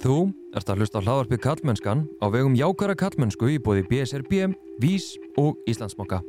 Þú 0.00 0.30
ert 0.56 0.70
að 0.72 0.78
hlusta 0.80 0.96
á 0.96 1.04
hlaðarpið 1.04 1.40
Kallmennskan 1.44 2.06
á 2.24 2.26
vegum 2.32 2.54
jákara 2.56 2.94
kallmennsku 2.96 3.50
í 3.52 3.58
bóði 3.60 3.84
BSRB, 3.90 4.46
VÍS 4.80 5.12
og 5.36 5.60
Íslandsmoka. 5.68 6.22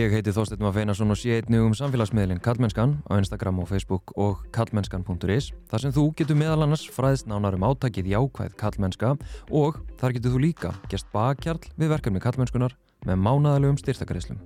Ég 0.00 0.14
heiti 0.14 0.32
Þorstein 0.32 0.62
Maður 0.62 0.78
Feinarsson 0.78 1.12
og 1.12 1.18
sé 1.18 1.34
einnig 1.36 1.60
um 1.60 1.74
samfélagsmiðlinn 1.76 2.38
Kallmennskan 2.40 2.94
á 3.04 3.20
Instagram 3.20 3.58
og 3.60 3.66
Facebook 3.68 4.14
og 4.16 4.46
kallmennskan.is 4.54 5.50
þar 5.68 5.82
sem 5.82 5.92
þú 5.92 6.04
getur 6.16 6.38
meðal 6.40 6.62
annars 6.64 6.86
fræðist 6.88 7.26
nánar 7.28 7.58
um 7.58 7.66
átakið 7.68 8.08
jákvæð 8.14 8.54
Kallmennska 8.62 9.10
og 9.50 9.76
þar 10.00 10.14
getur 10.16 10.32
þú 10.32 10.40
líka 10.46 10.70
gest 10.88 11.10
bakkjarl 11.12 11.68
við 11.76 11.92
verkefni 11.92 12.22
Kallmennskunar 12.24 12.72
með 13.04 13.20
mánadalegum 13.26 13.76
styrtakaríslum. 13.82 14.40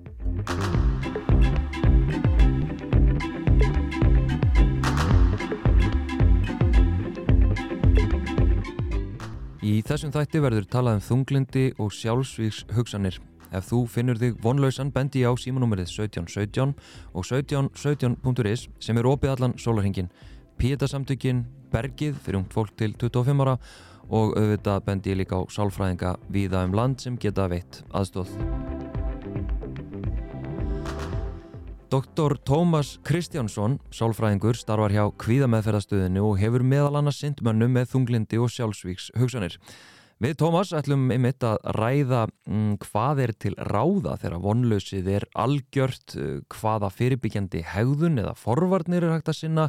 Í 9.62 9.78
þessum 9.86 10.10
þætti 10.16 10.42
verður 10.42 10.66
talað 10.72 10.98
um 10.98 11.06
þunglindi 11.12 11.68
og 11.78 11.94
sjálfsvíks 11.94 12.64
hugsanir 12.74 13.20
Ef 13.54 13.70
þú 13.70 13.84
finnur 13.90 14.18
þig 14.18 14.38
vonlausan 14.42 14.90
bendi 14.94 15.22
á 15.22 15.30
símanúmerið 15.38 15.92
1717 15.92 16.74
og 17.14 17.22
1717.is 17.22 18.68
sem 18.82 18.98
er 18.98 19.06
opið 19.06 19.34
allan 19.34 19.56
sólarhingin. 19.58 20.10
Píetasamtökin, 20.58 21.44
Bergið 21.74 22.18
fyrir 22.22 22.42
ungt 22.42 22.54
fólk 22.54 22.74
til 22.78 22.94
25 22.98 23.42
ára 23.46 23.58
og 24.10 24.34
auðvitað 24.36 24.84
bendi 24.86 25.16
líka 25.16 25.40
á 25.40 25.42
sálfræðinga 25.50 26.16
viða 26.30 26.66
um 26.66 26.76
land 26.76 27.00
sem 27.02 27.16
geta 27.18 27.48
veitt 27.50 27.82
aðstóð. 27.94 28.34
Dr. 31.94 32.34
Tómas 32.42 32.96
Kristjánsson, 33.06 33.76
sálfræðingur, 33.94 34.58
starfar 34.58 34.90
hjá 34.90 35.04
kvíðameðferðastöðinu 35.22 36.24
og 36.26 36.40
hefur 36.40 36.64
meðal 36.66 36.98
annars 36.98 37.20
syndmönnu 37.22 37.68
með 37.70 37.92
þunglindi 37.92 38.40
og 38.42 38.50
sjálfsvíks 38.50 39.12
hugsanir. 39.20 39.60
Við 40.22 40.36
Tómas 40.38 40.70
ætlum 40.76 41.08
einmitt 41.10 41.42
að 41.42 41.56
ræða 41.74 42.20
um, 42.46 42.76
hvað 42.78 43.22
er 43.24 43.32
til 43.42 43.54
ráða 43.58 44.14
þegar 44.22 44.42
vonlausið 44.44 45.08
er 45.10 45.24
algjört, 45.34 46.14
uh, 46.14 46.36
hvaða 46.54 46.90
fyrirbyggjandi 46.94 47.64
hegðun 47.72 48.20
eða 48.22 48.36
forvarnir 48.38 49.02
er 49.02 49.16
hægt 49.16 49.32
að 49.32 49.40
sinna, 49.40 49.64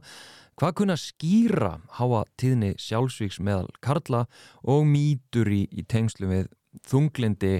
hvað 0.61 0.75
kunna 0.81 0.97
skýra 1.01 1.71
háa 1.97 2.21
tíðni 2.37 2.75
sjálfsvíks 2.77 3.41
meðal 3.41 3.71
Karla 3.81 4.27
og 4.61 4.85
mýtur 4.85 5.49
í, 5.49 5.63
í 5.73 5.81
tengslu 5.89 6.29
við 6.29 6.53
þunglindi. 6.85 7.57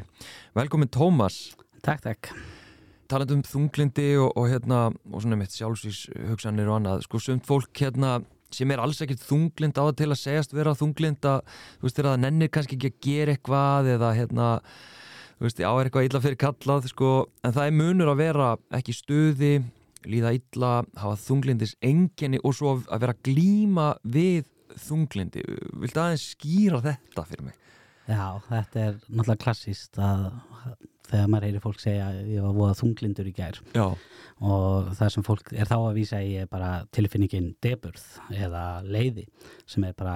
Velkomin 0.54 0.94
Tómas. 0.94 1.56
Takk, 1.82 2.06
takk. 2.06 2.32
Taland 3.10 3.34
um 3.34 3.44
þunglindi 3.46 4.12
og, 4.22 4.30
og, 4.38 4.48
hérna, 4.54 4.86
og 5.10 5.26
svona 5.26 5.42
mitt 5.42 5.58
sjálfsvíks 5.58 6.06
hugsanir 6.30 6.70
og 6.70 6.80
annað, 6.80 7.08
sko 7.10 7.22
sumt 7.22 7.50
fólk 7.50 7.82
hérna 7.82 8.20
sem 8.54 8.72
er 8.72 8.82
alls 8.82 9.02
ekkert 9.04 9.24
þunglind 9.26 9.80
á 9.80 9.84
það 9.88 9.96
til 10.02 10.10
að 10.12 10.22
segjast 10.22 10.54
vera 10.56 10.76
þunglind 10.78 11.30
að 11.30 11.42
þú 11.80 11.88
veist 11.88 12.02
það 12.02 12.20
nennir 12.24 12.52
kannski 12.54 12.78
ekki 12.78 12.92
að 12.92 13.00
gera 13.08 13.36
eitthvað 13.36 13.90
eða 13.96 14.12
hérna 14.20 14.50
þú 15.40 15.48
veist 15.48 15.64
á 15.64 15.72
er 15.74 15.88
eitthvað 15.90 16.10
illa 16.10 16.24
fyrir 16.24 16.42
kallað 16.46 16.90
sko 16.92 17.12
en 17.44 17.56
það 17.56 17.66
er 17.66 17.80
munur 17.82 18.14
að 18.14 18.22
vera 18.22 18.52
ekki 18.78 18.96
stuði 18.96 19.54
líða 20.06 20.36
illa, 20.38 20.72
hafa 21.02 21.18
þunglindis 21.18 21.76
enginni 21.84 22.40
og 22.46 22.54
svo 22.56 22.76
að 22.78 23.06
vera 23.08 23.18
glíma 23.26 23.94
við 24.04 24.46
þunglindi 24.86 25.44
Vilt 25.82 25.98
aðeins 25.98 26.32
skýra 26.36 26.82
þetta 26.84 27.26
fyrir 27.26 27.48
mig? 27.50 27.65
Já, 28.06 28.38
þetta 28.50 28.82
er 28.82 28.98
náttúrulega 29.10 29.42
klassíst 29.42 29.98
að 29.98 30.28
þegar 31.10 31.30
maður 31.32 31.48
heyri 31.48 31.62
fólk 31.64 31.82
segja 31.82 32.08
ég 32.26 32.46
var 32.46 32.56
voða 32.56 32.78
þunglindur 32.80 33.30
í 33.30 33.34
gær 33.36 33.60
Já. 33.76 33.86
og 34.42 34.92
það 34.98 35.12
sem 35.16 35.26
fólk 35.26 35.52
er 35.54 35.70
þá 35.70 35.76
að 35.78 35.98
vísa 36.00 36.22
í 36.26 36.34
er 36.42 36.50
bara 36.52 36.72
tilfinningin 36.96 37.52
deburð 37.64 38.06
eða 38.34 38.64
leiði 38.86 39.28
sem 39.70 39.86
er 39.88 39.98
bara 39.98 40.16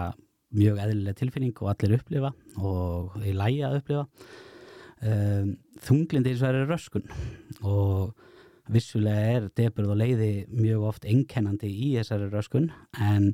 mjög 0.55 0.81
eðlileg 0.85 1.17
tilfinning 1.19 1.61
og 1.61 1.71
allir 1.73 1.99
upplifa 1.99 2.31
og 2.57 3.19
í 3.21 3.35
lægi 3.37 3.61
að 3.67 3.77
upplifa 3.81 4.05
um, 5.05 5.53
þunglindi 5.85 6.33
er 6.33 6.41
sverið 6.41 6.73
röskun 6.73 7.05
og 7.61 8.25
vissulega 8.69 9.37
er 9.37 9.47
deburð 9.57 9.93
og 9.93 10.01
leiði 10.01 10.31
mjög 10.49 10.89
oft 10.89 11.07
einkennandi 11.09 11.69
í 11.69 11.93
þessari 11.99 12.29
röskun 12.33 12.69
en 12.97 13.31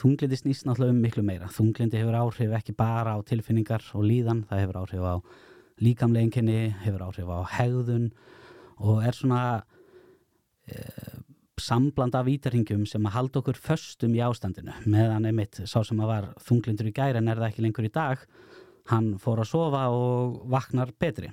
þunglindi 0.00 0.38
snýst 0.38 0.66
náttúrulega 0.66 0.94
um 0.94 1.00
miklu 1.04 1.24
meira. 1.26 1.48
Þunglindi 1.52 2.00
hefur 2.00 2.18
áhrif 2.18 2.54
ekki 2.58 2.74
bara 2.76 3.16
á 3.16 3.18
tilfinningar 3.26 3.84
og 3.94 4.06
líðan, 4.06 4.44
það 4.48 4.62
hefur 4.64 4.80
áhrif 4.82 5.04
á 5.04 5.14
líkamleginkenni, 5.80 6.60
hefur 6.84 7.06
áhrif 7.08 7.32
á 7.32 7.38
hegðun 7.56 8.10
og 8.80 9.02
er 9.04 9.16
svona 9.16 9.42
e, 10.68 10.76
sambland 11.60 12.16
af 12.16 12.26
vítarhingjum 12.28 12.86
sem 12.88 13.04
að 13.08 13.16
halda 13.16 13.40
okkur 13.42 13.60
föstum 13.60 14.14
í 14.16 14.22
ástandinu. 14.24 14.74
Meðan 14.88 15.28
einmitt 15.28 15.60
sá 15.64 15.80
sem 15.84 16.00
að 16.00 16.12
var 16.14 16.30
þunglindur 16.48 16.88
í 16.88 16.94
gæri 16.96 17.20
en 17.20 17.28
er 17.28 17.40
það 17.40 17.50
ekki 17.50 17.66
lengur 17.66 17.88
í 17.88 17.92
dag 17.92 18.24
hann 18.90 19.12
fór 19.22 19.42
að 19.42 19.50
sofa 19.52 19.84
og 19.94 20.40
vaknar 20.50 20.92
betri. 20.98 21.30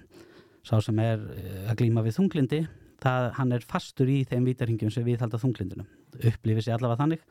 Sá 0.67 0.79
sem 0.83 0.97
er 0.99 1.23
eh, 1.37 1.63
að 1.71 1.79
glýma 1.81 2.03
við 2.05 2.19
þunglindi 2.19 2.65
það, 3.03 3.29
hann 3.37 3.55
er 3.55 3.65
fastur 3.65 4.09
í 4.11 4.23
þeim 4.27 4.49
vítarhingjum 4.49 4.91
sem 4.93 5.05
við 5.07 5.23
halda 5.23 5.39
þunglindinu. 5.41 5.87
Upplifir 6.17 6.65
sér 6.65 6.77
allavega 6.77 7.03
þannig 7.03 7.23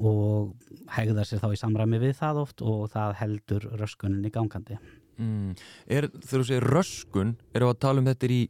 og 0.00 0.54
hegðar 0.96 1.28
sér 1.28 1.42
þá 1.42 1.50
í 1.52 1.60
samræmi 1.60 2.00
við 2.00 2.16
það 2.20 2.40
oft 2.44 2.64
og 2.64 2.88
það 2.94 3.18
heldur 3.20 3.68
röskunin 3.80 4.24
í 4.24 4.32
gangandi 4.32 4.78
Mm. 5.20 5.56
Er, 5.90 6.08
þegar 6.14 6.30
þú 6.30 6.46
segir 6.48 6.66
röskun, 6.74 7.34
erum 7.54 7.70
við 7.70 7.74
að 7.74 7.82
tala 7.84 8.02
um 8.02 8.08
þetta 8.08 8.30
í, 8.30 8.40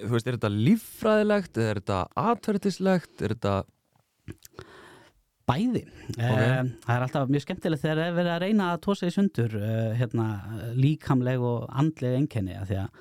þú 0.00 0.10
veist, 0.14 0.26
er 0.26 0.38
þetta 0.38 0.50
líffræðilegt, 0.54 1.60
er 1.60 1.80
þetta 1.82 2.00
atverðislegt, 2.24 3.14
er 3.20 3.36
þetta... 3.36 3.54
Bæði. 5.50 5.80
Okay. 6.12 6.42
Uh, 6.46 6.68
það 6.84 6.92
er 6.94 7.04
alltaf 7.04 7.30
mjög 7.34 7.42
skemmtilegt 7.42 7.82
þegar 7.82 7.98
það 7.98 8.08
er 8.08 8.18
verið 8.20 8.32
að 8.32 8.42
reyna 8.44 8.66
að 8.70 8.82
tósa 8.84 9.08
í 9.08 9.14
sundur 9.14 9.56
uh, 9.58 9.70
hérna, 9.98 10.26
líkamleg 10.78 11.42
og 11.42 11.64
andleg 11.80 12.18
enkenni 12.20 12.54
að 12.54 12.68
því 12.68 12.78
að 12.84 13.00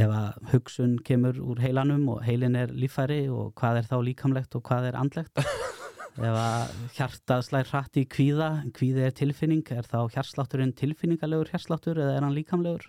ef 0.00 0.12
að 0.14 0.50
hugsun 0.52 0.92
kemur 1.06 1.40
úr 1.40 1.62
heilanum 1.64 2.04
og 2.12 2.20
heilin 2.22 2.58
er 2.60 2.74
líffæri 2.76 3.24
og 3.32 3.54
hvað 3.58 3.80
er 3.80 3.88
þá 3.88 3.96
líkamlegt 4.06 4.54
og 4.54 4.62
hvað 4.68 4.90
er 4.90 4.98
andlegt 5.00 5.40
ef 6.18 6.36
að 6.42 6.76
hjartað 6.96 7.46
slær 7.46 7.70
hratt 7.70 7.98
í 8.00 8.06
kvíða 8.10 8.50
kvíði 8.76 9.06
er 9.06 9.16
tilfinning, 9.16 9.64
er 9.72 9.86
þá 9.88 10.00
hjartslátturinn 10.16 10.74
tilfinningalegur 10.78 11.52
hjartsláttur 11.52 12.00
eða 12.02 12.16
er 12.18 12.26
hann 12.26 12.36
líkamlegur? 12.36 12.88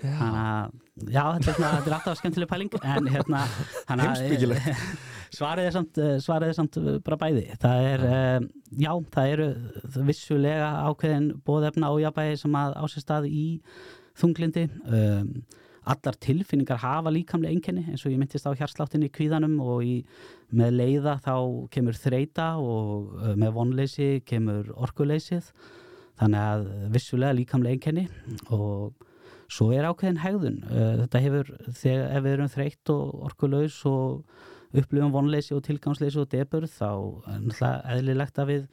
Já. 0.00 0.14
þannig 0.16 0.38
að 0.40 1.10
já, 1.12 1.22
þetta 1.34 1.50
er, 1.50 1.56
svona, 1.56 1.70
þetta 1.74 1.90
er 1.90 1.94
alltaf 1.96 2.18
skemmtileg 2.20 2.48
pæling 2.48 2.70
en 2.80 3.08
hérna 3.12 3.40
svarið 5.36 5.68
er 5.68 5.74
samt 5.74 6.00
svarið 6.24 6.52
er 6.52 6.56
samt 6.56 6.78
bara 7.04 7.18
bæði. 7.20 7.44
Það 7.60 7.88
er, 7.90 8.04
já, 8.80 8.90
það 9.12 9.32
eru 9.34 9.48
vissulega 10.08 10.70
ákveðin 10.88 11.30
bóðefna 11.44 11.92
og 11.92 12.00
jafnbæði 12.04 12.40
sem 12.40 12.60
að 12.62 12.76
ásist 12.80 13.12
að 13.12 13.28
í 13.28 13.46
þunglindi 14.20 14.66
um, 14.88 15.34
allar 15.90 16.16
tilfinningar 16.20 16.80
hafa 16.82 17.12
líkamlega 17.12 17.56
enginni 17.56 17.86
eins 17.88 18.04
og 18.04 18.12
ég 18.12 18.20
myndist 18.20 18.48
á 18.48 18.56
hjarsláttinni 18.56 19.08
í 19.08 19.14
kvíðanum 19.14 19.56
og 19.64 19.84
í, 19.84 20.00
með 20.50 20.76
leiða 20.80 21.18
þá 21.22 21.34
kemur 21.74 21.98
þreita 21.98 22.48
og 22.58 23.12
uh, 23.18 23.34
með 23.38 23.54
vonleysi 23.56 24.08
kemur 24.26 24.72
orkuleysið 24.74 25.50
þannig 26.20 26.40
að 26.40 26.66
vissulega 26.94 27.36
líkamlega 27.38 27.78
enginni 27.78 28.06
og 28.52 29.06
svo 29.50 29.70
er 29.74 29.88
ákveðin 29.88 30.22
hegðun 30.22 30.62
uh, 30.68 30.94
þetta 31.02 31.24
hefur, 31.26 31.52
þegar 31.82 32.06
ef 32.16 32.24
við 32.26 32.36
erum 32.36 32.54
þreytt 32.54 32.94
og 32.94 33.26
orkuleys 33.30 33.80
og 33.90 34.24
upplifum 34.70 35.14
vonleysi 35.14 35.56
og 35.56 35.64
tilgangsleysi 35.66 36.20
og 36.22 36.30
debur 36.30 36.66
þá 36.70 36.90
er 36.90 37.40
náttúrulega 37.42 37.94
eðlilegt 37.96 38.38
að 38.38 38.52
við 38.52 38.66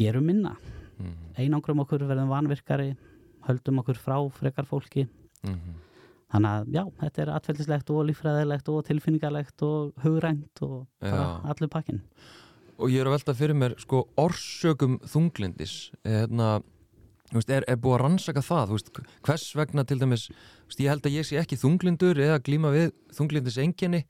gerum 0.00 0.26
minna 0.26 0.56
mm. 0.98 1.14
einangrum 1.38 1.82
okkur 1.84 2.06
verðum 2.08 2.32
vanvirkari 2.32 2.92
höldum 3.46 3.82
okkur 3.82 3.98
frá 3.98 4.16
frekar 4.34 4.66
fólki 4.66 5.06
mm 5.06 5.54
-hmm. 5.54 5.80
Þannig 6.32 6.52
að 6.52 6.68
já, 6.72 6.82
þetta 7.02 7.22
er 7.22 7.32
atveldislegt 7.36 7.90
og 7.92 8.04
lífræðilegt 8.08 8.70
og 8.72 8.84
tilfinningarlegt 8.88 9.64
og 9.66 10.04
hugrænt 10.04 10.62
og 10.64 10.86
allur 11.04 11.72
pakkin. 11.72 12.00
Og 12.80 12.88
ég 12.90 13.02
er 13.02 13.10
að 13.10 13.18
velta 13.18 13.34
fyrir 13.36 13.58
mér, 13.58 13.74
sko, 13.78 14.06
orsökum 14.18 14.96
þunglindis, 15.06 15.92
hérna, 16.08 16.62
er, 17.44 17.66
er 17.68 17.76
búið 17.78 17.98
að 17.98 18.00
rannsaka 18.06 18.42
það, 18.42 18.72
veist, 18.72 18.88
hvers 19.28 19.44
vegna 19.58 19.84
til 19.86 20.00
dæmis, 20.00 20.24
veist, 20.64 20.80
ég 20.80 20.88
held 20.90 21.04
að 21.06 21.18
ég 21.18 21.28
sé 21.28 21.38
ekki 21.38 21.60
þunglindur 21.60 22.22
eða 22.24 22.40
glíma 22.42 22.72
við 22.74 22.88
þunglindis 23.14 23.60
enginni, 23.62 24.02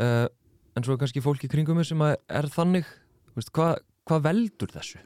uh, 0.00 0.24
en 0.72 0.86
svo 0.86 0.96
er 0.96 1.02
kannski 1.04 1.22
fólki 1.22 1.52
kringum 1.52 1.84
sem 1.86 2.02
er 2.08 2.50
þannig, 2.56 2.88
veist, 3.36 3.52
hvað 3.54 3.76
hva 4.08 4.18
veldur 4.24 4.72
þessu? 4.72 5.02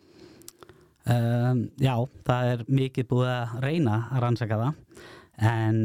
Um, 1.11 1.67
já, 1.83 1.97
það 2.29 2.49
er 2.53 2.65
mikið 2.71 3.09
búið 3.11 3.31
að 3.33 3.55
reyna 3.65 3.99
að 4.15 4.23
rannsaka 4.23 4.59
það, 4.61 5.07
en 5.51 5.81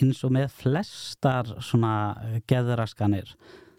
eins 0.00 0.24
og 0.26 0.34
með 0.36 0.50
flestar 0.56 1.54
svona 1.64 1.94
geðraskanir 2.50 3.32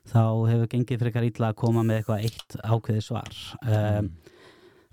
þá 0.07 0.23
hefur 0.47 0.71
gengið 0.71 1.03
frekar 1.03 1.27
illa 1.27 1.51
að 1.51 1.59
koma 1.59 1.83
með 1.83 2.01
eitthvað 2.01 2.25
eitt 2.27 2.57
ákveði 2.63 3.03
svar. 3.03 3.39
Um, 3.67 4.11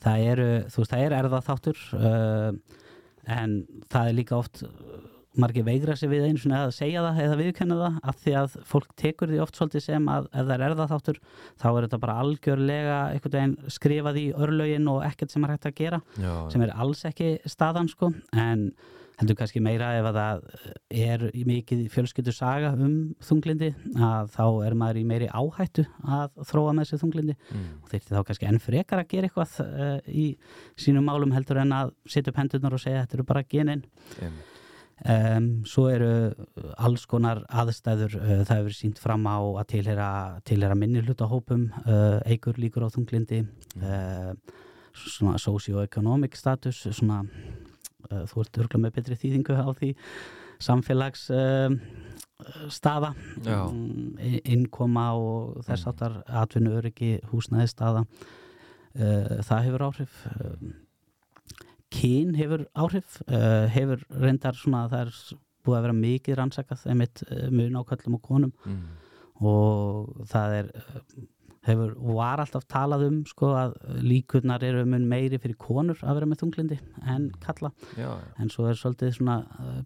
það 0.02 0.28
eru, 0.32 0.48
þú 0.72 0.82
veist, 0.82 0.92
það 0.92 1.04
er 1.04 1.16
erðaþáttur 1.20 1.82
uh, 1.98 2.78
en 3.34 3.58
það 3.92 4.08
er 4.10 4.16
líka 4.18 4.38
oft 4.40 4.64
margir 5.40 5.64
veigra 5.66 5.96
sig 5.98 6.10
við 6.12 6.28
eins 6.28 6.44
og 6.46 6.52
að 6.54 6.72
segja 6.76 7.02
það 7.02 7.20
eða 7.24 7.38
viðkenna 7.40 7.78
það 7.80 7.96
af 8.10 8.18
því 8.22 8.34
að 8.38 8.56
fólk 8.70 8.92
tekur 9.00 9.30
því 9.30 9.40
oft 9.42 9.58
svolítið 9.58 9.84
sem 9.88 10.10
að 10.12 10.28
ef 10.30 10.44
það 10.44 10.52
er 10.54 10.64
erðaþáttur 10.68 11.18
þá 11.62 11.66
er 11.70 11.86
þetta 11.86 12.00
bara 12.04 12.18
algjörlega 12.22 12.98
einhvern 13.14 13.34
veginn 13.34 13.72
skrifað 13.74 14.20
í 14.20 14.26
örlögin 14.46 14.90
og 14.92 15.00
ekkert 15.08 15.34
sem 15.34 15.46
er 15.46 15.54
hægt 15.54 15.66
að 15.70 15.78
gera 15.80 16.00
Já, 16.14 16.34
sem 16.54 16.66
er 16.66 16.74
alls 16.84 17.02
ekki 17.08 17.32
staðan 17.50 17.90
sko. 17.90 18.12
En 18.38 18.68
heldur 19.20 19.36
kannski 19.38 19.62
meira 19.62 19.92
ef 19.98 20.08
að 20.08 20.16
það 20.18 20.46
er 21.04 21.24
í 21.30 21.44
mikið 21.46 21.84
fjölskyldu 21.92 22.34
saga 22.34 22.72
um 22.74 22.96
þunglindi 23.22 23.70
að 23.94 24.32
þá 24.34 24.46
er 24.66 24.78
maður 24.78 25.00
í 25.00 25.04
meiri 25.10 25.28
áhættu 25.30 25.84
að 26.02 26.40
þróa 26.50 26.72
með 26.78 26.90
sér 26.90 27.02
þunglindi 27.04 27.36
mm. 27.36 27.68
og 27.82 27.92
þeirti 27.92 28.16
þá 28.16 28.24
kannski 28.30 28.48
enn 28.50 28.62
frekar 28.62 29.02
að 29.02 29.12
gera 29.12 29.30
eitthvað 29.30 29.60
uh, 29.62 30.00
í 30.10 30.26
sínum 30.80 31.06
málum 31.06 31.34
heldur 31.36 31.62
en 31.62 31.76
að 31.76 31.94
setja 32.10 32.34
upp 32.34 32.42
hendurnar 32.42 32.74
og 32.74 32.82
segja 32.82 33.04
þetta 33.04 33.18
eru 33.20 33.28
bara 33.28 33.46
genin 33.54 33.84
einmitt. 34.18 34.50
um, 35.14 35.48
svo 35.68 35.86
eru 35.92 36.10
alls 36.74 37.06
konar 37.10 37.44
aðstæður 37.46 38.18
uh, 38.18 38.36
það 38.42 38.56
hefur 38.56 38.78
sínt 38.80 39.02
fram 39.02 39.28
á 39.30 39.38
að 39.38 39.68
tilhera, 39.76 40.10
tilhera 40.48 40.78
minni 40.78 41.04
hlutahópum 41.04 41.68
uh, 41.84 42.18
eigur 42.26 42.58
líkur 42.58 42.88
á 42.88 42.94
þunglindi 42.94 43.44
uh, 43.78 44.32
svona 44.94 45.38
socio-economic 45.42 46.34
status 46.38 46.82
svona 46.90 47.22
þú 48.10 48.40
ert 48.44 48.58
örgulega 48.62 48.82
með 48.86 48.94
betri 48.98 49.18
þýðingu 49.22 49.56
á 49.56 49.68
því 49.78 49.90
samfélags 50.64 51.26
staða 52.74 53.12
mm, 53.72 54.16
inn- 54.20 54.40
innkoma 54.56 55.06
og 55.16 55.62
þess 55.66 55.84
Mm. 55.86 55.92
áttar 55.92 56.16
atvinnu 56.42 56.72
öryggi 56.78 57.12
húsnæði 57.30 57.68
staða 57.70 58.02
uh, 58.04 59.40
það 59.46 59.64
hefur 59.68 59.84
áhrif 59.88 60.18
um, 60.34 60.74
kyn 61.94 62.34
hefur 62.34 62.66
áhrif 62.74 63.20
hefur 63.74 64.02
reyndar 64.10 64.56
svona 64.58 64.84
það 64.90 65.06
er 65.06 65.14
búið 65.64 65.78
að 65.78 65.84
vera 65.86 65.96
mikið 66.00 66.36
rannsakað 66.40 66.82
á 67.78 67.82
köllum 67.88 68.18
og 68.18 68.22
konum 68.26 68.52
Mm. 68.66 68.82
og 69.44 70.26
það 70.30 70.58
er 70.58 70.68
hefur, 71.64 71.94
var 72.16 72.42
alltaf 72.42 72.66
talað 72.70 73.06
um 73.08 73.18
sko 73.28 73.52
að 73.56 73.74
líkurnar 74.04 74.64
eru 74.66 74.84
mun 74.88 75.08
meiri 75.08 75.38
fyrir 75.40 75.56
konur 75.60 75.98
að 76.02 76.18
vera 76.20 76.28
með 76.30 76.42
þunglindi 76.44 76.78
en 77.08 77.30
kalla 77.44 77.72
Já, 77.96 78.08
já. 78.08 78.30
en 78.38 78.52
svo 78.52 78.68
er 78.68 78.78
svolítið 78.80 79.14
svona 79.18 79.38
uh, 79.58 79.82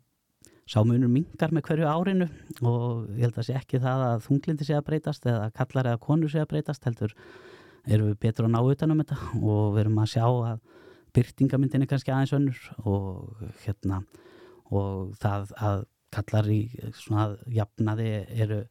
sámunur 0.68 1.08
mingar 1.12 1.54
með 1.54 1.68
hverju 1.68 1.88
árinu 1.88 2.28
og 2.60 3.06
ég 3.16 3.28
held 3.28 3.38
að 3.40 3.46
sé 3.48 3.56
ekki 3.56 3.80
það 3.80 4.06
að 4.08 4.24
þunglindi 4.26 4.66
sé 4.68 4.76
að 4.76 4.88
breytast 4.90 5.28
eða 5.30 5.50
kallar 5.56 5.92
eða 5.92 6.02
konur 6.08 6.32
sé 6.32 6.42
að 6.42 6.50
breytast 6.50 6.84
heldur 6.88 7.14
erum 7.88 8.10
við 8.10 8.18
betur 8.26 8.48
að 8.48 8.52
ná 8.56 8.60
utanum 8.60 9.00
þetta 9.00 9.20
og 9.38 9.70
við 9.76 9.84
erum 9.86 10.02
að 10.02 10.10
sjá 10.12 10.26
að 10.26 10.58
byrtingamyndin 11.16 11.86
er 11.86 11.88
kannski 11.88 12.12
aðeins 12.12 12.34
önnur 12.36 12.58
og 12.84 13.46
hérna 13.62 14.02
og 14.68 15.14
það 15.22 15.54
að 15.56 15.86
kallar 16.12 16.50
í 16.52 16.60
svona 16.96 17.30
jafnaði 17.52 18.10
eru 18.40 18.62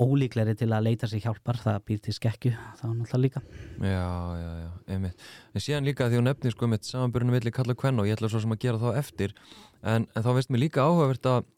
ólíkleri 0.00 0.54
til 0.56 0.68
að 0.72 0.86
leita 0.86 1.08
sér 1.10 1.24
hjálpar 1.26 1.58
það 1.60 1.82
býr 1.88 2.00
til 2.04 2.14
skekju, 2.16 2.52
það 2.78 2.86
er 2.88 2.94
náttúrulega 3.00 3.22
líka 3.24 3.42
Já, 3.80 4.06
já, 4.40 4.50
já, 4.62 4.70
einmitt. 4.94 5.26
En 5.52 5.64
síðan 5.64 5.88
líka 5.88 6.08
því 6.08 6.20
hún 6.20 6.28
nefnir 6.30 6.54
sko 6.54 6.70
með 6.70 6.88
samanbyrjunum 6.88 7.36
milli 7.36 7.52
kalla 7.54 7.76
og 7.76 7.80
kvenna 7.82 8.04
og 8.04 8.08
ég 8.08 8.16
ætla 8.16 8.30
svo 8.32 8.40
sem 8.44 8.56
að 8.56 8.62
gera 8.64 8.80
þá 8.82 9.00
eftir 9.02 9.36
en, 9.82 10.06
en 10.06 10.24
þá 10.24 10.30
veist 10.38 10.52
mér 10.52 10.64
líka 10.64 10.86
áhugavert 10.86 11.30
að 11.30 11.52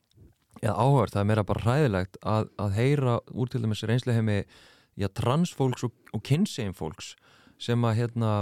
eða 0.63 0.75
áhugavert, 0.75 1.15
það 1.15 1.23
er 1.23 1.31
meira 1.31 1.47
bara 1.47 1.65
hræðilegt 1.65 2.19
að, 2.27 2.51
að 2.59 2.77
heyra 2.79 3.17
úr 3.31 3.51
til 3.53 3.63
dæmis 3.63 3.85
reynsleheimi 3.87 4.39
já, 4.99 5.09
transfólks 5.15 5.87
og, 5.87 5.95
og 6.15 6.25
kynsegin 6.27 6.77
fólks 6.77 7.15
sem 7.63 7.85
að 7.87 8.01
hérna 8.03 8.33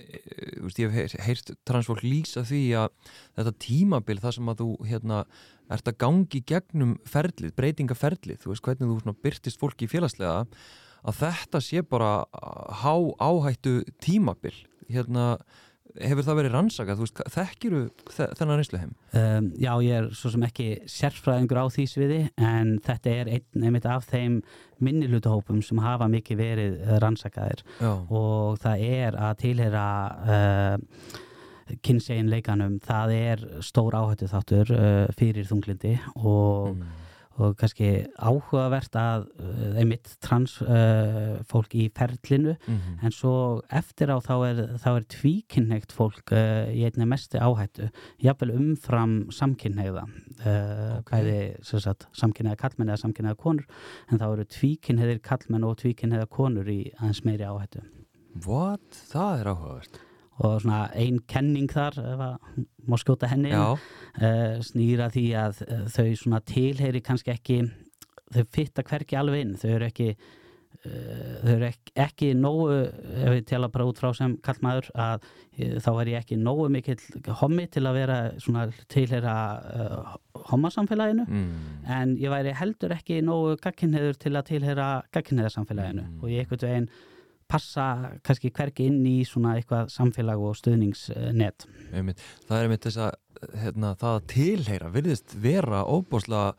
þú 0.00 0.66
veist, 0.66 0.80
ég 0.80 0.94
hef 0.94 1.16
heyrt, 1.26 1.54
transfólk 1.68 2.02
lýsa 2.04 2.44
því 2.46 2.62
að 2.82 2.92
þetta 3.38 3.54
tímabil 3.64 4.18
það 4.20 4.36
sem 4.36 4.52
að 4.52 4.62
þú 4.62 4.68
hérna 4.90 5.22
ert 5.70 5.90
að 5.90 5.98
gangi 6.02 6.42
gegnum 6.50 6.94
ferlið, 7.08 7.54
breytingaferlið 7.58 8.42
þú 8.42 8.52
veist 8.52 8.66
hvernig 8.66 8.90
þú 8.90 9.00
svona 9.04 9.22
byrtist 9.26 9.60
fólki 9.60 9.90
félagslega 9.90 10.44
að 11.00 11.20
þetta 11.22 11.62
sé 11.64 11.82
bara 11.86 12.12
há 12.82 12.94
áhættu 13.22 13.80
tímabil 14.02 14.56
hérna, 14.90 15.38
hefur 15.98 16.26
það 16.26 16.38
verið 16.40 16.54
rannsakað? 16.54 16.98
Þú 16.98 17.06
veist, 17.06 17.22
þekkiru 17.34 17.80
þennan 18.14 18.60
reynsluheim? 18.60 18.92
Um, 19.16 19.48
já, 19.60 19.70
ég 19.84 19.96
er 19.96 20.10
svo 20.16 20.32
sem 20.34 20.44
ekki 20.46 20.68
sérfræðingur 20.90 21.62
á 21.62 21.66
því 21.72 21.86
sviði 21.90 22.20
en 22.38 22.76
þetta 22.86 23.14
er 23.14 23.32
einn 23.36 23.66
einmitt 23.66 23.88
af 23.90 24.06
þeim 24.10 24.40
minnihlutahópum 24.80 25.62
sem 25.64 25.80
hafa 25.82 26.08
mikið 26.10 26.40
verið 26.40 26.78
eh, 26.80 26.94
rannsakaðir. 27.02 27.64
Já, 27.80 27.90
og 28.06 28.60
það 28.62 28.86
er 28.86 29.18
að 29.28 29.34
tilhera 29.42 29.88
uh, 30.36 31.18
kynsegin 31.84 32.30
leikanum, 32.32 32.78
það 32.82 33.14
er 33.18 33.44
stór 33.64 33.98
áhættu 33.98 34.30
þáttur 34.30 34.74
uh, 34.74 35.06
fyrir 35.18 35.46
þunglindi 35.50 35.96
og, 36.16 36.76
mm. 36.76 36.99
Og 37.38 37.54
kannski 37.60 38.06
áhugavert 38.18 38.96
að 38.98 39.28
uh, 39.40 39.78
einmitt 39.78 40.16
trans 40.24 40.56
uh, 40.64 41.38
fólk 41.48 41.74
í 41.78 41.88
ferlinu. 41.96 42.56
Mm 42.66 42.98
en 43.00 43.12
svo 43.14 43.62
eftir 43.70 44.10
á 44.12 44.18
þá 44.20 44.34
er, 44.48 44.58
er 44.76 45.06
tvíkynneitt 45.14 45.92
fólk 45.92 46.32
uh, 46.32 46.68
í 46.68 46.84
einni 46.84 47.06
mestu 47.06 47.38
áhættu 47.38 47.88
jafnvel 48.20 48.52
umfram 48.56 49.30
samkynneiða 49.30 50.04
uh, 50.04 50.98
Ok. 51.00 51.10
bæði 51.10 51.56
samkynneiða 51.62 52.56
kallmenn 52.60 52.90
eða 52.90 53.02
samkynneiða 53.04 53.40
konur. 53.40 53.66
En 54.10 54.18
þá 54.18 54.26
eru 54.32 54.44
tvíkynneiðir 54.44 55.22
kallmenn 55.22 55.64
og 55.64 55.78
tvíkynneiða 55.80 56.28
konur 56.28 56.68
í 56.68 56.92
aðeins 56.98 57.24
meiri 57.24 57.46
áhættu. 57.48 57.82
What? 58.44 59.02
Það 59.10 59.40
er 59.40 59.52
áhugavert 59.54 60.00
og 60.40 60.60
svona 60.64 60.86
ein 60.96 61.20
kenning 61.28 61.68
þar 61.70 61.98
má 62.88 62.96
skjóta 63.00 63.28
henni 63.28 63.52
uh, 63.76 64.58
snýra 64.64 65.10
því 65.12 65.26
að 65.36 65.62
uh, 65.68 65.86
þau 65.92 66.06
svona 66.16 66.40
tilheyri 66.48 67.02
kannski 67.04 67.34
ekki 67.34 67.62
þau 68.32 68.44
fitta 68.54 68.82
hverki 68.86 69.18
alveg 69.20 69.42
inn. 69.44 69.56
Þau 69.60 69.68
eru 69.74 69.88
ekki 69.90 70.06
uh, 70.14 71.34
þau 71.44 71.52
eru 71.56 71.66
ekki, 71.68 71.92
ekki 72.06 72.30
nógu 72.38 72.68
ef 72.78 73.34
við 73.34 73.44
tala 73.50 73.68
bara 73.68 73.86
út 73.90 74.00
frá 74.00 74.14
sem 74.16 74.38
kallmaður 74.46 74.88
að 74.94 75.28
þá 75.84 75.90
er 76.00 76.08
ég 76.14 76.22
ekki 76.22 76.38
nógu 76.40 76.70
mikill 76.72 77.34
hommi 77.42 77.66
til 77.68 77.84
að 77.84 77.98
vera 78.00 78.18
svona 78.40 78.64
tilheyra 78.88 79.34
uh, 79.60 80.14
hommasamfélaginu. 80.50 81.26
Mm. 81.28 81.50
en 81.84 82.16
ég 82.16 82.32
væri 82.32 82.54
heldur 82.56 82.94
ekki 82.96 83.20
nógu 83.26 83.58
gagkinheður 83.60 84.16
til 84.16 84.32
að 84.38 84.48
tilheyra 84.54 84.88
gagkinheðarsamfélaginu 85.12 86.06
Mm. 86.06 86.22
og 86.22 86.30
ég 86.32 86.46
einhvern 86.46 86.64
veginn 86.70 86.88
passa 87.50 87.86
kannski 88.26 88.50
hverki 88.54 88.86
inn 88.90 89.00
í 89.10 89.16
svona 89.28 89.56
eitthvað 89.58 89.90
samfélag 89.92 90.42
og 90.46 90.56
stuðningsnet 90.60 91.66
einmitt. 91.92 92.22
Það 92.46 92.56
er 92.60 92.68
einmitt 92.68 92.86
þess 92.86 93.00
að 93.06 93.56
hérna, 93.64 93.94
það 94.00 94.18
að 94.18 94.28
tilheyra 94.34 94.92
virðist 94.94 95.34
vera 95.42 95.82
óbáslega 95.90 96.54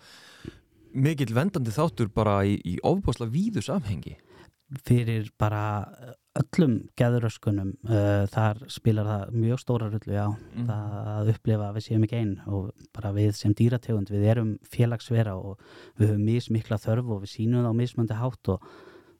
mikill 0.91 1.31
vendandi 1.35 1.71
þáttur 1.71 2.09
bara 2.13 2.41
í, 2.43 2.57
í 2.67 2.75
óbáslega 2.83 3.31
víðu 3.31 3.63
samhengi 3.63 4.17
fyrir 4.87 5.25
bara 5.39 5.61
öllum 6.39 6.77
geðuröskunum 6.95 7.73
uh, 7.91 8.23
þar 8.31 8.61
spilar 8.71 9.07
það 9.09 9.33
mjög 9.35 9.59
stóra 9.59 9.89
rullu 9.91 10.13
já, 10.15 10.27
Mhm. 10.31 10.67
það 10.69 10.93
að 11.11 11.31
upplifa 11.33 11.65
að 11.67 11.75
við 11.75 11.85
séum 11.87 12.05
ekki 12.07 12.19
einn 12.21 12.31
og 12.47 12.69
bara 12.95 13.11
við 13.17 13.33
sem 13.35 13.51
dýrategund 13.53 14.07
við 14.13 14.23
erum 14.31 14.53
félagsvera 14.71 15.33
og 15.35 15.59
við 15.99 16.13
höfum 16.13 16.23
mismikla 16.29 16.79
þörf 16.79 17.11
og 17.11 17.19
við 17.25 17.33
sínum 17.35 17.65
það 17.65 17.75
á 17.75 17.79
mismöndi 17.81 18.19
hátt 18.21 18.53
og 18.55 18.63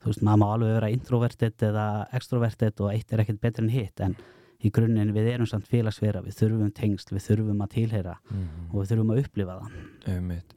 þú 0.01 0.12
veist, 0.12 0.22
maður 0.25 0.41
má 0.41 0.46
alveg 0.50 0.75
vera 0.75 0.91
introvertið 0.91 1.65
eða 1.70 1.88
extrovertið 2.17 2.86
og 2.86 2.93
eitt 2.93 3.12
er 3.13 3.24
ekkert 3.24 3.41
betur 3.43 3.65
en 3.67 3.74
hitt 3.74 4.03
en 4.03 4.15
í 4.62 4.70
grunninn 4.74 5.13
við 5.15 5.31
erum 5.34 5.50
samt 5.50 5.70
félagsvera, 5.70 6.22
við 6.25 6.38
þurfum 6.38 6.72
tengsl, 6.77 7.15
við 7.15 7.27
þurfum 7.29 7.65
að 7.65 7.74
tilheyra 7.77 8.20
mm. 8.29 8.48
og 8.70 8.77
við 8.79 8.93
þurfum 8.93 9.13
að 9.15 9.24
upplifa 9.24 9.58
það 9.58 10.13
Einmitt. 10.13 10.55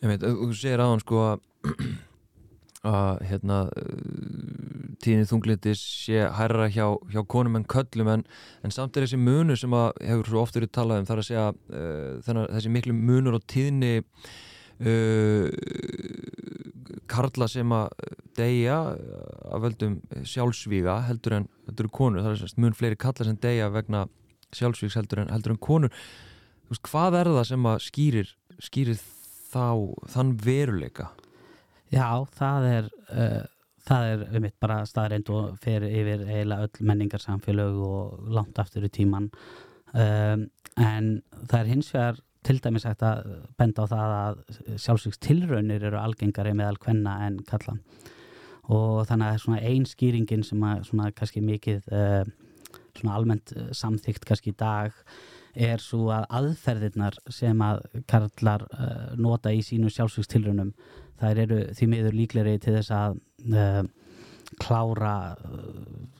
Einmitt. 0.00 0.24
Þú 0.24 0.50
segir 0.56 0.84
aðan 0.84 1.04
sko 1.04 1.22
að 1.28 1.46
að 2.84 3.22
hérna 3.30 3.58
tíðin 5.00 5.28
þunglindis 5.28 5.80
sé 6.04 6.26
hærra 6.36 6.66
hjá, 6.72 6.84
hjá 7.12 7.22
konum 7.28 7.56
en 7.56 7.64
köllum 7.68 8.10
en, 8.12 8.24
en 8.64 8.74
samt 8.74 8.96
er 8.96 9.06
þessi 9.06 9.20
munur 9.20 9.56
sem 9.56 9.72
að 9.76 9.94
hefur 10.04 10.28
svo 10.28 10.42
oft 10.42 10.58
verið 10.58 10.72
talað 10.76 11.00
um 11.00 11.08
þar 11.08 11.22
að 11.22 11.28
segja 11.30 11.46
uh, 11.54 12.42
þessi 12.52 12.72
miklu 12.74 12.96
munur 12.96 13.38
og 13.38 13.46
tíðni 13.48 13.94
uh, 14.02 14.34
karla 17.14 17.46
sem 17.48 17.72
að 17.72 17.88
deyja 18.34 18.78
að 19.54 19.62
völdum 19.62 19.96
sjálfsvíga 20.26 20.96
heldur 21.06 21.38
en 21.38 21.48
heldur 21.68 21.88
en 21.88 21.94
konur, 21.94 22.24
það 22.24 22.32
er 22.32 22.40
sérst 22.42 22.60
mun 22.60 22.76
fleiri 22.76 22.98
karla 22.98 23.28
sem 23.28 23.38
deyja 23.40 23.70
vegna 23.72 24.04
sjálfsvígs 24.54 24.98
heldur 24.98 25.22
en, 25.22 25.30
heldur 25.34 25.54
en 25.54 25.62
konur. 25.62 25.94
Veist, 26.70 26.84
hvað 26.88 27.20
er 27.20 27.30
það 27.36 27.46
sem 27.52 27.68
að 27.70 27.82
skýrir 27.86 28.34
skýrir 28.62 29.00
þá, 29.52 29.94
þann 30.10 30.34
veruleika? 30.42 31.10
Já, 31.92 32.24
það 32.34 32.68
er 32.70 32.90
uh, 33.14 33.42
það 33.84 34.10
er 34.10 34.24
um 34.30 34.44
mitt 34.46 34.56
bara 34.62 34.82
staðreind 34.88 35.30
og 35.34 35.56
fer 35.62 35.84
yfir 35.86 36.24
eiginlega 36.24 36.68
öll 36.68 36.88
menningarsamfélög 36.90 37.80
og 37.84 38.28
langt 38.34 38.58
aftur 38.60 38.86
í 38.86 38.92
tíman 38.92 39.28
um, 39.92 40.46
en 40.80 41.10
það 41.44 41.58
er 41.60 41.70
hins 41.72 41.90
vegar 41.94 42.22
til 42.44 42.60
dæmis 42.62 42.84
hægt 42.86 43.02
að 43.06 43.22
benda 43.58 43.84
á 43.84 43.92
það 43.92 44.14
að 44.16 44.40
sjálfsvíks 44.84 45.20
tilraunir 45.24 45.86
eru 45.88 46.00
algengari 46.00 46.54
meðal 46.56 46.80
kvenna 46.82 47.18
en 47.26 47.38
kalla 47.48 47.78
og 48.72 49.04
þannig 49.08 49.30
að 49.30 49.40
svona 49.42 49.62
ein 49.70 49.86
skýringin 49.88 50.44
sem 50.46 50.62
að 50.64 50.84
svona 50.88 51.10
kannski 51.16 51.42
mikið 51.44 51.88
uh, 51.92 52.22
svona 52.96 53.16
almennt 53.18 53.54
uh, 53.56 53.70
samþygt 53.76 54.24
kannski 54.28 54.54
í 54.54 54.58
dag 54.60 54.94
er 55.54 55.82
svo 55.82 56.08
að 56.10 56.24
aðferðirnar 56.40 57.18
sem 57.32 57.60
að 57.62 57.84
karlar 58.10 58.64
uh, 58.72 59.12
nota 59.20 59.52
í 59.52 59.60
sínu 59.64 59.92
sjálfsvíks 59.92 60.32
tilraunum 60.32 60.72
þær 61.20 61.42
eru 61.44 61.60
því 61.76 61.90
miður 61.92 62.16
líkleri 62.18 62.56
til 62.58 62.78
þess 62.78 62.90
að 62.94 63.20
klára 64.60 65.12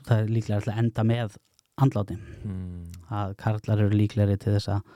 það 0.05 0.21
er 0.21 0.29
líklega 0.31 0.61
að 0.61 0.79
enda 0.79 1.03
með 1.07 1.35
andláti 1.81 2.15
mm. 2.15 2.85
að 3.11 3.33
karlar 3.41 3.83
eru 3.83 3.97
líkleri 3.99 4.37
til 4.39 4.55
þess 4.55 4.71
að 4.77 4.93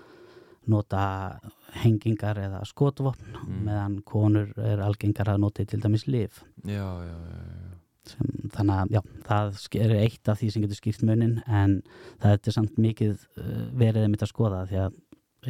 nota 0.68 1.39
hengingar 1.84 2.39
eða 2.42 2.62
skotvopn 2.68 3.36
mm. 3.46 3.60
meðan 3.68 3.98
konur 4.08 4.51
er 4.58 4.82
algengar 4.84 5.32
að 5.34 5.44
nota 5.46 5.66
til 5.66 5.82
dæmis 5.84 6.08
liv 6.08 6.42
já, 6.66 6.88
já, 7.06 7.16
já, 7.16 7.75
Sem, 8.10 8.30
þannig 8.56 8.75
að 8.75 8.94
já, 8.96 9.01
það 9.28 9.60
er 9.84 9.96
eitt 10.00 10.32
af 10.32 10.39
því 10.39 10.51
sem 10.51 10.63
getur 10.66 10.80
skýrt 10.80 11.04
munin 11.06 11.36
en 11.46 11.82
það 12.22 12.38
er 12.38 12.56
samt 12.56 12.80
mikið 12.82 13.16
uh, 13.38 13.66
verið 13.78 14.08
mitt 14.10 14.25
að 14.25 14.32
skoða 14.34 14.63
því 14.70 14.80
að 14.86 14.98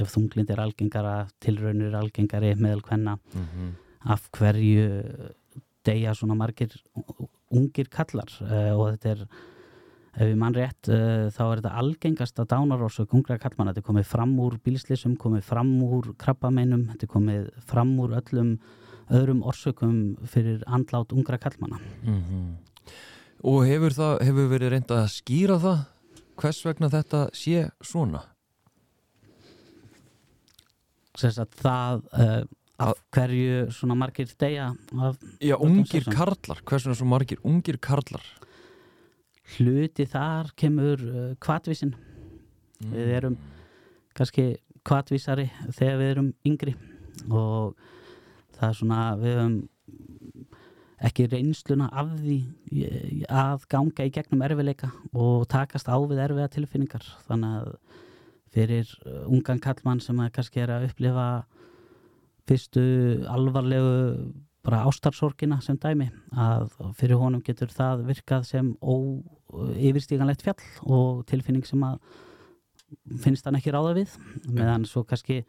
ef 0.04 0.12
þunglind 0.14 0.52
er 0.54 0.62
algengara 0.62 1.14
tilraunir 1.42 1.90
er 1.90 2.00
algengari 2.02 2.52
meðal 2.60 2.84
hvenna 2.86 3.16
mm 3.18 3.46
-hmm. 3.46 3.70
af 4.14 4.28
hverju 4.38 4.90
deyja 5.86 6.14
svona 6.14 6.36
margir 6.36 6.76
ungir 7.50 7.90
kallar 7.90 8.30
uh, 8.42 8.74
og 8.78 8.92
þetta 8.94 9.10
er 9.16 9.26
ef 10.16 10.26
við 10.26 10.36
mann 10.42 10.56
rétt 10.56 10.90
uh, 10.90 11.30
þá 11.34 11.44
er 11.46 11.62
þetta 11.62 11.76
algengast 11.82 12.42
að 12.42 12.50
dánarósök 12.54 13.14
ungra 13.18 13.38
kallmanna, 13.42 13.74
þetta 13.74 13.84
er 13.84 13.90
komið 13.90 14.10
fram 14.10 14.34
úr 14.42 14.58
bílslissum, 14.66 15.16
komið 15.20 15.46
fram 15.48 15.72
úr 15.86 16.12
krabbameinum, 16.20 16.88
þetta 16.94 17.08
er 17.08 17.14
komið 17.14 17.50
fram 17.70 17.94
úr 18.02 18.18
öllum 18.20 18.56
öðrum 19.10 19.44
orsökum 19.48 19.96
fyrir 20.30 20.64
andlát 20.68 21.14
ungra 21.14 21.38
kallmanna 21.38 21.80
mm 22.04 22.24
-hmm. 22.24 22.50
Og 23.44 23.66
hefur 23.66 23.94
það 23.96 24.22
hefur 24.28 24.50
verið 24.52 24.70
reynd 24.70 24.92
að 24.92 25.08
skýra 25.08 25.60
það? 25.60 25.80
Hvers 26.36 26.66
vegna 26.66 26.90
þetta 26.90 27.30
sé 27.34 27.70
svona? 27.82 28.22
Þess 31.16 31.40
að 31.40 31.48
það 31.62 32.02
uh, 32.14 32.44
af 32.80 33.00
hverju 33.12 33.72
svona 33.76 33.96
margir 33.96 34.30
degja 34.40 34.70
Já, 35.42 35.56
ungir 35.60 36.04
karlar, 36.04 36.62
hvers 36.64 36.86
vegna 36.86 36.96
svona 36.96 37.16
margir 37.16 37.40
ungir 37.44 37.78
karlar 37.78 38.24
hluti 39.56 40.06
þar 40.10 40.52
kemur 40.60 41.04
uh, 41.04 41.32
kvatvísin 41.42 41.94
mm. 41.96 42.94
við 42.94 43.16
erum 43.20 43.40
kannski 44.18 44.48
kvatvísari 44.88 45.50
þegar 45.76 46.00
við 46.00 46.14
erum 46.14 46.32
yngri 46.48 46.76
og 47.30 47.76
það 48.58 48.70
er 48.70 48.80
svona 48.80 49.02
við 49.20 49.38
höfum 49.40 49.60
ekki 51.10 51.30
reynsluna 51.32 51.88
af 51.96 52.10
því 52.20 52.38
að 53.32 53.64
ganga 53.72 54.08
í 54.08 54.12
gegnum 54.12 54.44
erfileika 54.44 54.90
og 55.14 55.46
takast 55.52 55.88
á 55.88 55.96
við 55.96 56.20
erfiða 56.26 56.50
tilfinningar 56.52 57.06
þannig 57.28 57.62
að 57.62 57.70
fyrir 58.50 58.92
uh, 59.06 59.24
ungan 59.30 59.62
kallmann 59.64 60.04
sem 60.04 60.20
að 60.20 60.34
kannski 60.36 60.64
er 60.64 60.74
að 60.74 60.90
upplifa 60.90 61.30
fyrstu 62.50 62.84
alvarlegu 63.30 64.32
bara 64.66 64.84
ástarsorgina 64.90 65.60
sem 65.64 65.78
dæmi 65.80 66.10
að 66.36 66.74
fyrir 66.98 67.22
honum 67.22 67.44
getur 67.46 67.72
það 67.72 68.08
virkað 68.10 68.48
sem 68.50 68.74
óyfirstíganlegt 69.54 70.44
fjall 70.46 70.64
og 70.86 71.26
tilfinning 71.30 71.66
sem 71.68 71.84
að 71.86 72.00
finnst 73.24 73.46
hann 73.46 73.58
ekki 73.60 73.74
ráða 73.74 73.96
við. 74.00 74.16
Meðan 74.50 74.88
svo 74.90 75.04
kannski 75.08 75.44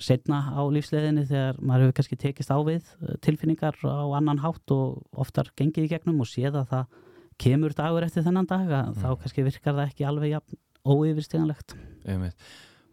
setna 0.00 0.40
á 0.56 0.62
lífsleðinni 0.72 1.26
þegar 1.28 1.60
maður 1.60 1.86
hefur 1.86 1.96
kannski 1.98 2.18
tekist 2.20 2.52
á 2.52 2.58
við 2.64 2.80
eh, 2.80 3.16
tilfinningar 3.24 3.76
á 3.84 4.06
annan 4.16 4.40
hátt 4.40 4.72
og 4.74 5.02
oftar 5.12 5.50
gengið 5.58 5.86
í 5.86 5.92
gegnum 5.92 6.22
og 6.24 6.30
séð 6.30 6.60
að 6.62 6.70
það 6.72 6.98
kemur 7.40 7.76
dagur 7.76 8.06
eftir 8.06 8.24
þennan 8.24 8.48
dag 8.48 8.66
mm. 8.68 8.96
þá 9.00 9.08
kannski 9.20 9.44
virkar 9.44 9.76
það 9.76 9.86
ekki 9.86 10.08
alveg 10.08 10.56
óyfirstíganlegt 10.80 11.76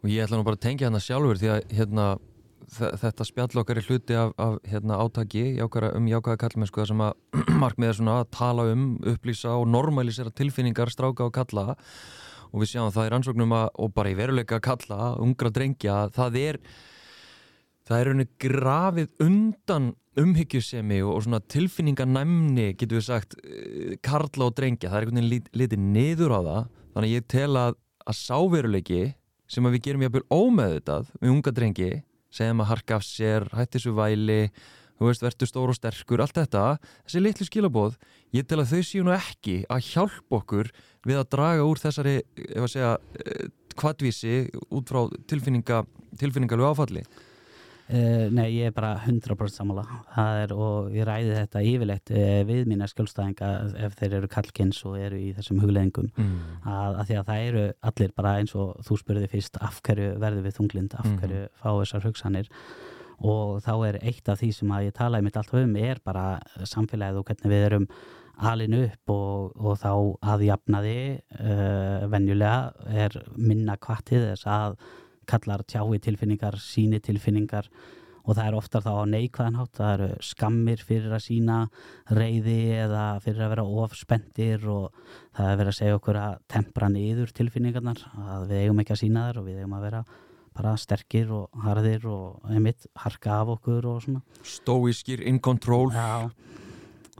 og 0.02 0.10
ég 0.12 0.24
ætla 0.24 0.38
nú 0.38 0.46
bara 0.46 0.58
að 0.58 0.66
tengja 0.66 0.90
hana 0.90 1.00
sjálfur 1.02 1.40
því 1.40 1.50
að 1.54 1.72
hérna 1.78 2.08
þetta 2.72 3.26
spjall 3.26 3.60
okkar 3.62 3.80
er 3.80 3.86
hluti 3.88 4.16
af, 4.18 4.34
af 4.40 4.58
hérna, 4.68 4.98
átaki 5.02 5.44
jákara, 5.58 5.92
um 5.96 6.08
jákaða 6.10 6.40
kallmennsku 6.44 6.84
sem 6.88 7.00
að 7.04 7.14
markmið 7.62 7.90
er 7.90 7.98
svona 7.98 8.18
að 8.22 8.30
tala 8.36 8.66
um, 8.72 8.90
upplýsa 9.08 9.54
og 9.56 9.68
normalisera 9.72 10.32
tilfinningar, 10.34 10.92
stráka 10.92 11.28
og 11.28 11.34
kalla 11.36 11.76
og 12.48 12.62
við 12.62 12.72
sjáum 12.72 12.92
það 12.92 13.08
í 13.08 13.12
rannsóknum 13.14 13.56
að, 13.56 13.66
og 13.76 13.90
bara 13.96 14.12
í 14.12 14.18
veruleika 14.18 14.60
kalla, 14.64 15.14
ungra 15.20 15.52
drengja 15.52 15.96
það 16.16 16.38
er 16.42 16.60
það 17.88 17.98
er 17.98 18.12
unni 18.12 18.28
grafið 18.40 19.24
undan 19.24 19.90
umhyggjusemi 20.18 21.02
og, 21.04 21.12
og 21.16 21.26
svona 21.26 21.42
tilfinninganæmni 21.52 22.72
getur 22.76 23.00
við 23.00 23.08
sagt 23.08 23.36
eh, 23.44 23.98
karla 24.04 24.48
og 24.48 24.56
drengja, 24.56 24.90
það 24.90 24.96
er 24.96 25.06
einhvern 25.06 25.28
veginn 25.28 25.60
litið 25.62 25.84
niður 25.84 26.34
á 26.36 26.40
það, 26.40 26.64
þannig 26.96 27.14
ég 27.16 27.30
tel 27.32 27.52
að 27.56 27.76
að 28.08 28.16
sáveruleiki 28.16 29.02
sem 29.48 29.66
að 29.66 29.76
við 29.76 29.84
gerum 29.86 30.04
jafnvel 30.04 30.24
ómeðutað 30.32 31.10
með 31.20 31.32
unga 31.34 31.52
drengi 31.56 31.90
segjum 32.34 32.62
að 32.64 32.70
harka 32.72 32.98
af 32.98 33.06
sér, 33.06 33.48
hætti 33.54 33.78
þessu 33.78 33.94
væli 33.96 34.42
þú 34.98 35.06
veist, 35.06 35.22
verður 35.22 35.50
stór 35.50 35.72
og 35.72 35.78
sterkur, 35.78 36.22
allt 36.22 36.38
þetta 36.40 36.64
þessi 37.04 37.22
litlu 37.22 37.46
skilabóð, 37.46 37.98
ég 38.34 38.48
tel 38.48 38.60
að 38.62 38.72
þau 38.72 38.82
séu 38.88 39.06
nú 39.06 39.14
ekki 39.14 39.60
að 39.70 39.86
hjálpa 39.92 40.40
okkur 40.40 40.72
við 41.06 41.20
að 41.20 41.30
draga 41.36 41.68
úr 41.68 41.80
þessari, 41.80 42.16
ef 42.48 42.66
að 42.66 42.72
segja 42.74 42.92
kvadvísi 43.78 44.34
eh, 44.42 44.62
út 44.74 44.90
frá 44.90 45.04
tilfinninga, 45.30 45.84
tilfinningalegu 46.18 46.72
áfalli 46.72 47.04
Uh, 47.88 48.26
nei, 48.28 48.50
ég 48.52 48.68
er 48.68 48.74
bara 48.76 48.90
100% 49.00 49.48
samála 49.48 49.86
það 50.12 50.38
er, 50.42 50.50
og 50.52 50.90
ég 50.92 51.06
ræði 51.08 51.30
þetta 51.38 51.62
yfirleitt 51.64 52.10
uh, 52.12 52.40
við 52.44 52.66
mína 52.68 52.84
skjólstæðinga 52.90 53.48
ef 53.86 53.96
þeir 53.96 54.16
eru 54.18 54.28
kallkynns 54.28 54.82
og 54.84 54.98
eru 55.00 55.16
í 55.16 55.30
þessum 55.38 55.62
hugleðingum 55.62 56.10
mm. 56.12 56.34
að, 56.68 56.98
að 57.00 57.08
því 57.08 57.16
að 57.16 57.30
það 57.30 57.46
eru 57.46 57.64
allir 57.90 58.12
bara 58.20 58.34
eins 58.42 58.52
og 58.60 58.76
þú 58.84 58.98
spurði 59.00 59.30
fyrst 59.32 59.56
af 59.64 59.80
hverju 59.88 60.10
verður 60.20 60.44
við 60.44 60.58
þunglind, 60.58 60.98
af 61.00 61.08
mhm. 61.08 61.16
hverju 61.22 61.40
mm. 61.46 61.56
fá 61.62 61.68
þessar 61.70 62.06
hugsanir 62.10 62.52
og 63.32 63.56
þá 63.64 63.72
er 63.88 64.00
eitt 64.12 64.28
af 64.28 64.42
því 64.42 64.52
sem 64.58 64.76
að 64.76 64.90
ég 64.90 64.96
tala 65.00 65.22
um 65.22 65.28
mitt 65.30 65.40
alltaf 65.40 65.64
um 65.64 65.76
er 65.80 66.04
bara 66.04 66.28
samfélagið 66.68 67.22
og 67.22 67.28
hvernig 67.32 67.54
við 67.54 67.66
erum 67.70 67.90
alin 68.52 68.78
upp 68.84 69.16
og, 69.16 69.56
og 69.58 69.80
þá 69.80 69.90
aðjafnaði 70.36 71.00
uh, 71.40 72.06
venjulega 72.12 72.96
er 73.08 73.16
minna 73.34 73.80
kvartið 73.80 74.28
þess 74.34 74.50
að 74.52 74.76
kallar 75.28 75.64
tjái 75.68 76.02
tilfinningar, 76.04 76.58
síni 76.62 77.00
tilfinningar 77.04 77.70
og 78.28 78.36
það 78.36 78.44
er 78.44 78.56
oftar 78.58 78.84
þá 78.84 78.92
neikvæðanhátt, 79.08 79.72
það 79.78 79.92
eru 79.94 80.08
skammir 80.28 80.82
fyrir 80.84 81.14
að 81.16 81.24
sína 81.24 81.58
reyði 82.12 82.58
eða 82.76 83.04
fyrir 83.24 83.44
að 83.46 83.52
vera 83.54 83.66
ofspendir 83.84 84.66
og 84.68 84.98
það 85.36 85.52
er 85.52 85.60
verið 85.62 85.72
að 85.72 85.78
segja 85.78 85.98
okkur 85.98 86.18
að 86.20 86.34
tempra 86.52 86.90
niður 86.92 87.32
tilfinningarnar, 87.38 88.02
að 88.20 88.48
við 88.50 88.64
eigum 88.64 88.82
ekki 88.84 88.96
að 88.96 89.02
sína 89.04 89.28
þar 89.28 89.40
og 89.40 89.48
við 89.48 89.62
eigum 89.62 89.76
að 89.78 89.86
vera 89.88 90.02
bara 90.58 90.74
sterkir 90.80 91.32
og 91.32 91.64
harðir 91.64 92.04
og 92.10 92.50
einmitt 92.50 92.88
harka 92.98 93.40
af 93.40 93.54
okkur 93.54 93.88
og 93.88 94.02
svona. 94.04 94.22
Stóiskir, 94.42 95.22
in 95.22 95.38
control. 95.40 95.92
Já, 95.94 96.28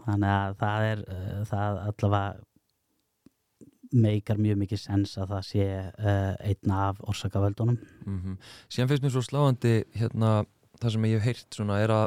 þannig 0.02 0.32
að 0.34 0.56
það 0.60 0.88
er 0.90 1.04
það 1.48 1.80
allavega 1.86 2.47
meikar 3.92 4.40
mjög 4.40 4.60
mikið 4.62 4.80
sens 4.82 5.14
að 5.20 5.34
það 5.34 5.44
sé 5.48 5.66
uh, 5.80 6.34
einna 6.44 6.80
af 6.90 7.02
orsakavöldunum. 7.08 7.78
Mm 8.04 8.18
-hmm. 8.20 8.38
Síðan 8.68 8.88
finnst 8.88 9.04
mér 9.04 9.14
svo 9.14 9.22
sláandi 9.22 9.74
hérna, 9.94 10.44
það 10.80 10.92
sem 10.92 11.04
ég 11.04 11.18
hef 11.18 11.24
heyrt 11.24 11.54
svona 11.54 11.78
er 11.80 11.90
að, 11.90 12.06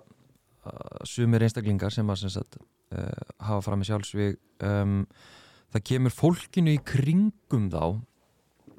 að 0.66 1.06
sumir 1.06 1.42
einstaklingar 1.42 1.92
sem 1.92 2.10
að 2.10 2.16
sem 2.16 2.30
sagt, 2.30 2.58
uh, 2.96 3.22
hafa 3.40 3.62
fram 3.62 3.82
í 3.82 3.86
sjálfsvík 3.86 4.40
um, 4.64 5.06
það 5.72 5.84
kemur 5.84 6.12
fólkinu 6.12 6.74
í 6.76 6.84
kringum 6.84 7.70
þá 7.72 8.02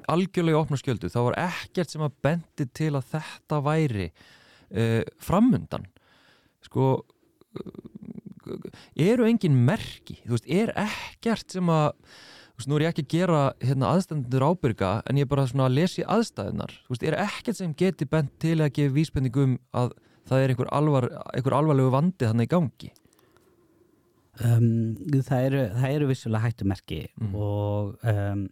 algjörlega 0.07 0.59
opna 0.59 0.77
skjöldu, 0.77 1.09
þá 1.09 1.19
var 1.29 1.39
ekkert 1.39 1.89
sem 1.89 2.01
að 2.01 2.15
bendi 2.21 2.65
til 2.73 2.95
að 2.95 3.07
þetta 3.13 3.59
væri 3.63 4.11
uh, 4.11 5.03
framundan. 5.17 5.87
Sko 6.63 7.03
eru 8.99 9.27
engin 9.27 9.55
merki, 9.65 10.19
þú 10.25 10.35
veist, 10.35 10.49
er 10.51 10.73
ekkert 10.79 11.53
sem 11.53 11.69
að 11.71 11.91
veist, 12.59 12.69
nú 12.69 12.77
er 12.77 12.85
ég 12.85 12.93
ekki 12.93 13.05
að 13.05 13.13
gera 13.13 13.43
hérna, 13.63 13.91
aðstændur 13.91 14.47
ábyrga 14.47 14.95
en 15.09 15.19
ég 15.19 15.27
er 15.27 15.31
bara 15.31 15.45
svona 15.49 15.67
að 15.69 15.77
lesi 15.79 16.05
aðstæðunar 16.05 16.73
þú 16.79 16.95
veist, 16.95 17.05
er 17.09 17.19
ekkert 17.25 17.59
sem 17.59 17.77
geti 17.77 18.09
bent 18.09 18.33
til 18.43 18.57
að 18.59 18.73
gefa 18.77 18.97
vísbendingum 18.97 19.55
að 19.73 19.95
það 20.29 20.43
er 20.43 20.53
einhver, 20.53 20.69
alvar, 20.71 21.09
einhver 21.33 21.57
alvarlegu 21.57 21.93
vandi 21.93 22.29
þannig 22.29 22.49
í 22.49 22.53
gangi 22.53 22.91
um, 24.41 24.67
það, 25.19 25.47
eru, 25.49 25.63
eru 25.91 26.09
vissulega 26.11 26.47
hættumerki 26.47 27.01
mm. 27.19 27.35
og 27.35 28.09
um, 28.09 28.47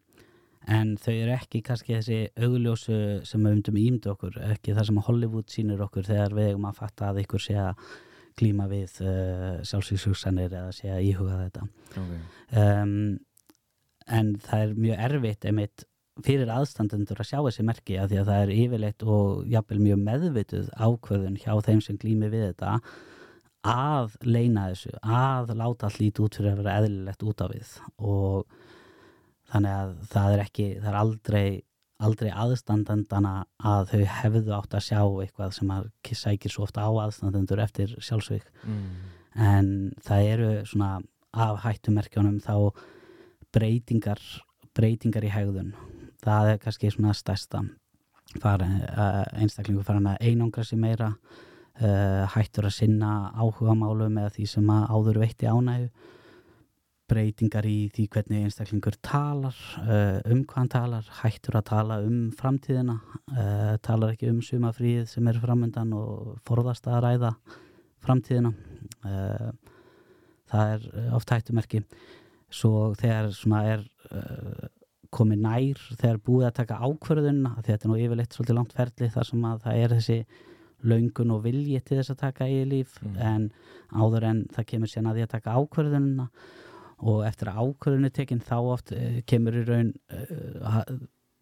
en 0.70 0.94
þau 1.02 1.14
eru 1.14 1.34
ekki 1.36 1.64
kannski 1.66 1.98
þessi 1.98 2.22
augljósu 2.38 3.00
sem 3.28 3.44
við 3.46 3.58
umtum 3.58 3.82
ímdu 3.82 4.14
okkur 4.14 4.38
ekki 4.52 4.76
það 4.78 4.90
sem 4.90 5.02
Hollywood 5.08 5.52
sínur 5.52 5.82
okkur 5.88 6.06
þegar 6.10 6.38
við 6.38 6.52
eigum 6.52 6.70
að 6.70 6.80
fatta 6.84 7.10
að 7.10 7.24
ykkur 7.24 7.44
sé 7.48 7.58
að 7.62 7.90
klíma 8.40 8.68
við 8.72 9.02
uh, 9.04 9.60
sjálfsvíkshugsanir 9.68 10.54
eða 10.54 10.72
sé 10.76 10.92
að 10.94 11.08
íhuga 11.10 11.40
þetta 11.42 11.66
okay. 11.90 12.22
um, 12.62 12.96
en 14.12 14.36
það 14.44 14.66
er 14.66 14.76
mjög 14.86 15.06
erfitt 15.08 15.48
einmitt 15.50 15.86
fyrir 16.26 16.52
aðstandendur 16.52 17.22
að 17.22 17.30
sjá 17.30 17.40
þessi 17.40 17.66
merki 17.66 17.98
að 17.98 18.12
því 18.12 18.20
að 18.22 18.30
það 18.30 18.42
er 18.42 18.52
yfirleitt 18.58 19.06
og 19.08 19.48
jafnvel 19.50 19.80
mjög 19.82 20.04
meðvituð 20.10 20.70
ákvörðun 20.76 21.40
hjá 21.40 21.54
þeim 21.66 21.82
sem 21.86 22.00
glými 22.02 22.30
við 22.34 22.46
þetta 22.50 22.76
að 23.72 24.16
leina 24.26 24.68
þessu, 24.72 24.92
að 25.06 25.54
láta 25.60 25.88
allt 25.88 26.00
lítið 26.02 26.26
út 26.26 26.38
fyrir 26.38 26.52
að 26.52 26.62
vera 26.64 26.78
eðlilegt 26.82 27.26
út 27.30 27.44
af 27.46 27.52
við 27.54 27.74
og 28.02 28.56
þannig 29.52 29.76
að 29.78 29.92
það 30.14 30.36
er 30.36 30.44
ekki, 30.46 30.68
það 30.80 30.90
er 30.92 31.02
aldrei 31.02 31.46
aldrei 32.02 32.32
aðstandendana 32.34 33.34
að 33.62 33.92
þau 33.92 34.04
hefðu 34.18 34.56
átt 34.58 34.76
að 34.78 34.86
sjá 34.88 35.02
eitthvað 35.22 35.52
sem 35.58 35.74
að 35.74 35.90
sækir 36.18 36.54
svo 36.54 36.66
ofta 36.66 36.88
á 36.88 36.92
aðstandendur 37.04 37.62
eftir 37.62 37.94
sjálfsvík 38.02 38.48
mm. 38.66 38.88
en 39.38 39.70
það 40.02 40.30
eru 40.32 40.50
svona 40.72 40.96
af 41.32 41.62
hættumerkjónum 41.66 42.40
þá 42.44 42.74
breytingar 43.54 44.22
breytingar 44.76 45.26
í 45.28 45.32
hegðun 45.34 45.74
það 46.22 46.54
er 46.54 46.60
kannski 46.62 46.92
svona 46.94 47.14
stærsta 47.18 47.64
fara, 48.40 48.68
uh, 48.68 49.24
einstaklingu 49.42 49.84
farin 49.86 50.10
að 50.12 50.22
einangra 50.30 50.64
sér 50.66 50.80
meira 50.82 51.12
uh, 51.12 52.24
hættur 52.36 52.70
að 52.70 52.78
sinna 52.78 53.32
áhuga 53.36 53.76
málum 53.78 54.20
eða 54.22 54.34
því 54.38 54.48
sem 54.54 54.72
að 54.72 54.88
áður 54.96 55.22
veitti 55.26 55.50
ánægu 55.50 55.90
breytingar 57.12 57.66
í 57.68 57.90
því 57.92 58.06
hvernig 58.14 58.46
einstaklingur 58.48 58.96
talar, 59.04 59.58
uh, 59.82 60.22
um 60.32 60.46
hvað 60.46 60.62
hann 60.62 60.72
talar, 60.72 61.10
hættur 61.20 61.58
að 61.60 61.68
tala 61.68 61.98
um 62.06 62.30
framtíðina, 62.40 62.96
talar 63.84 64.14
ekki 64.14 64.30
um 64.32 64.40
sumafríð 64.46 65.10
sem 65.12 65.28
er 65.28 65.42
framöndan 65.44 65.92
og 65.98 66.38
forðast 66.48 66.88
að 66.88 67.02
ræða 67.04 67.34
framtíðina. 68.02 68.54
Það 70.52 70.72
er 70.78 70.88
oft 71.16 71.36
hættumerki. 71.36 71.84
Svo 72.52 72.92
þegar 73.00 73.32
svona 73.36 73.62
er 73.78 73.84
komið 75.12 75.44
nær, 75.44 75.84
þegar 76.00 76.22
búið 76.24 76.48
að 76.48 76.58
taka 76.62 76.80
ákverðunna, 76.88 77.52
þetta 77.66 77.86
er 77.88 77.92
nú 77.92 78.00
yfirleitt 78.00 78.36
svolítið 78.36 78.58
langt 78.58 78.74
ferli 78.76 79.10
þar 79.12 79.28
sem 79.28 79.46
að 79.48 79.62
það 79.66 79.80
er 79.84 79.96
þessi 79.98 80.18
laungun 80.88 81.34
og 81.36 81.44
vilji 81.46 81.80
til 81.86 82.00
þess 82.00 82.14
að 82.14 82.22
taka 82.24 82.48
í 82.50 82.62
líf 82.68 82.98
mm. 83.04 83.18
en 83.22 83.48
áður 83.92 84.28
en 84.32 84.44
það 84.56 84.68
kemur 84.72 84.92
sérna 84.92 85.12
að 85.12 85.20
því 85.20 85.26
að 85.26 85.34
taka 85.36 85.56
ákverðunna 85.60 86.28
og 87.12 87.24
eftir 87.26 87.52
að 87.52 87.62
ákvörðunni 87.66 88.12
tekinn 88.14 88.44
þá 88.46 88.56
oft 88.62 88.94
uh, 88.96 89.20
kemur 89.30 89.60
í 89.62 89.64
raun 89.68 89.92
uh, 90.14 90.82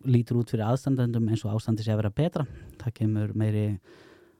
lítur 0.07 0.41
út 0.41 0.51
fyrir 0.51 0.67
aðstandendum 0.67 1.27
eins 1.29 1.43
og 1.45 1.55
ástandi 1.55 1.85
sé 1.85 1.93
að 1.93 2.01
vera 2.03 2.15
betra 2.15 2.45
það 2.81 2.95
kemur 3.01 3.33
meiri 3.37 3.65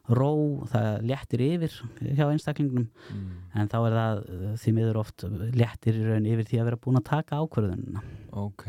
ró 0.09 0.31
það 0.71 1.07
léttir 1.09 1.43
yfir 1.45 1.75
hjá 2.01 2.25
einstaklingnum. 2.27 2.89
Mm. 3.13 3.31
en 3.59 3.71
þá 3.71 3.77
er 3.79 3.97
það 3.97 4.21
eh, 4.35 4.53
því 4.63 4.75
miður 4.77 5.01
oft 5.03 5.25
léttir 5.57 5.99
í 5.99 6.05
raun 6.05 6.29
yfir 6.29 6.49
því 6.49 6.61
að 6.61 6.69
vera 6.69 6.83
búin 6.85 7.01
að 7.01 7.09
taka 7.09 7.41
ákvörðunina. 7.43 8.05
Ok. 8.45 8.67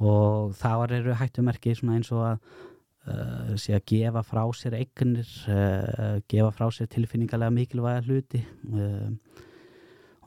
Og 0.00 0.56
þá 0.56 0.72
eru 0.96 1.16
hættumerki 1.20 1.76
eins 1.76 2.12
og 2.14 2.26
að 2.32 2.50
Uh, 3.08 3.54
sé 3.56 3.72
að 3.72 3.86
gefa 3.88 4.20
frá 4.28 4.42
sér 4.52 4.74
eignir 4.76 5.28
uh, 5.48 6.18
gefa 6.28 6.50
frá 6.52 6.66
sér 6.68 6.88
tilfinningarlega 6.92 7.54
mikilvæga 7.56 8.02
hluti 8.04 8.42
uh, 8.76 9.06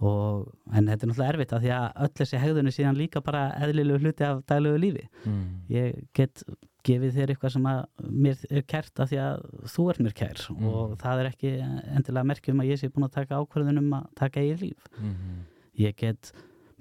Og, 0.01 0.49
en 0.73 0.87
þetta 0.89 1.05
er 1.05 1.09
náttúrulega 1.11 1.33
erfitt 1.35 1.53
að 1.53 1.65
því 1.65 1.71
að 1.77 1.87
öll 2.03 2.13
þessi 2.19 2.39
hegðunni 2.41 2.71
síðan 2.73 2.97
líka 2.99 3.21
bara 3.23 3.43
eðlilegu 3.61 4.01
hluti 4.01 4.25
af 4.27 4.41
daglegu 4.49 4.81
lífi. 4.81 5.07
Mm. 5.23 5.43
ég 5.69 5.99
get 6.17 6.43
gefið 6.83 7.15
þér 7.15 7.31
eitthvað 7.31 7.53
sem 7.53 7.67
að 7.69 7.83
mér 8.25 8.41
er 8.49 8.65
kært 8.67 8.99
að 8.99 9.13
því 9.13 9.19
að 9.23 9.45
þú 9.71 9.85
er 9.93 10.01
mér 10.03 10.15
kær. 10.17 10.41
Mm. 10.51 10.67
og 10.67 10.95
það 10.99 11.21
er 11.21 11.29
ekki 11.29 11.53
endilega 11.61 12.29
merkjum 12.33 12.63
að 12.63 12.71
ég 12.73 12.81
sé 12.81 12.89
búin 12.91 13.07
að 13.07 13.17
taka 13.21 13.39
ákvörðunum 13.39 13.97
að 14.01 14.09
taka 14.19 14.43
eigin 14.43 14.63
líf. 14.65 14.89
Mm 14.97 15.43
ég 15.79 15.95
get 15.97 16.33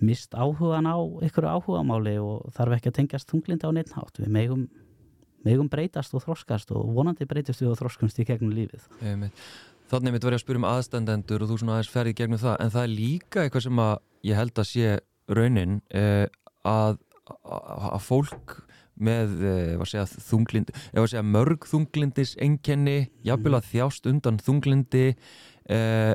mist 0.02 0.34
áhugan 0.34 0.88
á 0.88 0.96
einhverju 0.98 1.48
áhugamáli 1.48 2.16
og 2.20 2.48
þarf 2.56 2.78
ekki 2.78 2.90
að 2.90 2.96
tengjast 3.00 3.30
þunglindi 3.30 3.68
á 3.68 3.72
neittnátt 3.74 4.18
við 4.18 4.32
megum, 4.34 4.64
megum 5.46 5.70
breytast 5.70 6.14
og 6.16 6.24
þroskast 6.24 6.72
og 6.74 6.90
vonandi 6.96 7.28
breytast 7.28 7.62
við 7.62 7.72
og 7.72 7.78
þroskumst 7.80 8.18
í 8.22 8.26
gegnum 8.26 8.54
lífið. 8.56 8.88
Eimitt 9.00 9.46
Þannig 9.92 10.14
mitt 10.14 10.24
var 10.24 10.32
ég 10.32 10.40
að 10.40 10.44
spyrja 10.46 10.60
um 10.62 10.68
aðstandendur 10.70 11.42
og 11.44 11.50
þú 11.50 11.56
svona 11.60 11.72
aðeins 11.76 11.92
ferði 11.92 12.12
gegnum 12.16 12.40
það, 12.40 12.54
en 12.64 12.70
það 12.72 12.84
er 12.86 12.92
líka 12.96 13.42
eitthvað 13.42 13.64
sem 13.66 13.80
að 13.82 13.90
ég 14.24 14.38
held 14.38 14.60
að 14.62 14.68
sé 14.70 14.92
raunin 15.36 15.74
eh, 15.92 16.26
að, 16.64 17.00
að 17.44 17.98
fólk 18.06 18.54
með 19.02 19.34
eh, 19.50 19.82
segja, 19.88 20.06
þunglind, 20.30 20.72
segja, 20.96 21.24
mörg 21.26 21.66
þunglindis 21.68 22.32
enkenni, 22.40 23.10
jafnvel 23.26 23.58
að 23.58 23.68
þjást 23.68 24.08
undan 24.08 24.40
þunglindi 24.40 25.04
eh, 25.12 26.14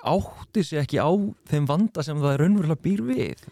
átti 0.00 0.64
sér 0.64 0.86
ekki 0.86 1.02
á 1.04 1.10
þeim 1.50 1.68
vanda 1.68 2.04
sem 2.06 2.20
það 2.24 2.38
er 2.38 2.44
raunverulega 2.44 2.84
býr 2.86 3.04
við? 3.10 3.44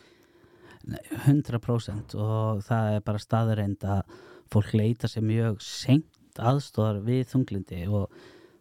Nei, 0.88 1.02
100% 1.26 2.16
og 2.16 2.64
það 2.64 2.94
er 2.94 3.04
bara 3.04 3.20
staðurreind 3.20 3.84
að 3.84 4.16
fólk 4.48 4.72
leita 4.72 5.12
sér 5.12 5.28
mjög 5.28 5.60
senkt 5.60 6.40
aðstofar 6.40 7.02
við 7.04 7.26
þunglindi 7.34 7.84
og 7.92 8.08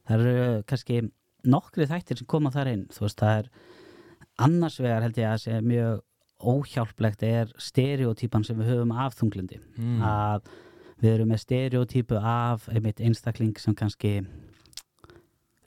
það 0.07 0.25
eru 0.25 0.61
kannski 0.69 1.01
nokkri 1.47 1.87
þættir 1.89 2.21
sem 2.21 2.29
koma 2.29 2.51
þar 2.53 2.71
inn 2.73 2.85
þú 2.93 3.05
veist 3.05 3.21
það 3.21 3.41
er 3.41 3.49
annars 4.47 4.79
vegar 4.81 5.05
held 5.05 5.19
ég 5.21 5.31
að 5.31 5.43
sé 5.43 5.59
mjög 5.65 6.03
óhjálplegt 6.37 7.23
er 7.25 7.53
stereotypan 7.61 8.45
sem 8.45 8.57
við 8.59 8.73
höfum 8.73 8.93
af 8.93 9.15
þunglindi 9.17 9.57
mm. 9.59 10.01
að 10.05 10.51
við 11.01 11.13
erum 11.13 11.31
með 11.33 11.43
stereotypu 11.43 12.19
af 12.21 12.67
einmitt 12.73 13.01
einstakling 13.01 13.57
sem 13.61 13.75
kannski 13.77 14.19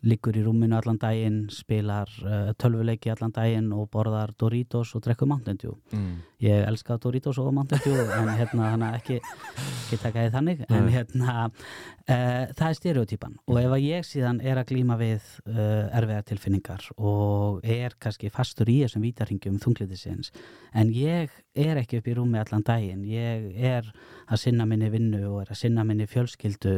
liggur 0.06 0.36
í 0.36 0.42
rúminu 0.44 0.76
allan 0.78 0.98
daginn, 1.00 1.42
spilar 1.52 2.10
uh, 2.24 2.52
tölvuleiki 2.60 3.12
allan 3.12 3.34
daginn 3.36 3.70
og 3.76 3.90
borðar 3.92 4.32
Doritos 4.38 4.94
og 4.96 5.04
drekkur 5.04 5.28
Mountain 5.28 5.60
Dew. 5.60 5.76
Mm. 5.92 6.20
ég 6.40 6.64
elska 6.64 6.96
Doritos 6.96 7.38
og 7.38 7.52
Mountain 7.52 7.82
Dew 7.84 8.12
en 8.16 8.30
hérna 8.38 8.70
hana 8.72 8.94
ekki, 8.96 9.18
ekki 9.20 9.98
taka 10.00 10.24
því 10.24 10.32
þannig 10.36 10.62
en 10.68 10.88
hérna 10.88 11.34
uh, 11.50 12.46
það 12.56 12.66
er 12.68 12.78
stereotypan. 12.78 13.36
Og 13.50 13.60
ef 13.60 13.76
að 13.76 13.84
ég 13.84 14.08
síðan 14.08 14.40
er 14.40 14.62
að 14.62 14.72
glíma 14.72 14.96
við 15.00 15.20
uh, 15.50 15.90
erfiðar 16.00 16.26
tilfinningar 16.30 16.88
og 16.96 17.60
er 17.64 17.96
kannski 18.00 18.32
fastur 18.32 18.72
í 18.72 18.80
þessum 18.84 19.04
vítarhingjum 19.04 19.60
þungliðisins 19.60 20.32
en 20.72 20.92
ég 20.94 21.32
er 21.54 21.80
ekki 21.80 22.00
upp 22.00 22.08
í 22.08 22.16
rúmi 22.16 22.40
allan 22.40 22.64
daginn 22.66 23.04
ég 23.08 23.50
er 23.56 23.88
að 24.30 24.44
sinna 24.44 24.66
minni 24.68 24.90
vinnu 24.92 25.22
og 25.28 25.42
er 25.44 25.52
að 25.52 25.62
sinna 25.64 25.84
minni 25.84 26.08
fjölskyldu 26.08 26.76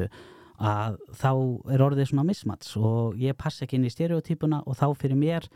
að 0.62 0.98
þá 1.18 1.30
er 1.74 1.84
orðið 1.84 2.10
svona 2.12 2.26
mismats 2.28 2.76
og 2.78 3.18
ég 3.20 3.38
passa 3.38 3.66
ekki 3.66 3.78
inn 3.78 3.88
í 3.88 3.92
stereotypuna 3.92 4.62
og 4.66 4.78
þá 4.78 4.86
fyrir 5.00 5.18
mér 5.18 5.48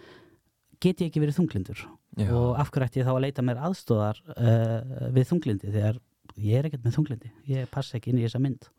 get 0.83 1.01
ég 1.01 1.11
ekki 1.11 1.23
verið 1.23 1.39
þunglindur. 1.41 1.87
Já. 2.17 2.31
og 2.33 2.57
af 2.57 2.71
hverju 2.73 2.87
ætti 2.89 3.01
ég 3.03 3.05
þá 3.05 3.13
að 3.13 3.23
leita 3.27 3.43
mér 3.45 3.59
aðstóðar 3.67 4.21
uh, 4.33 5.11
við 5.13 5.27
þunglindi 5.29 5.73
þegar 5.75 5.99
ég 6.41 6.57
er 6.57 6.69
ekkert 6.69 6.87
með 6.87 6.97
þunglindi, 6.97 7.33
ég 7.51 7.69
passa 7.73 7.99
ekki 7.99 8.13
inn 8.13 8.23
í 8.23 8.25
þessa 8.25 8.41
mynd. 8.41 8.71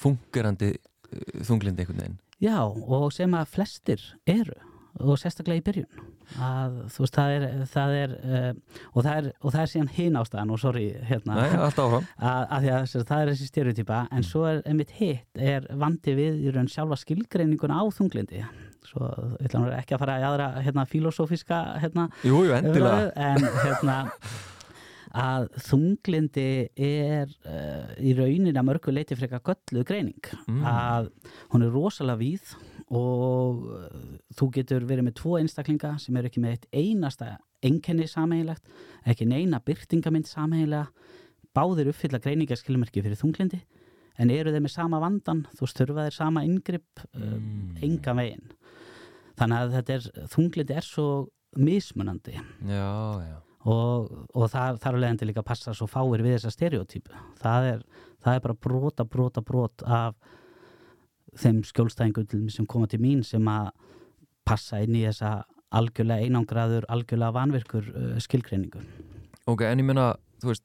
Fungerandi 0.00 0.70
uh, 0.78 1.42
þunglindi 1.44 1.84
einhvern 1.84 2.00
veginn. 2.00 2.18
Já 2.40 2.56
og 2.64 3.10
sem 3.12 3.36
að 3.36 3.52
flestir 3.52 4.06
eru 4.24 4.56
og 4.98 5.20
sérstaklega 5.20 5.60
í 5.60 5.64
byrjun. 5.66 6.08
Að 6.40 6.78
þú 6.94 7.04
veist 7.04 7.18
það 7.18 7.34
er, 7.36 7.46
það 7.70 7.94
er 7.98 8.16
uh, 8.18 8.80
og, 8.92 9.04
það 9.04 9.12
er 9.14 9.28
og 9.30 9.54
það 9.54 9.60
er 9.62 9.70
síðan 9.74 9.92
hinn 9.96 10.18
ástæðan 10.20 10.54
og 10.54 10.62
sorry 10.62 10.86
hérna. 11.10 11.38
Nei, 11.38 11.54
að, 11.60 12.02
að 12.26 12.68
að 12.74 12.96
það 12.98 13.16
er 13.20 13.32
þessi 13.32 13.50
styrjutýpa 13.50 14.02
en 14.10 14.26
svo 14.26 14.44
er 14.50 14.60
einmitt 14.68 14.94
hitt 14.98 15.40
er 15.50 15.70
vandi 15.80 16.16
við 16.18 16.44
í 16.44 16.54
raun 16.54 16.70
sjálfa 16.70 17.00
skilgreininguna 17.04 17.80
á 17.80 17.84
þunglindi 17.94 18.44
svo 18.90 19.08
ég 19.38 19.50
ætla 19.50 19.74
ekki 19.78 19.94
að 19.94 20.02
fara 20.02 20.20
í 20.20 20.24
aðra 20.26 20.46
hérna 20.64 20.86
filosófiska 20.88 21.58
hérna 21.82 22.06
jú, 22.26 22.40
jú, 22.46 22.54
en 22.56 23.44
hérna 23.60 23.98
að 25.10 25.48
þunglindi 25.66 26.50
er 26.76 27.30
uh, 27.42 27.90
í 27.98 28.14
raunin 28.14 28.56
að 28.56 28.66
mörgu 28.68 28.94
leiti 28.94 29.18
frekar 29.18 29.42
gölluð 29.42 29.86
greining. 29.88 30.30
Mm. 30.46 30.62
að 30.66 31.10
hún 31.50 31.66
er 31.66 31.74
rosalega 31.74 32.20
víð 32.20 32.54
og 32.90 33.66
uh, 33.70 33.88
þú 34.36 34.50
getur 34.56 34.86
verið 34.88 35.06
með 35.08 35.18
tvo 35.20 35.36
einstaklinga 35.38 35.94
sem 36.02 36.16
eru 36.18 36.30
ekki 36.30 36.42
með 36.42 36.56
eitt 36.56 36.68
einasta 36.74 37.36
enkenni 37.62 38.08
samheilagt, 38.08 38.64
ekki 39.08 39.28
neina 39.28 39.60
byrtingamind 39.62 40.28
samheila, 40.28 40.86
báðir 41.54 41.90
uppfylla 41.92 42.20
greiningaskilmerki 42.22 43.02
fyrir 43.04 43.18
þunglindi 43.20 43.60
en 44.20 44.32
eru 44.34 44.52
þeir 44.52 44.64
með 44.64 44.74
sama 44.74 45.00
vandan, 45.02 45.44
þú 45.56 45.68
störfa 45.70 46.06
þeir 46.08 46.16
sama 46.16 46.42
yngripp, 46.46 47.04
uh, 47.14 47.36
mm. 47.36 47.76
enga 47.86 48.16
veginn. 48.18 48.50
Þannig 49.40 49.60
að 49.60 49.76
þetta 49.78 49.94
er, 49.94 50.08
þunglindi 50.34 50.76
er 50.76 50.84
svo 50.86 51.06
mismunandi 51.56 52.36
já, 52.36 52.90
já. 53.24 53.38
og, 53.66 54.10
og 54.38 54.44
það 54.52 54.76
þarf 54.84 55.00
leiðandi 55.02 55.26
líka 55.26 55.42
að 55.42 55.48
passa 55.48 55.72
svo 55.74 55.88
fáir 55.90 56.22
við 56.22 56.36
þessa 56.36 56.52
stereotypu. 56.54 57.22
Það 57.40 57.70
er, 57.72 57.80
það 58.22 58.36
er 58.36 58.44
bara 58.44 58.58
brota, 58.66 59.06
brota, 59.08 59.42
brot 59.46 59.86
af 59.86 60.14
þeim 61.38 61.62
skjólstæðingum 61.66 62.50
sem 62.52 62.66
koma 62.66 62.88
til 62.90 63.00
mín 63.02 63.22
sem 63.26 63.46
að 63.50 63.70
passa 64.48 64.80
inn 64.82 64.96
í 64.98 65.04
þessa 65.06 65.44
algjörlega 65.70 66.26
einangraður, 66.26 66.86
algjörlega 66.90 67.36
vanverkur 67.36 67.88
uh, 67.92 68.12
skilgreiningu. 68.22 68.82
Ok, 69.50 69.64
en 69.68 69.82
ég 69.82 69.86
menna, 69.86 70.12
þú 70.42 70.50
veist, 70.50 70.64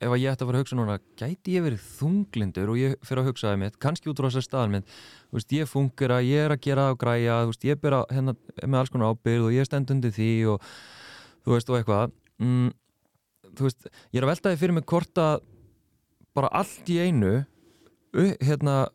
ef 0.00 0.12
að 0.12 0.22
ég 0.22 0.32
ætti 0.32 0.44
að 0.44 0.50
fara 0.50 0.58
að 0.58 0.64
hugsa 0.64 0.78
núna, 0.78 0.96
gæti 1.20 1.56
ég 1.56 1.64
verið 1.64 1.84
þunglindur 1.98 2.72
og 2.72 2.80
ég 2.80 2.96
fyrir 3.04 3.22
að 3.22 3.30
hugsaði 3.30 3.60
mitt, 3.62 3.76
kannski 3.80 4.10
út 4.12 4.20
á 4.20 4.26
þessar 4.26 4.46
staðan 4.46 4.74
mitt, 4.76 4.96
þú 5.28 5.38
veist, 5.38 5.54
ég 5.56 5.70
fungur 5.70 6.16
að 6.16 6.28
ég 6.28 6.46
er 6.46 6.54
að 6.56 6.62
gera 6.66 6.88
og 6.92 7.00
græja, 7.00 7.38
þú 7.42 7.52
veist, 7.52 7.68
ég 7.68 7.76
er 7.76 7.82
bara 7.84 8.02
hérna 8.12 8.36
með 8.62 8.78
alls 8.80 8.92
konar 8.92 9.12
ábyrð 9.16 9.48
og 9.48 9.56
ég 9.56 9.64
er 9.64 9.68
stendundi 9.68 10.12
því 10.16 10.30
og 10.52 10.70
þú 11.44 11.54
veist, 11.54 11.72
og 11.72 11.78
eitthvað, 11.80 12.16
mm, 12.44 12.70
þú 13.56 13.68
veist, 13.68 13.88
ég 14.12 14.20
er 14.20 14.26
að 14.26 14.32
veltaði 14.34 14.60
fyrir 14.62 14.76
mig 14.76 14.88
hvort 14.92 15.22
að 15.22 15.36
bara 16.36 16.52
allt 16.60 16.92
í 16.92 16.98
einu 17.00 17.32
uh, 17.40 18.32
hérna 18.44 18.86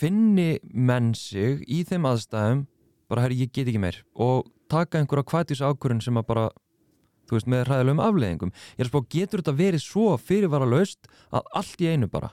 finni 0.00 0.50
menn 0.72 1.14
sig 1.18 1.64
í 1.70 1.82
þeim 1.88 2.08
aðstæðum 2.10 2.66
bara 3.10 3.24
herri 3.24 3.42
ég 3.44 3.52
get 3.54 3.68
ekki 3.68 3.82
meir. 3.82 4.02
Og 4.14 4.48
taka 4.70 5.00
einhverja 5.00 5.26
kvætis 5.28 5.64
ákvörun 5.64 6.02
sem 6.02 6.16
að 6.18 6.28
bara 6.30 6.46
þú 7.28 7.38
veist 7.38 7.50
með 7.50 7.66
ræðilegum 7.68 8.04
afleðingum 8.04 8.54
ég 8.54 8.80
er 8.80 8.88
að 8.88 8.92
spá 8.92 9.12
getur 9.16 9.42
þetta 9.42 9.58
verið 9.58 9.84
svo 9.84 10.08
fyrirvara 10.20 10.68
laust 10.68 11.08
að 11.32 11.52
allt 11.60 11.84
í 11.84 11.90
einu 11.92 12.08
bara? 12.12 12.32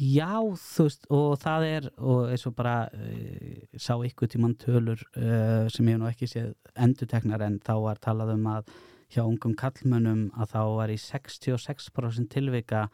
Já, 0.00 0.40
þú 0.56 0.86
veist, 0.86 1.06
og 1.12 1.32
það 1.42 1.66
er 1.66 1.88
og 1.98 2.30
eins 2.32 2.46
og 2.48 2.54
bara 2.56 2.76
uh, 2.88 3.56
sá 3.76 3.94
ykkur 4.06 4.30
tímann 4.32 4.56
tölur 4.60 5.02
uh, 5.12 5.66
sem 5.72 5.88
ég 5.92 6.00
nú 6.00 6.08
ekki 6.08 6.28
séð 6.30 6.54
enduteknar 6.72 7.44
en 7.44 7.58
þá 7.64 7.74
var 7.84 8.00
talað 8.00 8.34
um 8.36 8.46
að 8.54 8.70
hjá 9.10 9.24
ungum 9.26 9.56
kallmönnum 9.58 10.28
að 10.38 10.54
þá 10.54 10.60
var 10.78 10.92
í 10.94 10.98
66% 11.00 12.30
tilvika 12.32 12.86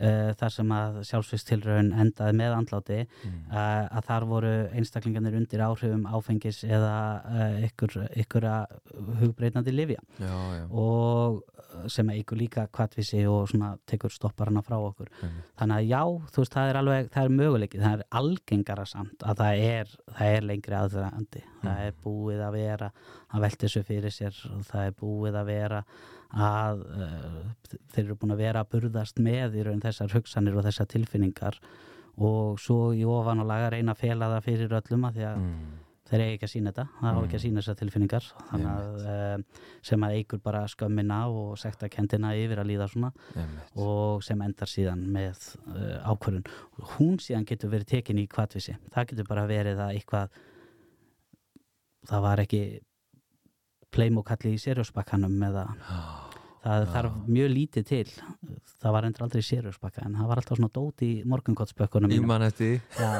uh, 0.00 0.30
þar 0.38 0.54
sem 0.54 0.72
að 0.76 1.00
sjálfsvíkstilraun 1.10 1.90
endaði 1.96 2.36
með 2.40 2.56
andláti 2.58 3.00
mm. 3.06 3.40
uh, 3.50 3.82
að 3.98 4.08
þar 4.10 4.28
voru 4.30 4.54
einstaklingarnir 4.76 5.38
undir 5.40 5.64
áhrifum 5.66 6.06
áfengis 6.10 6.62
eða 6.66 6.94
uh, 7.24 7.58
ykkur, 7.66 7.98
ykkur 8.24 8.48
hugbreytandi 9.22 9.74
livja 9.74 10.02
já, 10.20 10.34
já, 10.60 10.64
og 10.70 11.44
sem 11.92 12.08
eigur 12.14 12.38
líka 12.40 12.66
kvartvísi 12.72 13.18
og 13.28 13.50
svona 13.50 13.74
tekur 13.88 14.12
stopparana 14.12 14.62
frá 14.64 14.78
okkur. 14.78 15.10
Einmitt. 15.20 15.50
þannig 15.60 15.76
að 15.76 15.90
já, 15.90 16.00
þú 16.32 16.42
veist, 16.42 16.54
það 16.54 16.70
er 16.70 16.78
alveg 16.80 17.10
það 17.12 17.28
er 17.28 17.34
möguleikið, 17.40 17.82
það 17.84 17.96
er 17.98 18.06
algengara 18.20 18.86
samt 18.88 19.26
að 19.26 19.42
það 19.42 19.64
er, 19.66 19.94
það 20.16 20.36
er 20.36 20.48
lengri 20.50 20.78
aðdraðandi 20.80 21.44
það 21.66 21.82
er 21.86 21.96
búið 22.04 22.44
að 22.46 22.58
vera 22.60 22.90
að 23.32 23.46
velta 23.46 23.66
þessu 23.66 23.82
fyrir 23.86 24.14
sér 24.14 24.44
og 24.52 24.68
það 24.70 24.90
er 24.90 24.96
búið 25.00 25.40
að 25.40 25.50
vera 25.50 25.82
að 26.34 26.84
uh, 26.90 27.40
þeir 27.94 28.04
eru 28.04 28.18
búin 28.20 28.34
að 28.34 28.42
vera 28.42 28.62
að 28.64 28.70
burðast 28.74 29.20
með 29.22 29.58
í 29.60 29.66
raun 29.66 29.82
þessar 29.82 30.14
hugsanir 30.16 30.56
og 30.58 30.66
þessar 30.66 30.88
tilfinningar 30.90 31.58
og 32.16 32.60
svo 32.60 32.92
í 32.96 33.04
ofan 33.06 33.42
og 33.42 33.50
laga 33.50 33.74
reyna 33.74 33.94
að 33.94 34.06
fela 34.06 34.30
það 34.34 34.46
fyrir 34.48 34.78
öllum 34.78 35.04
að 35.06 35.18
því 35.18 35.26
að 35.28 35.38
mm. 35.42 35.76
þeir 36.08 36.24
eiga 36.24 36.34
ekki 36.36 36.48
að 36.48 36.52
sína 36.54 36.72
þetta, 36.72 36.86
það 37.02 37.20
á 37.20 37.20
ekki 37.20 37.38
að 37.38 37.44
sína 37.44 37.62
þessar 37.62 37.78
tilfinningar. 37.82 38.28
Þannig 38.50 38.70
að 38.72 39.06
uh, 39.12 39.62
sem 39.90 40.06
að 40.08 40.16
eigur 40.16 40.42
bara 40.48 40.64
skömmina 40.72 41.20
og 41.28 41.54
sekta 41.60 41.92
kendina 41.92 42.32
yfir 42.40 42.62
að 42.62 42.70
líða 42.72 42.88
svona 42.92 43.12
einmitt. 43.34 43.70
og 43.86 44.24
sem 44.24 44.44
endar 44.48 44.72
síðan 44.72 45.06
með 45.12 45.48
uh, 45.68 46.10
ákvörðun. 46.10 46.50
Hún 46.96 47.20
síðan 47.22 47.48
getur 47.48 47.74
verið 47.74 47.92
tekin 47.92 48.22
í 48.22 48.28
kvartvísi 48.32 48.78
það 48.94 49.10
getur 49.12 49.30
bara 49.30 49.48
verið 49.50 49.84
að 49.84 49.98
eitthvað 50.00 50.40
það 52.06 52.26
var 52.26 52.42
ekki 52.44 52.62
playmokalli 53.94 54.54
í 54.56 54.60
sérjósbakkanum 54.62 55.36
eða 55.48 55.66
það 56.66 56.86
þarf 56.92 57.16
mjög 57.30 57.50
lítið 57.52 57.84
til. 57.86 58.04
Það 58.82 58.94
var 58.96 59.06
endur 59.06 59.24
aldrei 59.26 59.44
sérjósbakka 59.46 60.04
en 60.06 60.16
það 60.18 60.30
var 60.30 60.40
alltaf 60.40 60.58
svona 60.58 60.72
dót 60.74 61.04
í 61.06 61.10
morgunkottsbökkunum. 61.30 62.12
Já, 62.98 63.10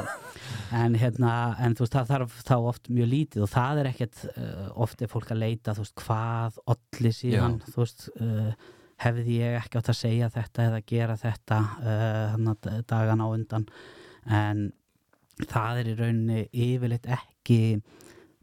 en 0.81 0.97
hérna 0.99 1.33
en 1.63 1.75
þú 1.77 1.85
veist 1.85 1.97
það 1.97 2.09
þarf 2.11 2.39
þá 2.47 2.55
oft 2.57 2.89
mjög 2.93 3.11
lítið 3.13 3.45
og 3.45 3.51
það 3.53 3.81
er 3.81 3.91
ekkert 3.91 4.23
uh, 4.33 4.65
oft 4.87 5.03
er 5.03 5.11
fólk 5.11 5.31
að 5.35 5.43
leita 5.43 5.75
þú 5.77 5.85
veist 5.85 6.01
hvað 6.03 6.59
olli 6.75 7.13
síðan 7.15 7.59
Já. 7.61 7.69
þú 7.71 7.83
veist 7.83 8.07
uh, 8.15 8.73
hefði 9.05 9.37
ég 9.43 9.59
ekki 9.61 9.79
átt 9.79 9.93
að 9.93 9.99
segja 10.01 10.31
þetta 10.33 10.67
eða 10.71 10.81
gera 10.93 11.17
þetta 11.21 11.61
uh, 11.93 12.81
dagan 12.89 13.23
á 13.23 13.27
undan. 13.29 13.69
En 14.27 14.67
það 15.47 15.83
er 15.83 15.91
í 15.91 15.97
rauninni 16.01 16.43
yfirleitt 16.51 17.07
ekki 17.17 17.61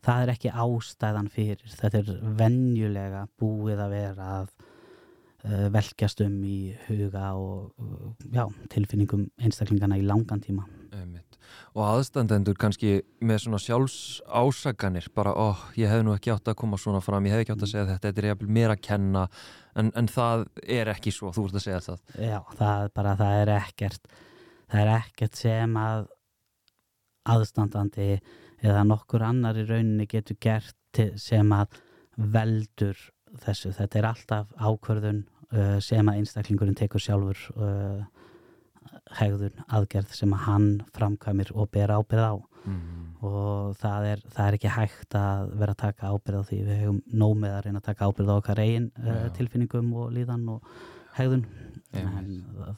það 0.05 0.23
er 0.23 0.33
ekki 0.35 0.53
ástæðan 0.53 1.33
fyrir 1.33 1.75
þetta 1.81 2.01
er 2.03 2.14
venjulega 2.38 3.27
búið 3.40 3.83
að 3.85 3.95
vera 3.97 4.31
að 4.38 4.49
uh, 4.55 5.67
velkjast 5.75 6.25
um 6.27 6.38
í 6.49 6.59
huga 6.88 7.33
og 7.40 7.71
uh, 7.83 8.11
já, 8.33 8.45
tilfinningum 8.75 9.29
einstaklingana 9.40 10.01
í 10.01 10.07
langan 10.07 10.43
tíma 10.45 10.67
Einmitt. 10.95 11.38
Og 11.75 11.83
aðstandendur 11.83 12.55
kannski 12.59 13.01
með 13.19 13.40
svona 13.43 13.59
sjálfsásakanir 13.59 15.09
bara, 15.14 15.33
ó, 15.35 15.59
ég 15.75 15.90
hef 15.90 16.05
nú 16.07 16.14
ekki 16.14 16.31
átt 16.31 16.53
að 16.53 16.61
koma 16.61 16.79
svona 16.79 17.01
fram, 17.03 17.27
ég 17.27 17.35
hef 17.35 17.43
ekki 17.43 17.55
átt 17.57 17.64
að 17.67 17.73
segja 17.73 17.88
þetta, 17.88 18.07
þetta 18.07 18.23
er 18.23 18.29
jafnvel 18.31 18.55
mér 18.55 18.75
að 18.77 18.85
kenna, 18.87 19.25
en, 19.75 19.90
en 19.99 20.11
það 20.11 20.47
er 20.62 20.93
ekki 20.95 21.12
svo, 21.14 21.33
þú 21.35 21.49
ert 21.49 21.59
að 21.59 21.67
segja 21.67 21.83
það. 21.88 22.05
Já, 22.14 22.38
það 22.61 22.85
er 22.87 22.95
bara, 22.95 23.17
það 23.19 23.40
er 23.40 23.53
ekkert 23.57 24.14
það 24.71 24.81
er 24.83 24.93
ekkert 24.99 25.38
sem 25.38 25.77
að 25.79 26.07
aðstandandi 27.35 28.09
eða 28.64 28.85
nokkur 28.88 29.24
annar 29.27 29.59
í 29.61 29.66
rauninni 29.68 30.07
getur 30.11 30.38
gert 30.40 31.03
sem 31.20 31.53
að 31.53 31.79
veldur 32.16 32.98
þessu, 33.42 33.72
þetta 33.74 34.00
er 34.00 34.09
alltaf 34.09 34.50
ákvörðun 34.57 35.22
uh, 35.53 35.79
sem 35.83 36.09
að 36.09 36.20
einstaklingurinn 36.20 36.79
tekur 36.79 37.03
sjálfur 37.03 37.40
uh, 37.59 38.03
hegðun, 39.18 39.62
aðgerð 39.74 40.14
sem 40.16 40.35
að 40.35 40.44
hann 40.46 40.68
framkvæmir 40.94 41.53
og 41.55 41.70
ber 41.74 41.94
ábyrð 41.94 42.29
á. 42.31 42.35
Mm. 42.64 43.09
og 43.29 43.74
það 43.77 44.07
er, 44.09 44.20
það 44.33 44.46
er 44.46 44.55
ekki 44.57 44.70
hægt 44.72 45.14
að 45.20 45.50
vera 45.61 45.72
að 45.74 45.81
taka 45.83 46.12
ábyrð 46.14 46.38
á 46.40 46.48
því. 46.48 46.61
Við 46.64 46.79
hefum 46.81 47.00
nóg 47.20 47.35
með 47.42 47.57
að 47.59 47.64
reyna 47.66 47.83
að 47.83 47.88
taka 47.90 48.09
ábyrð 48.09 48.31
á 48.33 48.35
okkar 48.38 48.62
eigin 48.64 48.87
uh, 49.03 49.27
tilfinningum 49.37 49.90
og 50.00 50.14
líðan 50.14 50.46
og 50.55 50.70
hegðun. 51.18 51.44
En 51.94 52.31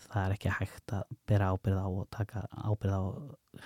það 0.09 0.23
er 0.25 0.35
ekki 0.35 0.57
hægt 0.57 0.97
að 0.97 1.15
bera 1.31 1.53
ábyrð 1.55 1.79
á 1.79 1.87
og 1.87 2.09
taka 2.17 2.43
ábyrð 2.67 2.99
á 2.99 3.03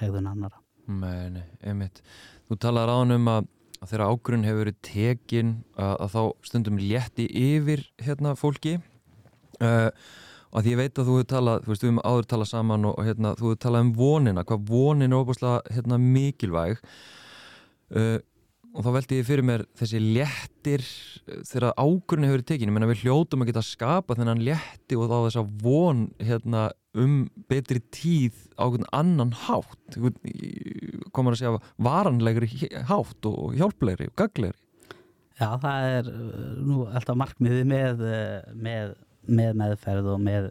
hegðun 0.02 0.28
annara 0.28 0.60
Nei, 0.90 1.30
nei, 1.30 1.46
einmitt. 1.62 2.00
Þú 2.48 2.58
talaður 2.64 2.92
án 2.96 3.14
um 3.16 3.28
að, 3.30 3.50
þegar 3.84 4.06
ágrunn 4.08 4.46
hefur 4.48 4.64
verið 4.64 4.80
tekin 4.86 5.52
að, 5.76 5.92
að 5.94 6.14
þá 6.14 6.22
stundum 6.48 6.80
létti 6.80 7.28
yfir 7.30 7.84
hérna 8.02 8.34
fólki 8.38 8.74
uh, 9.62 9.88
og 10.50 10.58
að 10.58 10.66
því 10.66 10.72
ég 10.74 10.80
veit 10.80 10.98
að 10.98 11.06
þú 11.06 11.16
hefur 11.16 11.30
talað, 11.30 11.62
þú 11.62 11.72
veist, 11.72 11.84
við 11.84 11.90
höfum 11.90 12.02
áður 12.10 12.28
talað 12.32 12.50
saman 12.50 12.88
og, 12.90 12.98
og 12.98 13.06
hérna, 13.06 13.32
þú 13.38 13.46
hefur 13.46 13.62
talað 13.64 13.86
um 13.86 13.92
vonina, 14.00 14.44
hvað 14.48 14.66
vonin 14.72 15.14
er 15.14 15.22
óbúslega 15.22 15.76
hérna 15.76 16.00
mikilvæg 16.02 16.80
uh, 16.80 18.18
og 18.70 18.84
þá 18.86 18.90
veldi 18.94 19.18
ég 19.18 19.26
fyrir 19.26 19.46
mér 19.46 19.64
þessi 19.78 20.00
léttir 20.02 20.84
uh, 20.84 21.40
þegar 21.48 21.74
ágrunn 21.74 22.26
hefur 22.26 22.38
verið 22.38 22.48
tekin, 22.52 22.70
ég 22.70 22.76
menna 22.76 22.90
við 22.90 23.04
hljótum 23.04 23.44
að 23.44 23.52
geta 23.52 23.64
skapa 23.66 24.16
þennan 24.18 24.44
létti 24.46 24.98
og 24.98 25.10
þá 25.10 25.16
þessa 25.26 25.46
von 25.64 26.06
hérna 26.22 26.68
um 26.98 27.20
betri 27.50 27.82
tíð 27.94 28.34
á 28.58 28.66
einhvern 28.66 28.88
annan 28.96 29.30
hátt. 29.46 29.98
Komar 31.14 31.36
að 31.36 31.42
segja 31.42 31.60
varanlegri 31.78 32.70
hátt 32.90 33.30
og 33.30 33.54
hjálplegri 33.58 34.10
og 34.10 34.18
gaglegri 34.18 34.58
Já, 35.40 35.54
það 35.56 35.86
er 35.88 36.08
uh, 36.12 36.48
nú 36.68 36.82
alltaf 36.90 37.16
markmiði 37.16 37.62
með, 37.68 38.02
uh, 38.04 38.50
með, 38.60 38.92
með 39.24 39.54
meðferð 39.56 40.10
og 40.12 40.18
með 40.20 40.50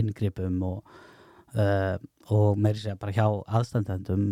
inngripum 0.00 0.56
og, 0.64 0.94
uh, 1.52 1.98
og 2.32 2.56
meiri 2.56 2.80
segja 2.80 2.96
bara 3.00 3.12
hjá 3.12 3.26
aðstandendum 3.58 4.30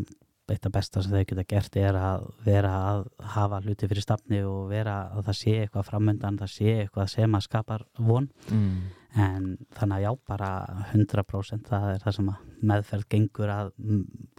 eitt 0.55 0.69
af 0.69 0.75
besta 0.75 1.03
sem 1.05 1.15
þau 1.15 1.25
geta 1.31 1.45
gert 1.49 1.79
er 1.81 1.99
að 1.99 2.29
vera 2.47 2.75
að 2.91 3.03
hafa 3.35 3.61
hluti 3.65 3.89
fyrir 3.91 4.05
stafni 4.05 4.43
og 4.47 4.69
vera 4.73 4.99
að 5.13 5.29
það 5.29 5.39
sé 5.41 5.57
eitthvað 5.63 5.89
framöndan, 5.91 6.39
það 6.41 6.55
sé 6.55 6.77
eitthvað 6.83 7.11
sem 7.15 7.37
að 7.39 7.45
skapar 7.47 7.85
von 7.99 8.29
mm. 8.49 8.77
en 9.25 9.49
þannig 9.79 9.97
að 9.99 10.05
já, 10.07 10.11
bara 10.33 10.53
100% 10.93 11.73
það 11.73 11.89
er 11.95 12.05
það 12.05 12.19
sem 12.19 12.33
að 12.33 12.69
meðferð 12.73 13.09
gengur 13.15 13.55
að 13.55 13.73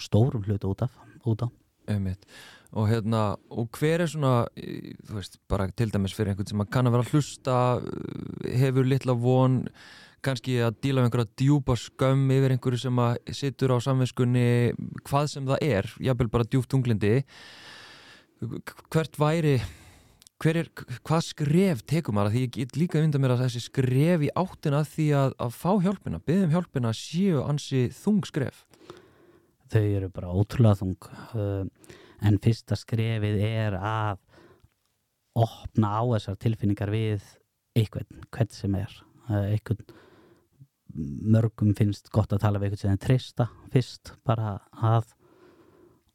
stórum 0.02 0.46
hlutu 0.48 0.74
út 0.74 0.88
af 0.88 1.00
út 1.28 1.46
á. 1.46 1.48
Einmitt. 1.90 2.26
og 2.70 2.86
hérna 2.86 3.22
og 3.50 3.72
hver 3.74 4.04
er 4.04 4.10
svona 4.10 4.44
þú 4.54 5.16
veist, 5.16 5.40
bara 5.50 5.66
til 5.74 5.90
dæmis 5.90 6.14
fyrir 6.14 6.34
einhvern 6.34 6.52
sem 6.52 6.62
að 6.62 6.70
kann 6.76 6.90
að 6.90 6.96
vera 6.96 7.08
að 7.08 7.16
hlusta 7.16 7.56
uh, 7.82 8.52
hefur 8.62 8.86
litla 8.86 9.16
von 9.18 9.64
kannski 10.26 10.60
að 10.66 10.78
díla 10.84 11.02
með 11.02 11.10
einhverja 11.10 11.34
djúpa 11.42 11.76
skömm 11.80 12.32
yfir 12.36 12.56
einhverju 12.56 12.84
sem 12.86 13.04
að 13.04 13.34
situr 13.40 13.76
á 13.76 13.78
samvinskunni 13.86 14.48
hvað 15.08 15.28
sem 15.34 15.50
það 15.50 15.68
er, 15.68 15.92
jafnvel 16.10 16.32
bara 16.34 16.48
djúpt 16.50 16.72
tunglindi 16.72 17.14
hvert 18.40 19.20
væri 19.20 19.60
hver 20.40 20.62
er, 20.62 20.70
hvað 21.04 21.24
skref 21.28 21.82
tekur 21.90 22.16
maður? 22.16 22.32
Að 22.32 22.36
því 22.36 22.44
ég 22.46 22.54
get 22.56 22.78
líka 22.80 23.02
mynda 23.02 23.20
mér 23.22 23.34
að 23.36 23.44
þessi 23.46 23.62
skref 23.66 24.24
í 24.24 24.30
áttina 24.40 24.82
því 24.88 25.08
að, 25.20 25.34
að 25.44 25.58
fá 25.60 25.72
hjálpina, 25.84 26.22
byggðum 26.24 26.54
hjálpina 26.56 26.94
séu 26.96 27.44
ansi 27.44 27.88
þung 27.98 28.24
skref. 28.28 28.64
Þau 29.70 29.84
eru 29.84 30.10
bara 30.14 30.32
ótrúlega 30.32 30.80
þung. 30.80 31.10
Uh, 31.36 31.98
en 32.26 32.40
fyrsta 32.44 32.78
skrefið 32.80 33.44
er 33.50 33.76
að 33.76 34.24
opna 35.40 35.92
á 36.00 36.04
þessar 36.16 36.40
tilfinningar 36.40 36.92
við 36.92 37.28
einhvern, 37.78 38.24
hvern 38.32 38.56
sem 38.56 38.80
er. 38.80 38.96
Uh, 39.28 39.44
einhvern 39.52 39.84
mörgum 40.96 41.74
finnst 41.78 42.10
gott 42.14 42.34
að 42.34 42.44
tala 42.46 42.60
við 42.60 42.72
einhvern 42.72 42.82
sem 42.82 43.02
trista 43.02 43.50
fyrst, 43.74 44.14
bara 44.26 44.58
að 44.74 45.14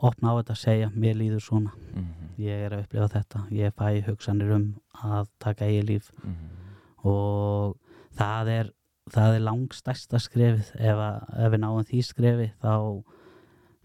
opna 0.05 0.35
á 0.35 0.39
þetta 0.41 0.55
að 0.57 0.63
segja, 0.63 0.91
mér 0.95 1.17
líður 1.17 1.43
svona. 1.43 1.73
Mm 1.95 2.05
-hmm. 2.05 2.31
ég 2.39 2.65
er 2.67 2.73
að 2.73 2.85
upplifa 2.85 3.09
þetta, 3.09 3.45
ég 3.51 3.75
fæ 3.75 4.07
hugsanir 4.09 4.51
um 4.51 4.75
að 4.93 5.29
taka 5.39 5.65
eigin 5.65 5.87
líf. 5.87 6.11
Og 7.05 7.77
það 8.17 8.49
er 8.49 8.73
það 9.13 9.39
er 9.39 9.45
langstærsta 9.45 10.21
skrefið. 10.23 10.71
Ef, 10.79 11.01
að, 11.01 11.19
ef 11.45 11.53
við 11.53 11.63
náum 11.65 11.89
því 11.89 12.03
skrefi 12.07 12.53
þá 12.63 12.75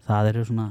það 0.06 0.30
eru 0.32 0.44
svona 0.48 0.68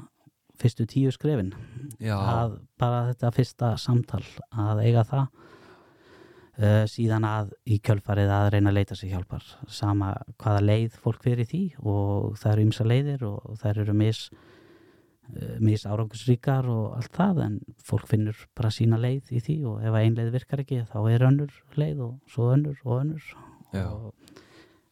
fyrstu 0.60 0.88
tíu 0.90 1.12
skrefin. 1.16 1.54
Að 2.02 2.60
bara 2.80 3.06
þetta 3.12 3.34
fyrsta 3.36 3.74
samtal 3.78 4.24
að 4.50 4.84
eiga 4.88 5.06
það 5.08 5.28
uh, 6.60 6.86
síðan 6.89 7.26
að 7.28 7.52
í 7.69 7.80
kjölfarið 7.84 8.32
að 8.36 8.52
reyna 8.56 8.72
að 8.72 8.78
leita 8.80 8.98
sér 8.98 9.15
hjálpar 9.15 9.45
sama 9.72 10.13
hvaða 10.41 10.63
leið 10.65 11.00
fólk 11.04 11.26
fyrir 11.26 11.50
því 11.50 11.63
og 11.82 12.39
það 12.39 12.52
eru 12.54 12.65
ymsa 12.67 12.88
leiðir 12.88 13.26
og 13.30 13.60
það 13.62 13.84
eru 13.86 13.95
mis, 14.02 14.24
uh, 15.34 15.56
mis 15.63 15.86
árangusríkar 15.88 16.69
og 16.72 16.98
allt 17.00 17.15
það 17.15 17.43
en 17.48 17.58
fólk 17.86 18.10
finnur 18.12 18.43
bara 18.58 18.74
sína 18.74 19.00
leið 19.02 19.34
í 19.36 19.43
því 19.45 19.58
og 19.72 19.88
ef 19.88 20.00
ein 20.02 20.19
leið 20.19 20.36
virkar 20.36 20.65
ekki 20.65 20.84
þá 20.91 21.00
er 21.13 21.28
önnur 21.30 21.56
leið 21.80 22.06
og 22.10 22.36
svo 22.36 22.52
önnur 22.56 22.84
og 22.86 23.02
önnur 23.02 23.32
Já. 23.74 23.86
og 23.86 24.13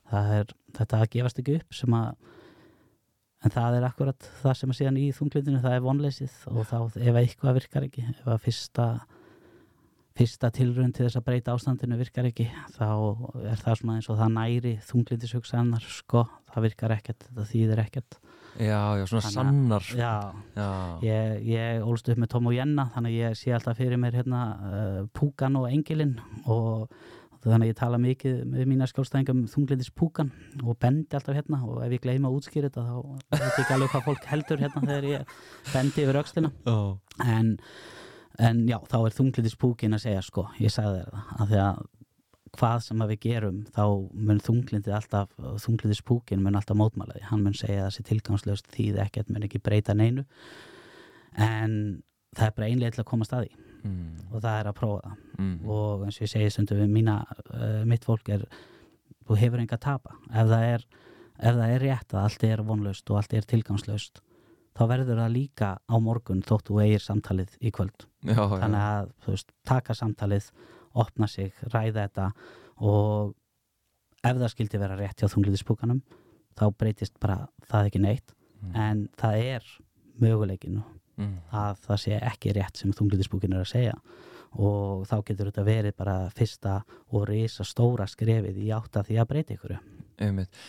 það 0.07 0.33
er 0.39 0.57
þetta 0.77 1.03
að 1.03 1.13
gefast 1.17 1.43
ekki 1.43 1.59
upp 1.59 1.77
sem 1.77 1.95
að 1.97 2.11
en 3.45 3.53
það 3.53 3.77
er 3.77 3.85
akkurat 3.85 4.27
það 4.41 4.57
sem 4.59 4.71
að 4.71 4.79
síðan 4.79 4.99
í 4.99 5.05
þunglindinu 5.15 5.61
það 5.61 5.75
er 5.77 5.85
vonleysið 5.85 6.37
og 6.51 6.63
þá 6.69 6.77
ef 6.97 7.19
eitthvað 7.21 7.59
virkar 7.59 7.85
ekki 7.85 8.05
ef 8.09 8.25
að 8.25 8.43
fyrsta 8.47 8.87
fyrsta 10.17 10.49
tilrönd 10.53 10.95
til 10.97 11.05
þess 11.05 11.19
að 11.19 11.27
breyta 11.27 11.53
ástandinu 11.53 11.97
virkar 11.99 12.27
ekki 12.29 12.47
þá 12.75 12.87
er 13.43 13.59
það 13.61 13.81
svona 13.81 13.97
eins 13.97 14.09
og 14.09 14.17
það 14.19 14.33
næri 14.37 14.73
þunglindishugsanar 14.87 15.91
sko, 15.97 16.23
það 16.53 16.65
virkar 16.67 16.95
ekkert, 16.97 17.27
þetta 17.27 17.51
þýðir 17.51 17.83
ekkert. 17.85 18.19
Já, 18.57 18.97
já, 18.97 19.03
svona 19.05 19.21
Þannig 19.21 19.35
sannar 19.35 19.83
Já, 19.93 20.13
Já, 20.57 20.69
ég, 21.05 21.43
ég 21.45 21.83
ólst 21.85 22.07
upp 22.09 22.17
með 22.17 22.31
Tom 22.33 22.47
og 22.49 22.55
Jenna 22.55 22.87
þannig 22.95 23.17
ég 23.19 23.35
sé 23.37 23.53
alltaf 23.53 23.77
fyrir 23.77 23.99
mér 24.01 24.17
hérna 24.17 24.41
uh, 24.57 25.03
Púkan 25.13 25.59
og 25.59 25.67
Engilinn 25.69 26.15
og 26.49 26.87
þannig 27.45 27.71
ég 27.71 27.77
tala 27.77 27.99
mikið 28.01 28.39
með 28.49 28.65
mína 28.71 28.87
skjólstæðingum 28.89 29.45
þunglindis 29.51 29.91
Púkan 29.93 30.31
og 30.63 30.79
bendi 30.81 31.17
alltaf 31.17 31.37
hérna 31.37 31.61
og 31.67 31.83
ef 31.85 31.93
ég 31.95 32.03
gleyma 32.03 32.31
að 32.31 32.39
útskýra 32.39 32.71
þetta 32.71 32.87
þá 32.87 32.97
veit 33.37 33.45
ég 33.45 33.61
ekki 33.61 33.75
alveg 33.77 33.93
hvað 33.93 34.07
fólk 34.09 34.27
heldur 34.31 34.63
hérna 34.63 34.83
þegar 34.87 35.07
ég 35.11 35.37
bendi 35.71 36.05
yfir 36.07 36.21
öxlina. 36.23 36.51
Já, 36.65 36.77
en, 37.37 37.53
en 38.37 38.63
já, 38.69 38.77
þá 38.89 38.97
er 39.01 39.15
þunglindis 39.17 39.57
Púkin 39.59 39.97
að 39.97 40.03
segja 40.05 40.23
sko, 40.25 40.47
ég 40.61 40.73
sagði 40.73 41.03
þér 41.03 41.13
það 41.13 41.37
af 41.43 41.51
því 41.51 41.61
að 41.63 41.85
hvað 42.57 42.81
sem 42.85 43.03
að 43.03 43.11
við 43.13 43.19
gerum 43.25 43.59
þá 43.75 43.83
mun 44.29 44.41
þunglindið 44.43 44.95
alltaf 44.97 45.33
þunglindis 45.63 46.03
Púkin 46.05 46.43
mun 46.43 46.57
alltaf 46.57 46.77
mótmálaði 46.79 47.25
hann 47.29 47.43
mun 47.45 47.57
segja 47.57 47.85
að 47.85 47.91
þessi 47.91 48.05
tilgangslöst 48.11 48.69
þýði 48.73 49.01
ekkert 49.03 49.31
mun 49.33 49.47
ekki 49.47 49.61
breyta 49.63 49.95
neinu. 49.97 50.25
En 51.37 51.73
það 52.37 52.45
er 52.47 52.55
bara 52.57 52.69
einlega 52.69 52.95
til 52.95 53.03
að 53.03 53.09
koma 53.11 53.27
staði 53.27 53.51
mm, 53.83 54.29
og 54.31 54.39
það 54.39 54.59
er 54.61 54.69
að 54.71 54.77
prófa 54.79 55.01
það. 55.03 55.25
Mm, 55.37 55.57
og 55.75 56.05
eins 56.07 56.19
og 56.19 56.25
ég 56.25 56.33
segi 56.33 56.53
stundum 56.53 56.81
við 56.81 56.93
mína, 56.93 57.17
uh, 57.51 57.83
mitt 57.89 58.07
fólk 58.07 58.31
er 58.33 58.47
þú 59.27 59.37
hefur 59.41 59.61
enga 59.61 59.77
að 59.77 59.85
tapa. 59.85 60.15
Ef 60.31 60.53
það 60.53 60.69
er, 60.71 60.87
ef 61.37 61.59
það 61.59 61.75
er 61.75 61.85
rétt 61.85 62.15
að 62.15 62.23
allt 62.23 62.47
er 62.47 62.65
vonlaust 62.69 63.11
og 63.11 63.21
allt 63.21 63.37
er 63.37 63.49
tilgangslaust 63.49 64.23
þá 64.77 64.83
verður 64.91 65.21
það 65.23 65.33
líka 65.33 65.71
á 65.81 65.95
morgun 66.03 66.45
þótt 66.45 66.69
þú 66.69 66.79
eigir 66.83 67.03
samtalið 67.03 67.57
í 67.59 67.73
kvöld. 67.73 68.07
Já, 68.27 68.41
þannig 68.53 68.83
að 68.83 69.11
veist, 69.25 69.51
taka 69.67 69.97
samtalið 69.97 70.51
opna 70.97 71.27
sig, 71.29 71.53
ræða 71.73 72.07
þetta 72.07 72.29
og 72.85 73.35
ef 74.23 74.37
það 74.37 74.53
skildi 74.53 74.81
vera 74.81 74.97
rétt 74.99 75.21
hjá 75.21 75.29
þungliðispúkanum 75.31 76.01
þá 76.57 76.65
breytist 76.73 77.19
bara 77.21 77.45
það 77.69 77.91
ekki 77.91 78.03
neitt. 78.03 78.33
Mm. 78.57 78.73
en 78.73 79.01
það 79.17 79.43
er 79.45 79.67
möguleikin 80.17 80.79
mm, 80.81 81.33
að 81.53 81.83
það 81.83 82.01
sé 82.03 82.19
ekki 82.25 82.55
rétt 82.57 82.79
sem 82.79 82.93
þungliðispúkin 82.95 83.53
er 83.53 83.63
að 83.63 83.71
segja. 83.73 83.95
Og 84.57 85.03
þá 85.05 85.17
getur 85.27 85.51
þetta 85.51 85.65
verið 85.67 85.97
bara 85.99 86.15
fyrsta 86.33 86.79
og 87.13 87.27
risa 87.29 87.65
stóra 87.67 88.07
skrefið 88.09 88.57
í 88.63 88.71
átt 88.73 88.97
að 88.97 89.11
því 89.11 89.19
að 89.21 89.29
breyta 89.29 89.57
ykkur 89.57 89.75
einmitt 90.23 90.61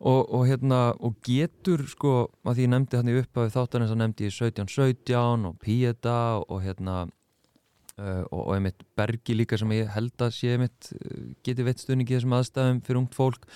og, 0.00 0.22
og 0.28 0.46
hérna, 0.48 0.80
og 1.00 1.16
getur 1.24 1.84
sko, 1.88 2.14
að 2.44 2.58
því 2.58 2.66
ég 2.66 2.72
nefndi 2.72 3.00
hann 3.00 3.12
í 3.12 3.18
upphafi 3.22 3.54
þáttanins 3.54 3.94
að 3.94 4.00
nefndi 4.02 4.28
ég 4.28 4.34
1717 4.34 5.46
og 5.48 5.58
Pieta 5.62 6.18
og 6.44 6.62
hérna 6.64 6.96
uh, 7.06 8.22
og, 8.30 8.40
og 8.42 8.54
einmitt 8.56 8.84
Bergi 8.98 9.36
líka 9.38 9.58
sem 9.60 9.72
ég 9.76 9.92
held 9.94 10.26
að 10.26 10.34
sé 10.36 10.54
einmitt 10.54 10.90
uh, 10.96 11.28
geti 11.46 11.66
veitt 11.66 11.84
stuðningi 11.84 12.12
í 12.12 12.18
þessum 12.18 12.36
aðstæðum 12.38 12.82
fyrir 12.86 13.02
ungt 13.02 13.16
fólk. 13.16 13.48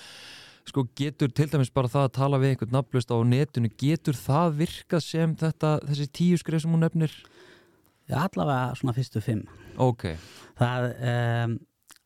Sko 0.69 0.85
getur 0.97 1.31
til 1.33 1.49
dæmis 1.49 1.73
bara 1.73 1.89
það 1.89 2.07
að 2.07 2.15
tala 2.19 2.39
við 2.41 2.53
einhvern 2.53 2.75
nafnlust 2.75 3.09
á 3.09 3.17
netinu, 3.25 3.69
getur 3.81 4.17
það 4.17 4.59
virkað 4.59 5.01
sem 5.05 5.33
þetta, 5.37 5.71
þessi 5.89 6.11
tíu 6.13 6.37
skrif 6.37 6.61
sem 6.63 6.73
hún 6.73 6.85
nefnir? 6.85 7.15
allavega 8.11 8.75
svona 8.75 8.93
fyrstu 8.95 9.21
fimm. 9.23 9.43
Ok, 9.81 10.09
það 10.59 10.87
um, 11.11 11.57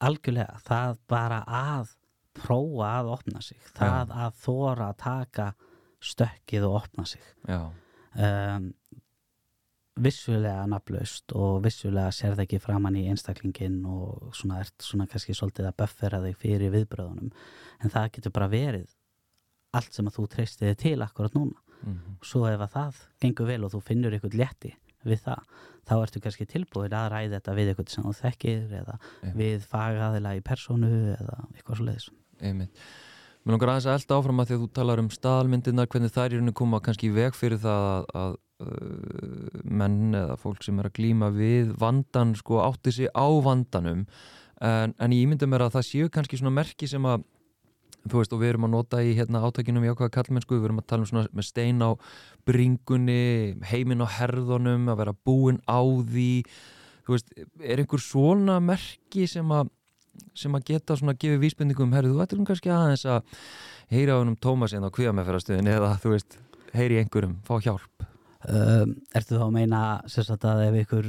algjörlega, 0.06 0.60
það 0.66 0.98
bara 1.10 1.40
að 1.48 1.94
prófa 2.36 2.92
að 3.00 3.12
opna 3.16 3.42
sig 3.44 3.60
það 3.78 4.14
að 4.26 4.42
þóra 4.44 4.90
að 4.92 5.00
taka 5.04 5.48
stökkið 6.06 6.68
og 6.68 6.78
opna 6.84 7.06
sig. 7.10 7.24
Já, 7.50 7.62
um, 8.28 8.70
vissulega 9.96 10.66
nafnlaust 10.68 11.32
og 11.40 11.62
vissulega 11.64 12.12
sér 12.12 12.34
það 12.36 12.44
ekki 12.46 12.62
framann 12.64 12.98
í 13.00 13.06
einstaklingin 13.12 13.78
og 13.88 14.34
svona 14.36 14.60
ert 14.66 14.84
svona 14.84 15.08
kannski 15.08 15.36
svolítið 15.38 15.70
að 15.70 15.78
buffera 15.80 16.20
þig 16.26 16.40
fyrir 16.42 16.74
viðbröðunum 16.74 17.30
en 17.32 17.94
það 17.94 18.10
getur 18.18 18.34
bara 18.36 18.50
verið 18.52 18.90
allt 19.76 19.96
sem 19.96 20.10
að 20.10 20.18
þú 20.18 20.26
treystið 20.34 20.74
þig 20.74 20.82
til 20.84 20.98
akkurat 21.04 21.38
núna. 21.38 21.62
Mm, 21.86 22.18
svo 22.24 22.44
ef 22.50 22.62
að 22.66 22.76
það 22.76 23.00
gengur 23.24 23.50
vel 23.50 23.64
og 23.68 23.72
þú 23.74 23.82
finnur 23.88 24.16
ykkur 24.18 24.36
létti 24.36 24.74
við 25.06 25.22
það, 25.22 25.42
þá 25.86 25.96
ertu 26.00 26.22
kannski 26.24 26.48
tilbúin 26.50 26.96
að 26.98 27.10
ræða 27.14 27.38
þetta 27.38 27.56
við 27.60 27.72
ykkur 27.74 27.90
sem 27.94 28.06
þú 28.08 28.14
þekkir 28.20 28.78
eða 28.80 28.96
Einmitt. 28.98 29.36
við 29.38 29.68
fagaðila 29.70 30.32
í 30.36 30.42
personu 30.46 30.92
eða 31.14 31.38
eitthvað 31.54 31.80
svo 31.80 31.88
leiðis 31.88 32.08
einmitt. 32.42 32.86
Mér 33.46 33.54
langar 33.54 33.76
aðeins 33.76 33.86
að 33.86 34.00
elda 34.00 34.18
áfram 34.18 34.42
að 34.42 34.48
því 34.50 34.56
að 34.56 34.64
þú 34.64 34.68
talar 34.74 35.02
um 35.04 35.12
staðalmyndirnar, 35.14 35.90
hvernig 35.94 36.14
þær 36.16 36.34
í 36.34 36.40
rauninu 36.40 36.56
koma 36.58 36.82
kannski 36.82 37.12
í 37.12 37.14
veg 37.14 37.36
fyrir 37.38 37.62
það 37.62 37.84
að, 37.92 38.08
að 38.22 38.38
uh, 38.66 39.60
menn 39.70 40.18
eða 40.18 40.40
fólk 40.42 40.66
sem 40.66 40.80
er 40.82 40.90
að 40.90 40.96
glíma 40.98 41.30
við 41.36 41.76
vandan 41.78 42.34
sko 42.40 42.64
átti 42.66 42.96
sig 42.96 43.12
á 43.14 43.28
vandanum. 43.46 44.08
En, 44.66 44.96
en 44.98 45.14
ég 45.14 45.28
ímynda 45.28 45.46
mér 45.52 45.68
að 45.68 45.76
það 45.78 45.88
séu 45.92 46.10
kannski 46.10 46.40
svona 46.42 46.56
merki 46.58 46.90
sem 46.90 47.06
að 47.06 47.28
þú 48.06 48.22
veist 48.22 48.34
og 48.36 48.42
við 48.42 48.52
erum 48.54 48.68
að 48.68 48.74
nota 48.76 49.02
í 49.02 49.14
hérna 49.18 49.42
átækinum 49.46 49.86
í 49.86 49.92
ákvaða 49.94 50.14
kallmennsku, 50.18 50.58
við 50.58 50.70
erum 50.70 50.82
að 50.82 50.90
tala 50.92 51.06
um 51.06 51.10
svona 51.10 51.30
með 51.34 51.48
stein 51.48 51.82
á 51.82 51.90
bringunni, 52.46 53.56
heiminn 53.66 54.04
á 54.06 54.08
herðunum, 54.20 54.90
að 54.90 55.00
vera 55.02 55.16
búin 55.26 55.62
á 55.66 55.82
því. 55.82 56.32
Þú 57.06 57.16
veist, 57.16 57.34
er 57.62 57.82
einhver 57.82 58.02
svona 58.02 58.60
merki 58.62 59.26
sem 59.30 59.54
að 59.54 59.70
sem 60.38 60.56
að 60.58 60.66
geta 60.72 60.98
svona 61.00 61.14
að 61.16 61.22
gefa 61.26 61.42
vísbendingum 61.44 61.94
herri, 61.96 62.12
þú 62.12 62.24
ættir 62.26 62.42
um 62.42 62.48
kannski 62.50 62.72
aðeins 62.74 63.06
að 63.10 63.38
heyra 63.94 64.18
á 64.18 64.20
hennum 64.22 64.38
Tómas 64.42 64.74
en 64.76 64.86
á 64.88 64.90
kvíðameðferðastöðin 64.96 65.72
eða 65.76 65.94
þú 66.04 66.14
veist, 66.16 66.38
heyri 66.76 67.00
einhverjum, 67.02 67.38
fá 67.48 67.56
hjálp. 67.64 68.06
Um, 68.46 68.92
Ertu 69.18 69.40
þá 69.40 69.46
að 69.48 69.54
meina 69.56 69.82
sagt 70.12 70.44
að 70.46 70.60
ef 70.68 70.76
ykkur 70.84 71.08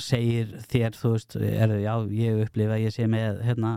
segir 0.00 0.54
þér, 0.70 0.94
þú 0.96 1.10
veist, 1.16 1.36
er, 1.36 1.74
já, 1.82 1.92
ég 2.16 2.38
upplifa 2.46 2.76
að 2.78 2.84
ég 2.86 2.94
sé 2.94 3.08
með 3.10 3.42
hérna, 3.44 3.74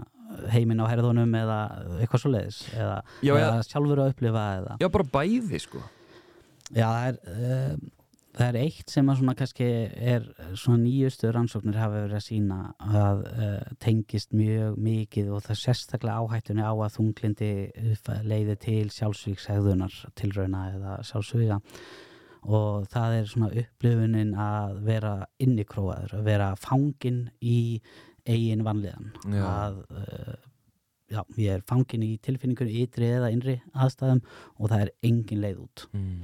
heiminn 0.53 0.79
á 0.81 0.87
herðunum 0.89 1.33
eða 1.37 1.57
eitthvað 1.99 2.21
svo 2.23 2.31
leiðis 2.33 2.61
eða, 2.73 2.95
Já, 3.21 3.33
eða 3.35 3.49
já. 3.59 3.65
sjálfur 3.67 4.01
að 4.05 4.13
upplifa 4.13 4.45
eða? 4.61 4.77
Já, 4.81 4.87
bara 4.95 5.09
bæði 5.17 5.59
sko. 5.61 5.81
Já, 6.73 6.87
það 6.87 7.09
er, 7.11 7.19
um, 7.75 7.83
það 8.33 8.47
er 8.47 8.57
eitt 8.63 8.93
sem 8.93 9.09
að 9.09 9.19
svona 9.19 9.35
kannski 9.37 9.67
er 10.13 10.25
svona 10.57 10.83
nýjustu 10.83 11.31
rannsóknir 11.33 11.77
hafa 11.77 12.05
verið 12.05 12.17
að 12.17 12.25
sína 12.25 12.59
að 12.83 13.25
uh, 13.29 13.73
tengist 13.83 14.33
mjög 14.35 14.79
mikið 14.87 15.33
og 15.35 15.43
það 15.47 15.59
sérstaklega 15.61 16.21
áhættunni 16.21 16.65
á 16.65 16.73
að 16.73 16.95
þunglindi 16.97 17.51
leiði 18.25 18.57
til 18.63 18.87
sjálfsvíkshegðunar 18.95 19.99
tilrauna 20.19 20.63
eða 20.73 20.95
sjálfsvíga 21.09 21.59
og 22.43 22.89
það 22.91 23.19
er 23.19 23.29
svona 23.31 23.51
upplifunin 23.61 24.33
að 24.35 24.79
vera 24.83 25.13
innikróaður, 25.43 26.17
að 26.17 26.25
vera 26.27 26.49
fangin 26.59 27.27
í 27.39 27.79
eigin 28.27 28.65
vanliðan 28.65 29.13
Já. 29.29 29.43
að 29.47 29.79
uh, 29.93 30.35
já, 31.11 31.21
ég 31.37 31.57
er 31.57 31.65
fangin 31.67 32.05
í 32.05 32.13
tilfinningunni 32.23 32.83
ytri 32.83 33.09
eða 33.17 33.31
innri 33.33 33.59
aðstæðum 33.73 34.23
og 34.57 34.71
það 34.71 34.85
er 34.85 34.93
engin 35.09 35.43
leið 35.43 35.61
út 35.65 35.85
mm. 35.91 36.23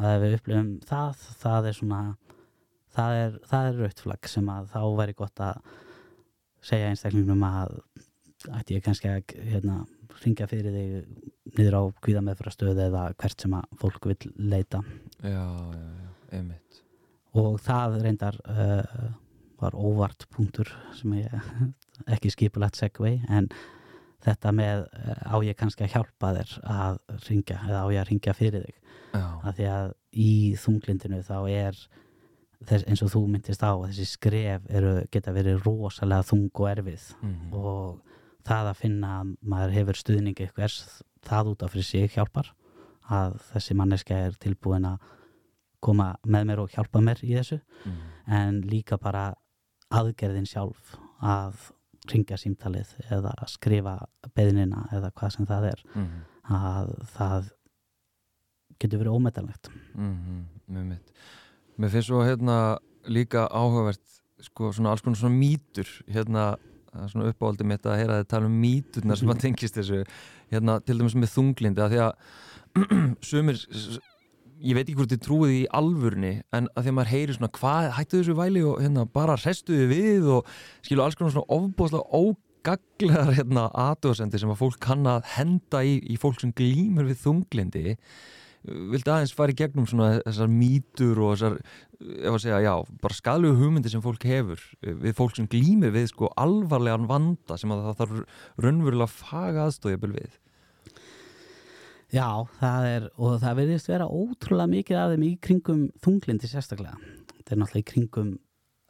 Að 0.00 0.24
við 0.24 0.36
upplifum 0.38 0.70
það 0.88 1.24
það 1.42 1.68
er 1.68 1.78
svona 1.78 2.02
það 2.92 3.18
er, 3.18 3.36
er 3.58 3.80
rautt 3.80 4.04
flagg 4.04 4.30
sem 4.30 4.48
að 4.52 4.70
þá 4.72 4.80
væri 5.00 5.16
gott 5.18 5.42
að 5.44 5.60
segja 6.62 6.92
einstaklingnum 6.92 7.44
að 7.46 7.76
ætti 8.58 8.76
ég 8.76 8.84
kannski 8.84 9.10
að 9.10 9.34
hérna, 9.50 9.82
ringja 10.22 10.48
fyrir 10.50 10.74
þig 10.74 11.56
niður 11.58 11.78
á 11.78 11.82
kvíða 12.04 12.22
meðfrastöðu 12.26 12.86
eða 12.86 13.04
hvert 13.18 13.44
sem 13.44 13.54
að 13.56 13.76
fólk 13.80 14.08
vil 14.10 14.32
leita. 14.36 14.82
Já, 15.22 15.30
já, 15.30 15.90
já, 15.90 16.08
einmitt. 16.38 16.80
Og 17.38 17.56
það 17.62 18.00
reyndar 18.04 18.38
uh, 18.44 19.06
var 19.62 19.76
óvart 19.78 20.26
punktur 20.34 20.70
sem 20.98 21.14
ég 21.20 21.52
ekki 22.14 22.32
skipulagt 22.34 22.80
segvei 22.80 23.20
en 23.30 23.48
þetta 24.22 24.52
með 24.54 24.84
uh, 24.86 25.34
á 25.34 25.36
ég 25.44 25.58
kannski 25.58 25.86
að 25.86 25.96
hjálpa 25.96 26.32
þér 26.38 26.54
að 26.74 27.00
ringja 27.28 27.58
eða 27.68 27.82
á 27.82 27.86
ég 27.92 28.02
að 28.02 28.08
ringja 28.10 28.36
fyrir 28.38 28.64
þig? 28.68 28.78
Já, 29.12 29.26
af 29.42 29.58
því 29.58 29.68
að 29.72 29.90
í 30.12 30.30
þunglindinu 30.60 31.20
þá 31.26 31.36
er 31.50 31.82
þess, 32.68 32.86
eins 32.86 33.02
og 33.04 33.12
þú 33.12 33.22
myndist 33.32 33.64
á 33.64 33.72
að 33.72 33.86
þessi 33.90 34.08
skref 34.12 34.66
eru, 34.70 34.94
geta 35.12 35.34
verið 35.34 35.62
rosalega 35.66 36.26
þung 36.28 36.50
og 36.52 36.68
erfið. 36.70 37.06
Mm. 37.22 37.54
og 37.56 38.00
það 38.46 38.72
að 38.72 38.80
finna 38.80 39.14
að 39.20 39.32
maður 39.52 39.74
hefur 39.76 39.98
stuðningi 40.00 40.46
eitthvað 40.46 40.78
það 41.22 41.52
út 41.52 41.62
af 41.62 41.74
fyrir 41.74 41.86
sig 41.86 42.16
hjálpar. 42.16 42.52
Að 43.12 43.36
þessi 43.50 43.76
manneska 43.78 44.18
er 44.28 44.38
tilbúin 44.40 44.86
að 44.88 45.10
koma 45.82 46.12
með 46.22 46.48
mér 46.48 46.62
og 46.62 46.74
hjálpa 46.74 47.02
mér 47.02 47.22
í 47.26 47.34
þessu. 47.34 47.60
Mm. 47.84 48.02
en 48.32 48.60
líka 48.70 48.98
bara 49.02 49.32
aðgerðin 49.90 50.46
sjálf 50.46 50.94
að 51.18 51.72
ringja 52.10 52.38
símtalið 52.40 52.94
eða 53.14 53.32
skrifa 53.50 53.96
beðnina 54.34 54.86
eða 54.92 55.12
hvað 55.14 55.36
sem 55.36 55.46
það 55.46 55.68
er 55.72 55.82
mm 55.94 56.06
-hmm. 56.06 56.56
að 56.56 56.94
það 57.16 57.50
getur 58.78 58.98
verið 58.98 59.16
ómetanlegt 59.18 59.70
mm 59.94 60.16
-hmm. 60.16 60.96
Mér 61.78 61.90
finnst 61.90 62.08
svo 62.08 62.24
hérna 62.24 62.78
líka 63.06 63.48
áhugavert 63.50 64.22
sko 64.40 64.72
svona 64.72 64.90
alls 64.90 65.02
konar 65.02 65.16
svona 65.16 65.36
mýtur 65.36 65.88
hérna 66.08 66.56
svona 66.92 67.30
uppáhaldið 67.30 67.66
mitt 67.66 67.86
að 67.86 67.98
heyra 68.00 68.20
þið 68.20 68.28
tala 68.28 68.46
um 68.46 68.60
mýturnar 68.62 69.18
sem 69.18 69.28
að 69.28 69.40
tengist 69.40 69.78
þessu 69.78 70.04
hérna 70.52 70.80
til 70.80 70.98
dæmis 70.98 71.14
með 71.14 71.34
þunglindi 71.36 71.82
að 71.82 71.94
því 71.94 72.00
að 72.06 72.12
sumir 73.30 73.56
ég 74.62 74.76
veit 74.76 74.84
ekki 74.86 74.96
hvort 74.98 75.12
þið 75.12 75.22
trúið 75.26 75.54
í 75.56 75.62
alvurni 75.78 76.32
en 76.54 76.68
að 76.72 76.84
því 76.84 76.92
að 76.92 76.96
maður 76.98 77.12
heyri 77.12 77.36
svona 77.36 77.52
hvað 77.58 77.88
hættu 77.98 78.20
þessu 78.20 78.36
væli 78.38 78.64
og 78.66 78.82
hérna 78.82 79.06
bara 79.18 79.38
restuði 79.40 79.88
við? 79.90 80.28
og 80.36 80.52
skilu 80.86 81.04
alls 81.04 81.18
konar 81.18 81.34
svona 81.34 81.56
ofbóðslega 81.56 82.20
ógaglegar 82.20 83.34
hérna 83.38 83.66
aðdóðsendi 83.88 84.42
sem 84.42 84.52
að 84.52 84.60
fólk 84.62 84.78
kann 84.82 85.08
að 85.10 85.26
henda 85.34 85.82
í, 85.86 85.98
í 86.02 86.18
fólk 86.20 86.40
sem 86.42 86.54
glýmur 86.54 87.10
við 87.10 87.20
þunglindi 87.24 87.96
vildi 88.62 89.10
aðeins 89.10 89.34
fara 89.34 89.50
í 89.50 89.58
gegnum 89.58 89.88
svona 89.90 90.20
þessar 90.20 90.50
mýtur 90.50 91.18
og 91.18 91.32
þessar, 91.34 91.56
ef 91.98 92.28
að 92.30 92.42
segja, 92.44 92.60
já, 92.62 92.74
bara 93.02 93.16
skadlegu 93.18 93.58
hugmyndi 93.58 93.90
sem 93.90 94.04
fólk 94.04 94.22
hefur 94.28 94.62
við 94.82 95.16
fólk 95.18 95.34
sem 95.38 95.48
glýmir 95.50 95.90
við 95.94 96.12
sko 96.12 96.30
alvarlegan 96.38 97.08
vanda 97.10 97.58
sem 97.58 97.74
að 97.74 97.88
það 97.88 97.98
þarf 98.02 98.44
raunverulega 98.62 99.10
faga 99.10 99.66
aðstóðjabel 99.66 100.12
við 100.14 100.38
Já, 102.12 102.44
það 102.58 102.86
er, 102.90 103.04
og 103.16 103.36
það 103.40 103.58
verðist 103.62 103.88
vera 103.88 104.06
ótrúlega 104.06 104.68
mikið 104.68 104.98
af 105.00 105.12
þeim 105.14 105.22
í 105.24 105.30
kringum 105.46 105.84
þunglindi 106.04 106.50
sérstaklega. 106.50 106.98
Það 107.40 107.54
er 107.54 107.60
náttúrulega 107.62 107.80
í 107.80 107.88
kringum 107.88 108.32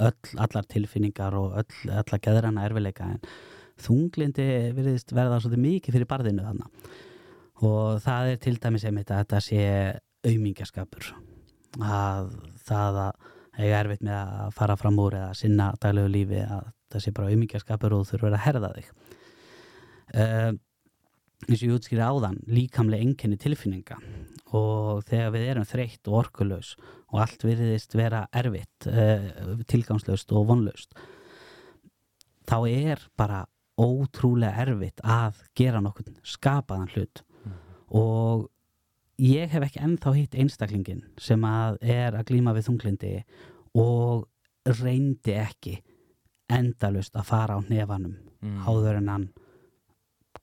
öll, 0.03 0.39
allar 0.43 0.67
tilfinningar 0.73 1.37
og 1.39 1.55
öll, 1.61 1.77
allar 2.01 2.23
geðrana 2.25 2.65
erfileika 2.67 3.07
en 3.15 3.21
þunglindi 3.83 4.47
verðist 4.75 5.15
verða 5.15 5.39
svolítið 5.39 5.63
mikið 5.67 5.97
fyrir 5.97 6.11
barðinu 6.11 6.49
þannig. 6.49 6.89
Og 7.63 8.03
það 8.03 8.33
er 8.33 8.43
til 8.43 8.57
dæmis 8.59 8.89
einmitt 8.89 9.15
að 9.15 9.23
þetta 9.23 9.43
sé 9.47 9.63
auðmingaskapur. 10.27 11.13
Að 11.79 12.35
það 12.67 13.01
að 13.05 13.31
eiga 13.63 13.79
erfitt 13.85 14.03
með 14.03 14.19
að 14.19 14.53
fara 14.59 14.79
fram 14.81 14.99
úr 14.99 15.19
eða 15.21 15.39
sinna 15.39 15.71
daglegu 15.79 16.11
lífi 16.11 16.43
að 16.43 16.73
það 16.91 17.07
sé 17.07 17.15
bara 17.15 17.31
auðmingaskapur 17.31 17.95
og 17.95 18.03
þú 18.03 18.17
þurfur 18.17 18.35
að 18.35 18.45
herða 18.49 18.75
þig. 18.81 18.93
Uh, 20.13 20.53
eins 21.49 21.63
og 21.63 21.67
ég 21.67 21.77
útskýri 21.77 22.03
áðan, 22.05 22.39
líkamlega 22.47 23.03
enginni 23.03 23.39
tilfinninga 23.41 23.99
og 24.55 25.03
þegar 25.09 25.33
við 25.35 25.49
erum 25.49 25.67
þreytt 25.67 26.11
og 26.11 26.19
orkulegs 26.21 26.75
og 27.13 27.23
allt 27.25 27.45
virðist 27.45 27.97
vera 27.97 28.27
erfitt, 28.37 28.87
uh, 28.87 29.59
tilgangslöst 29.69 30.33
og 30.37 30.47
vonlöst 30.51 30.95
þá 32.49 32.57
er 32.69 33.05
bara 33.19 33.45
ótrúlega 33.81 34.67
erfitt 34.67 35.03
að 35.03 35.41
gera 35.59 35.81
nokkur 35.83 36.11
skapaðan 36.27 36.91
hlut 36.93 37.23
mm. 37.23 37.55
og 37.99 38.49
ég 39.23 39.51
hef 39.53 39.67
ekki 39.67 39.83
ennþá 39.83 40.13
hitt 40.17 40.37
einstaklingin 40.37 41.05
sem 41.21 41.43
að 41.47 41.81
er 41.81 42.19
að 42.19 42.29
glíma 42.31 42.55
við 42.57 42.69
þunglindi 42.69 43.15
og 43.79 44.29
reyndi 44.83 45.39
ekki 45.41 45.79
endalust 46.53 47.17
að 47.17 47.31
fara 47.31 47.57
á 47.57 47.61
nefanum 47.65 48.19
mm. 48.43 48.61
áður 48.69 49.01
en 49.01 49.11
hann 49.15 49.31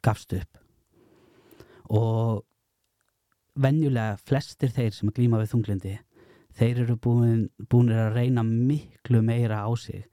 gafst 0.04 0.34
upp 0.34 0.69
og 1.90 2.46
venjulega 3.60 4.18
flestir 4.22 4.72
þeir 4.74 4.94
sem 4.96 5.10
að 5.10 5.20
glýma 5.20 5.42
við 5.42 5.54
þunglindi 5.54 5.96
þeir 6.60 6.84
eru 6.86 6.98
búin, 7.02 7.48
búin 7.72 7.94
að 7.94 8.14
reyna 8.18 8.44
miklu 8.46 9.22
meira 9.26 9.64
á 9.66 9.72
sig 9.80 10.06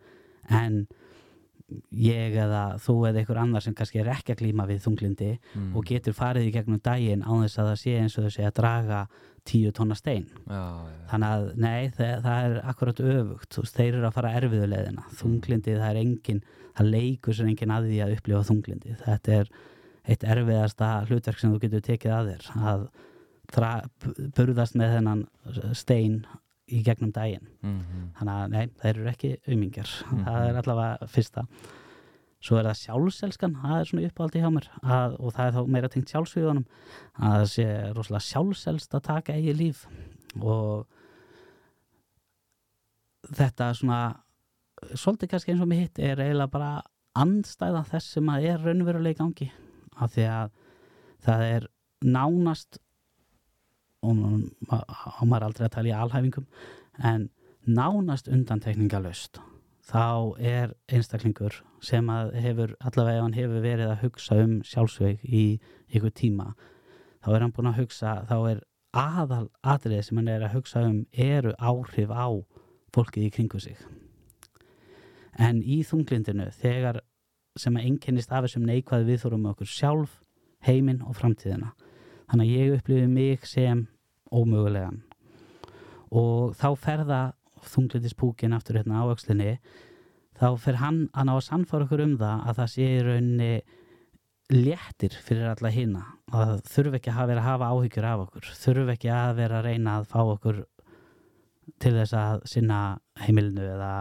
en 0.52 0.86
ég 1.90 2.36
eða 2.38 2.76
þú 2.82 2.94
eða 3.08 3.22
einhver 3.22 3.40
annar 3.42 3.64
sem 3.64 3.74
kannski 3.74 3.98
er 3.98 4.10
ekki 4.12 4.34
að 4.34 4.42
glýma 4.44 4.66
við 4.68 4.84
þunglindi 4.84 5.30
mm. 5.34 5.70
og 5.74 5.86
getur 5.88 6.14
farið 6.14 6.50
í 6.50 6.52
gegnum 6.54 6.82
daginn 6.82 7.24
á 7.26 7.32
þess 7.42 7.58
að 7.58 7.70
það 7.70 7.80
sé 7.80 7.94
eins 8.02 8.18
og 8.18 8.28
þess 8.28 8.42
að 8.46 8.58
draga 8.60 9.00
tíu 9.46 9.72
tonna 9.74 9.96
stein 9.98 10.28
já, 10.46 10.62
já. 10.62 11.00
þannig 11.10 11.32
að 11.32 11.48
nei, 11.62 11.88
það, 11.96 12.12
það 12.26 12.46
er 12.46 12.56
akkurat 12.72 13.02
öfugt 13.14 13.58
þeir 13.72 13.88
eru 13.88 14.06
að 14.06 14.16
fara 14.18 14.34
erfiðulegðina 14.40 15.06
mm. 15.06 15.16
þunglindi 15.22 15.78
það 15.80 15.88
er 15.90 16.00
engin, 16.04 16.42
það 16.78 16.92
leikur 16.94 17.38
sem 17.38 17.50
engin 17.50 17.74
að 17.74 17.90
því 17.90 18.00
að 18.04 18.14
upplifa 18.16 18.46
þunglindi 18.50 18.98
þetta 19.02 19.40
er 19.40 19.52
eitt 20.06 20.24
erfiðasta 20.24 20.90
hlutverk 21.08 21.40
sem 21.40 21.52
þú 21.52 21.60
getur 21.64 21.84
tekið 21.84 22.14
að 22.16 22.32
þér 22.32 22.50
að 22.72 22.86
burðast 24.36 24.76
með 24.78 24.96
þennan 24.96 25.24
stein 25.76 26.20
í 26.66 26.82
gegnum 26.86 27.12
daginn. 27.14 27.46
Mm 27.62 27.78
-hmm. 27.78 28.06
þannig 28.18 28.36
að 28.36 28.48
nei, 28.50 28.70
þeir 28.82 28.94
eru 28.96 29.10
ekki 29.10 29.32
auðmingjar 29.46 29.90
mm 29.90 30.10
-hmm. 30.10 30.24
það 30.24 30.48
er 30.48 30.56
allavega 30.62 31.06
fyrsta. 31.06 31.46
Svo 32.40 32.58
er 32.58 32.64
það 32.64 32.80
sjálfselskan 32.80 33.54
það 33.62 33.78
er 33.80 33.84
svona 33.84 34.06
uppáldi 34.06 34.40
hjá 34.40 34.50
mér 34.50 34.68
að, 34.82 35.16
og 35.18 35.32
það 35.34 35.46
er 35.46 35.52
þá 35.52 35.66
meira 35.66 35.88
tengt 35.88 36.10
sjálfsvíðunum 36.10 36.66
að 37.18 37.32
það 37.38 37.48
sé 37.50 37.66
rosalega 37.94 38.28
sjálfselst 38.30 38.94
að 38.94 39.02
taka 39.02 39.32
eigi 39.32 39.52
líf. 39.52 39.86
Og 40.40 40.86
þetta 43.32 43.74
svona 43.74 44.16
svolítið 44.94 45.28
kannski 45.28 45.52
eins 45.52 45.62
og 45.62 45.68
mér 45.68 45.80
hitt 45.80 45.98
er 45.98 46.20
eiginlega 46.20 46.50
bara 46.50 46.82
andstæða 47.14 47.84
þess 47.84 48.12
sem 48.12 48.28
að 48.28 48.44
er 48.44 48.60
raunveruleg 48.60 49.16
gangi 49.16 49.50
af 49.96 50.14
því 50.14 50.26
að 50.32 50.52
það 51.26 51.44
er 51.46 51.68
nánast 52.04 52.78
og 54.06 54.20
maður 54.20 55.48
aldrei 55.48 55.66
að 55.66 55.74
tala 55.74 55.90
í 55.90 55.96
alhæfingum 55.96 56.46
en 57.10 57.28
nánast 57.66 58.28
undantekningalöst 58.30 59.40
þá 59.86 60.36
er 60.38 60.74
einstaklingur 60.92 61.60
sem 61.84 62.08
að 62.10 62.34
hefur 62.42 62.76
allavega 62.80 63.24
hann 63.24 63.36
hefur 63.36 63.64
verið 63.64 63.92
að 63.92 64.02
hugsa 64.04 64.38
um 64.42 64.58
sjálfsveig 64.66 65.24
í 65.24 65.44
ykkur 65.94 66.14
tíma 66.14 66.52
þá 67.24 67.32
er 67.34 67.44
hann 67.44 67.54
búin 67.56 67.70
að 67.72 67.80
hugsa 67.82 68.20
þá 68.28 68.36
er 68.52 68.64
aðal 68.96 69.46
atrið 69.66 70.04
sem 70.06 70.20
hann 70.20 70.30
er 70.32 70.46
að 70.46 70.56
hugsa 70.56 70.84
um 70.86 71.00
eru 71.12 71.52
áhrif 71.58 72.12
á 72.12 72.28
fólkið 72.94 73.26
í 73.26 73.32
kringu 73.34 73.60
sig. 73.60 73.76
En 75.36 75.60
í 75.60 75.82
þunglindinu 75.84 76.48
þegar 76.56 77.02
sem 77.60 77.76
að 77.76 77.88
einkennist 77.90 78.32
af 78.32 78.46
þessum 78.46 78.66
neikvæði 78.68 79.10
viðþórum 79.10 79.42
með 79.44 79.54
okkur 79.54 79.72
sjálf, 79.72 80.20
heiminn 80.66 81.02
og 81.06 81.16
framtíðina. 81.18 81.72
Þannig 82.30 82.46
að 82.46 82.60
ég 82.60 82.76
upplifi 82.78 83.08
mig 83.10 83.46
sem 83.46 83.86
ómögulegan. 84.34 85.02
Og 86.10 86.54
þá 86.58 86.68
ferða 86.80 87.20
þunglitispúkin 87.66 88.54
aftur 88.56 88.80
hérna 88.80 89.02
á 89.02 89.10
aukslinni 89.10 89.56
þá 90.36 90.48
fer 90.60 90.78
hann 90.82 91.06
að 91.16 91.28
ná 91.28 91.34
að 91.36 91.44
sannfara 91.48 91.86
okkur 91.86 92.04
um 92.04 92.14
það 92.20 92.46
að 92.50 92.60
það 92.60 92.72
sé 92.72 92.86
í 92.86 93.02
rauninni 93.06 93.50
léttir 94.52 95.16
fyrir 95.26 95.50
alla 95.50 95.72
hýna 95.74 96.02
að 96.36 96.60
þurfi 96.70 97.00
ekki 97.00 97.14
að 97.14 97.30
vera 97.32 97.42
að 97.42 97.48
hafa 97.48 97.70
áhyggjur 97.72 98.06
af 98.06 98.24
okkur. 98.26 98.50
Þurfi 98.62 98.92
ekki 98.94 99.12
að 99.14 99.32
vera 99.40 99.60
að 99.60 99.68
reyna 99.70 99.96
að 99.98 100.08
fá 100.12 100.20
okkur 100.22 100.60
til 101.82 101.94
þess 101.96 102.14
að 102.14 102.44
sinna 102.50 102.80
heimilinu 103.24 103.64
eða 103.64 103.94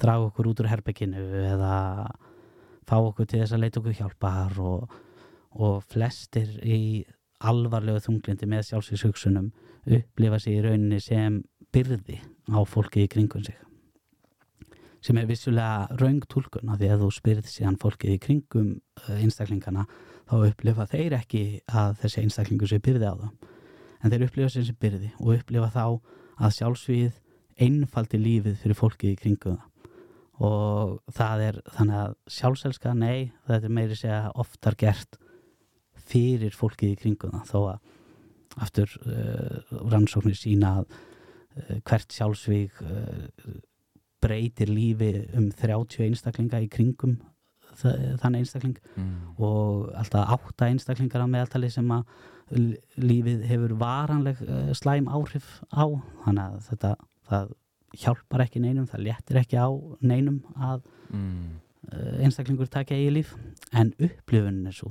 draga 0.00 0.30
okkur 0.30 0.48
út 0.52 0.62
úr 0.62 0.70
herbygginu 0.70 1.24
eða 1.50 1.74
fá 2.88 2.96
okkur 2.98 3.28
til 3.28 3.42
þess 3.42 3.54
að 3.54 3.64
leita 3.64 3.80
okkur 3.82 3.96
hjálpar 4.00 4.58
og, 4.64 4.98
og 5.60 5.78
flestir 5.92 6.50
í 6.64 7.04
alvarlegu 7.38 8.02
þunglindi 8.02 8.48
með 8.50 8.66
sjálfsvíkshugsunum 8.70 9.52
upplifa 9.98 10.40
sig 10.42 10.58
í 10.58 10.64
rauninni 10.64 11.00
sem 11.02 11.42
byrði 11.74 12.18
á 12.50 12.58
fólki 12.66 13.04
í 13.04 13.10
kringum 13.12 13.44
sig 13.46 13.58
sem 15.04 15.18
er 15.20 15.28
vissulega 15.28 15.98
raung 16.00 16.24
tólkun 16.26 16.72
að 16.72 16.82
því 16.82 16.90
að 16.92 17.02
þú 17.04 17.10
spyrð 17.14 17.50
síðan 17.52 17.78
fólkið 17.78 18.14
í 18.16 18.22
kringum 18.22 18.70
eh, 18.74 19.20
einstaklingana 19.22 19.86
þá 20.28 20.34
upplifa 20.48 20.88
þeir 20.90 21.16
ekki 21.20 21.42
að 21.70 21.94
þessi 22.02 22.24
einstaklingu 22.24 22.68
sé 22.68 22.80
byrði 22.82 23.12
á 23.12 23.14
það 23.14 23.30
en 24.02 24.12
þeir 24.12 24.26
upplifa 24.26 24.52
sér 24.54 24.66
sem 24.66 24.80
byrði 24.82 25.12
og 25.20 25.32
upplifa 25.36 25.70
þá 25.74 25.84
að 26.38 26.56
sjálfsvíð 26.58 27.20
einfaldi 27.68 28.20
lífið 28.22 28.58
fyrir 28.62 28.78
fólkið 28.78 29.14
í 29.14 29.20
kringum 29.22 29.58
það 29.58 29.77
og 30.44 30.98
það 31.14 31.44
er 31.48 31.60
þannig 31.74 31.98
að 31.98 32.16
sjálfselska, 32.30 32.92
nei, 32.94 33.30
þetta 33.48 33.66
er 33.66 33.74
meiri 33.74 33.96
segja 33.98 34.20
oftar 34.38 34.76
gert 34.78 35.18
fyrir 36.08 36.54
fólkið 36.54 36.94
í 36.94 36.98
kringum 37.00 37.34
það. 37.34 37.48
Þó 37.50 37.58
að 37.72 37.96
aftur 38.58 38.94
uh, 39.06 39.74
rannsóknir 39.92 40.38
sína 40.38 40.78
að 40.80 40.86
uh, 40.94 41.74
hvert 41.86 42.14
sjálfsvík 42.14 42.78
uh, 42.84 43.26
breytir 44.22 44.70
lífi 44.70 45.12
um 45.38 45.50
30 45.54 46.08
einstaklinga 46.08 46.62
í 46.64 46.70
kringum 46.72 47.18
þann 47.78 48.34
einstakling. 48.34 48.74
Mm. 48.98 49.36
og 49.38 49.92
alltaf 49.94 50.32
átta 50.34 50.66
einstaklingar 50.66 51.22
á 51.22 51.30
meðaltali 51.30 51.68
sem 51.70 51.86
að 51.94 52.08
lífið 52.98 53.44
hefur 53.46 53.76
varanleg 53.78 54.40
slæm 54.74 55.06
áhrif 55.06 55.60
á. 55.70 55.86
Þannig 56.24 56.42
að 56.42 56.56
þetta 56.70 56.90
það 57.28 57.52
hjálpar 57.96 58.44
ekki 58.44 58.60
neinum, 58.62 58.86
það 58.90 59.04
léttir 59.06 59.40
ekki 59.40 59.58
á 59.60 59.68
neinum 60.00 60.42
að 60.56 60.84
mm. 61.12 61.64
Eh, 61.88 62.16
einstaklingur 62.26 62.66
takja 62.68 62.98
í 63.00 63.06
líf. 63.08 63.30
En 63.72 63.94
upplifunin 64.02 64.66
er 64.68 64.74
svo 64.76 64.90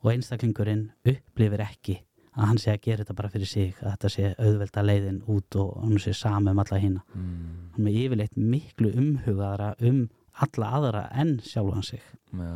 og 0.00 0.12
einstaklingurinn 0.14 0.86
upplifir 1.08 1.62
ekki 1.64 1.98
að 2.30 2.46
hann 2.46 2.60
sé 2.62 2.72
að 2.72 2.84
gera 2.86 3.02
þetta 3.02 3.16
bara 3.18 3.32
fyrir 3.32 3.50
sig 3.50 3.74
að 3.82 3.90
þetta 3.90 4.10
sé 4.14 4.30
auðvelda 4.38 4.84
leiðin 4.86 5.20
út 5.34 5.58
og 5.60 5.74
hann 5.82 5.98
sé 6.00 6.14
sami 6.16 6.52
um 6.52 6.62
alla 6.62 6.78
hína 6.80 7.02
mm. 7.02 7.40
hann 7.74 7.88
er 7.90 7.98
yfirleitt 8.04 8.38
miklu 8.38 8.92
umhugaðara 8.94 9.74
um 9.90 10.04
alla 10.40 10.70
aðra 10.78 11.04
en 11.20 11.34
sjálfan 11.44 11.84
sig. 11.84 12.04
Já, 12.32 12.54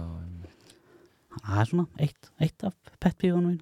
það 1.43 1.61
er 1.61 1.71
svona 1.71 2.05
eitt, 2.07 2.31
eitt 2.43 2.65
af 2.69 2.95
pettpífunum 3.03 3.59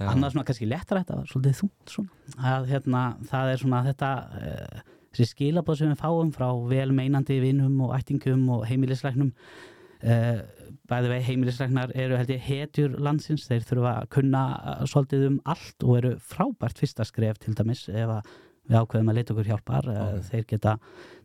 annað 0.00 0.34
svona 0.34 0.46
kannski 0.48 0.68
lettra 0.70 1.02
þetta 1.02 1.18
var 1.18 1.30
svolítið 1.30 1.58
þúnt 1.60 1.94
svona 1.94 2.46
að 2.54 2.70
hérna 2.70 3.02
það 3.30 3.52
er 3.52 3.62
svona 3.64 3.82
þetta 3.88 4.12
uh, 4.40 4.80
þessi 5.10 5.28
skilabóð 5.34 5.80
sem 5.80 5.92
við 5.92 6.00
fáum 6.00 6.32
frá 6.34 6.48
velmeinandi 6.70 7.40
vinnum 7.42 7.80
og 7.86 7.94
ættingum 7.98 8.46
og 8.56 8.64
heimilisleiknum 8.70 9.32
uh, 9.34 10.42
bæði 10.90 11.12
vei 11.12 11.20
heimilisleiknar 11.28 11.94
eru 11.98 12.18
held 12.18 12.30
ég 12.34 12.46
hetjur 12.46 12.96
landsins, 13.02 13.46
þeir 13.50 13.66
þurfa 13.66 13.96
að 14.00 14.12
kunna 14.16 14.44
uh, 14.58 14.86
svolítið 14.90 15.26
um 15.28 15.40
allt 15.50 15.86
og 15.86 15.98
eru 16.00 16.14
frábært 16.32 16.80
fyrsta 16.80 17.06
skref 17.08 17.42
til 17.42 17.56
dæmis 17.58 17.88
ef 17.90 18.16
að 18.20 18.32
við 18.70 18.78
ákveðum 18.78 19.10
að 19.10 19.18
leita 19.18 19.34
okkur 19.34 19.50
hjálpar 19.50 19.90
Ok. 19.90 20.00
okay. 20.00 20.26
þeir 20.30 20.48
geta 20.54 20.74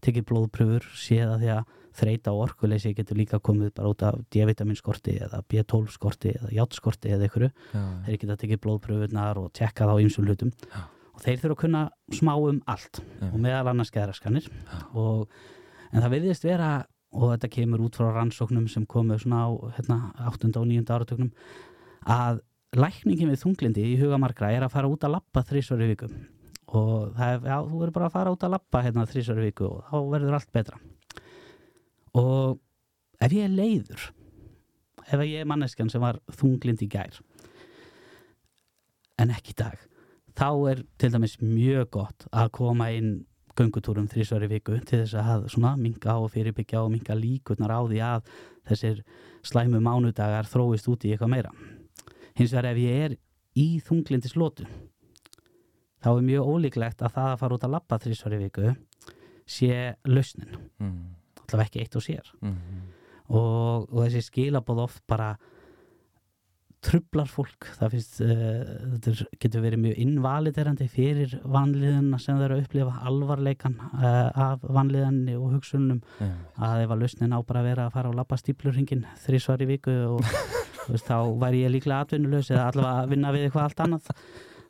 tekið 0.06 0.30
blóðpröfur 0.32 0.88
séða 0.98 1.40
því 1.42 1.52
að 1.60 1.74
þreita 1.96 2.34
og 2.34 2.46
orkuleysi 2.50 2.94
getur 2.98 3.20
líka 3.20 3.40
komið 3.44 3.74
bara 3.78 3.92
út 3.92 4.04
af 4.08 4.18
D-vitamin 4.34 4.78
skorti 4.80 5.18
eða 5.26 5.42
B12 5.52 5.94
skorti 5.96 6.34
eða 6.36 6.52
játskorti 6.56 7.14
eða 7.16 7.30
ykkur 7.30 7.48
já, 7.48 7.84
þeir 8.08 8.20
geta 8.24 8.40
tekið 8.42 8.62
blóðpröfunar 8.66 9.40
og 9.42 9.52
tjekka 9.56 9.88
þá 9.90 9.96
ýmsum 10.04 10.28
hlutum 10.30 10.52
Já. 10.66 10.82
og 11.14 11.24
þeir 11.24 11.40
þurfa 11.44 11.56
að 11.56 11.62
kunna 11.64 11.84
smá 12.14 12.34
um 12.36 12.60
allt 12.72 13.02
Já. 13.02 13.30
og 13.32 13.38
meðal 13.40 13.72
annars 13.72 13.94
og, 14.94 15.30
en 15.92 16.02
það 16.02 16.12
virðist 16.18 16.48
vera 16.48 16.74
og 17.16 17.32
þetta 17.32 17.52
kemur 17.54 17.86
út 17.86 17.96
frá 17.96 18.10
rannsóknum 18.12 18.68
sem 18.72 18.86
komu 18.86 19.18
svona 19.20 19.46
á 19.48 19.50
hérna, 19.78 20.00
8. 20.28 20.52
og 20.60 20.68
9. 20.68 20.84
áratögnum 20.84 21.32
að 22.06 22.42
lækningin 22.76 23.32
við 23.32 23.44
þunglindi 23.46 23.86
í 23.94 24.00
huga 24.02 24.20
margra 24.20 24.52
er 24.52 24.66
að 24.66 24.74
fara 24.76 24.90
út 24.92 25.06
að 25.08 25.16
lappa 25.16 25.46
þrísvar 25.48 25.86
í 25.86 25.92
viku 25.94 26.10
og 26.76 27.14
það 27.16 27.30
er, 27.30 27.46
já, 27.48 27.58
þú 27.64 27.80
verður 27.80 27.96
bara 27.96 28.10
að 28.10 28.18
fara 28.18 28.34
út 28.36 28.44
að 28.44 28.54
lappa 28.58 28.84
hérna 28.84 29.08
þrísvar 29.08 29.40
í 29.40 29.48
viku 29.48 29.70
og 29.70 29.88
þá 29.88 29.96
verður 30.12 30.38
allt 30.40 30.52
betra 30.56 30.82
og 32.16 32.60
ef 33.22 33.36
ég 33.36 33.48
er 33.48 33.54
leiður 33.54 34.10
ef 35.06 35.22
ég 35.22 35.42
er 35.42 35.50
manneskjan 35.50 35.92
sem 35.92 36.04
var 36.04 36.22
þunglind 36.40 36.82
í 36.86 36.90
gær 36.92 37.20
en 39.22 39.32
ekki 39.36 39.54
í 39.54 39.60
dag 39.62 39.78
þá 40.36 40.50
er 40.72 40.84
til 41.00 41.12
dæmis 41.14 41.38
mjög 41.42 41.90
gott 42.00 42.28
að 42.32 42.52
koma 42.60 42.90
inn 42.96 43.14
göngutúrum 43.56 44.08
þrísvar 44.12 44.44
í 44.48 44.52
viku 44.52 44.78
til 44.84 45.02
þess 45.04 45.16
að 45.20 45.46
svona 45.54 45.76
minga 45.80 46.18
og 46.20 46.34
fyrirbyggja 46.34 46.82
og 46.84 46.92
minga 46.92 47.16
líkurnar 47.16 47.72
á 47.72 47.82
því 47.88 48.02
að 48.04 48.34
þessir 48.68 49.04
slæmu 49.48 49.80
mánudagar 49.84 50.50
þróist 50.50 50.90
út 50.92 51.06
í 51.06 51.14
eitthvað 51.14 51.32
meira. 51.32 51.54
Hins 52.36 52.52
vegar 52.52 52.74
ef 52.74 52.82
ég 52.82 53.06
er 53.06 53.16
í 53.56 53.68
þunglindi 53.86 54.32
slótu 54.32 54.68
þá 56.04 56.10
er 56.12 56.26
mjög 56.28 56.50
ólíklegt 56.52 57.04
að 57.06 57.16
það 57.16 57.30
að 57.32 57.40
fara 57.42 57.58
út 57.58 57.68
að 57.68 57.76
labba 57.78 58.02
þrísvar 58.04 58.36
í 58.36 58.42
viku 58.44 58.74
sé 59.46 59.78
lausnin, 60.10 60.58
mm, 60.82 61.00
allavega 61.46 61.70
ekki 61.70 61.84
eitt 61.84 61.98
og 62.00 62.06
sér. 62.06 62.32
Mm, 62.46 62.88
og, 63.34 63.86
og 63.92 64.00
þessi 64.06 64.24
skilabóð 64.30 64.86
oft 64.86 65.04
bara 65.10 65.36
trublar 66.86 67.30
fólk. 67.30 67.68
Það 67.80 67.94
finnst, 67.96 68.18
uh, 68.22 68.74
þetta 68.94 69.28
getur 69.42 69.64
verið 69.64 69.82
mjög 69.86 70.02
invaliderandi 70.04 70.88
fyrir 70.92 71.38
vanliðuna 71.42 72.20
sem 72.22 72.38
það 72.38 72.48
eru 72.48 72.58
að 72.58 72.66
upplifa 72.66 73.06
alvarleikan 73.10 73.78
uh, 73.82 74.50
af 74.50 74.66
vanliðanni 74.66 75.38
og 75.40 75.56
hugsunum. 75.56 76.02
Já, 76.20 76.34
að 76.70 76.84
ef 76.86 76.96
að 76.96 77.06
lausnin 77.06 77.34
á 77.34 77.40
bara 77.42 77.64
að 77.64 77.70
vera 77.72 77.88
að 77.88 77.96
fara 77.98 78.12
og 78.12 78.20
labba 78.20 78.40
stíplurringin 78.42 79.06
þrísvar 79.26 79.66
í 79.66 79.70
viku 79.74 79.96
og 80.14 80.26
veist, 80.92 81.08
þá 81.08 81.18
væri 81.42 81.64
ég 81.66 81.74
líklega 81.74 82.04
atvinnulegs 82.06 82.52
eða 82.54 82.70
allavega 82.70 83.06
að 83.06 83.16
vinna 83.16 83.34
við 83.34 83.48
eitthvað 83.48 83.70
allt 83.70 83.88
annað 83.88 84.12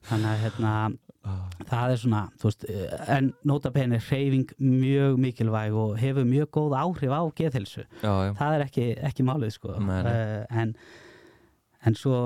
þannig 0.09 0.31
að 0.31 0.43
hérna 0.45 0.75
Ah, 1.25 1.45
það 1.65 1.91
er 1.91 1.97
svona, 1.97 2.19
þú 2.37 2.45
veist, 2.45 2.65
eh, 2.69 3.05
en 3.15 3.31
nota 3.49 3.71
bene 3.73 3.97
hreyfing 3.97 4.51
mjög 4.61 5.15
mikilvæg 5.17 5.73
og 5.73 5.95
hefur 5.97 6.27
mjög 6.29 6.51
góð 6.53 6.75
áhrif 6.77 7.09
á 7.17 7.21
geðhelsu 7.33 7.81
já, 7.81 8.11
já, 8.27 8.33
það 8.37 8.57
er 8.57 8.65
ekki, 8.67 8.85
ekki 9.09 9.25
málið 9.25 9.55
sko. 9.55 9.73
Eh, 9.73 10.45
en, 10.53 10.75
en 11.81 11.97
svo 11.97 12.19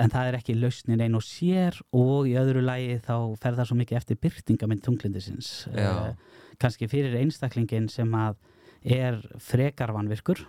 en 0.00 0.12
það 0.12 0.28
er 0.28 0.38
ekki 0.38 0.56
lausnin 0.56 1.02
einn 1.02 1.18
og 1.18 1.24
sér 1.26 1.80
og 1.90 2.30
í 2.30 2.36
öðru 2.38 2.62
lagi 2.62 3.00
þá 3.02 3.16
fer 3.42 3.58
það 3.58 3.68
svo 3.68 3.78
mikið 3.80 3.98
eftir 3.98 4.20
byrtingamind 4.22 4.84
tunglindisins 4.86 5.50
Já. 5.74 6.14
kannski 6.62 6.88
fyrir 6.88 7.18
einstaklingin 7.18 7.90
sem 7.92 8.14
að 8.16 8.38
er 8.86 9.18
frekar 9.42 9.92
vanvirkur 9.92 10.46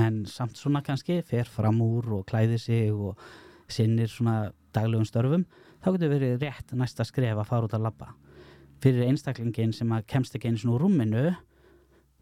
en 0.00 0.24
samt 0.26 0.58
svona 0.58 0.82
kannski 0.86 1.20
fer 1.26 1.46
fram 1.46 1.78
úr 1.84 2.10
og 2.18 2.26
klæði 2.26 2.58
sig 2.58 2.90
og 2.90 3.20
sinnir 3.70 4.10
svona 4.10 4.50
daglegum 4.74 5.06
störfum 5.06 5.46
þá 5.80 5.92
getur 5.94 6.12
verið 6.14 6.42
rétt 6.44 6.74
næsta 6.76 7.06
skref 7.08 7.38
að 7.38 7.48
fara 7.48 7.68
út 7.68 7.76
að 7.76 7.86
labba. 7.88 8.12
Fyrir 8.80 9.08
einstaklingin 9.10 9.74
sem 9.76 9.92
að 9.92 10.06
kemst 10.08 10.36
ekki 10.36 10.54
svona 10.56 10.76
úr 10.76 10.86
rúminu 10.86 11.24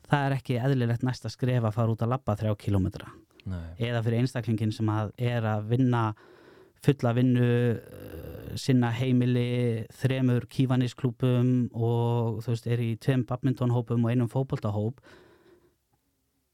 það 0.08 0.24
er 0.24 0.36
ekki 0.38 0.58
eðlilegt 0.58 1.04
næsta 1.06 1.30
skref 1.32 1.66
að 1.68 1.76
fara 1.76 1.94
út 1.94 2.02
að 2.02 2.14
labba 2.14 2.36
þrjá 2.38 2.56
kilómetra 2.64 3.12
eða 3.80 4.02
fyrir 4.04 4.22
einstaklingin 4.22 4.74
sem 4.74 4.88
að 4.92 5.12
er 5.30 5.46
að 5.46 5.70
vinna 5.70 6.02
fulla 6.84 7.14
vinnu 7.16 7.46
uh, 7.74 8.50
sinna 8.58 8.90
heimili 8.94 9.86
þremur 9.98 10.46
kífanisklúpum 10.52 11.70
og 11.74 12.42
þú 12.44 12.52
veist 12.52 12.68
er 12.70 12.82
í 12.84 12.92
tveim 13.02 13.24
badmintonhópum 13.26 14.04
og 14.04 14.12
einum 14.12 14.30
fótboltahóp 14.30 15.00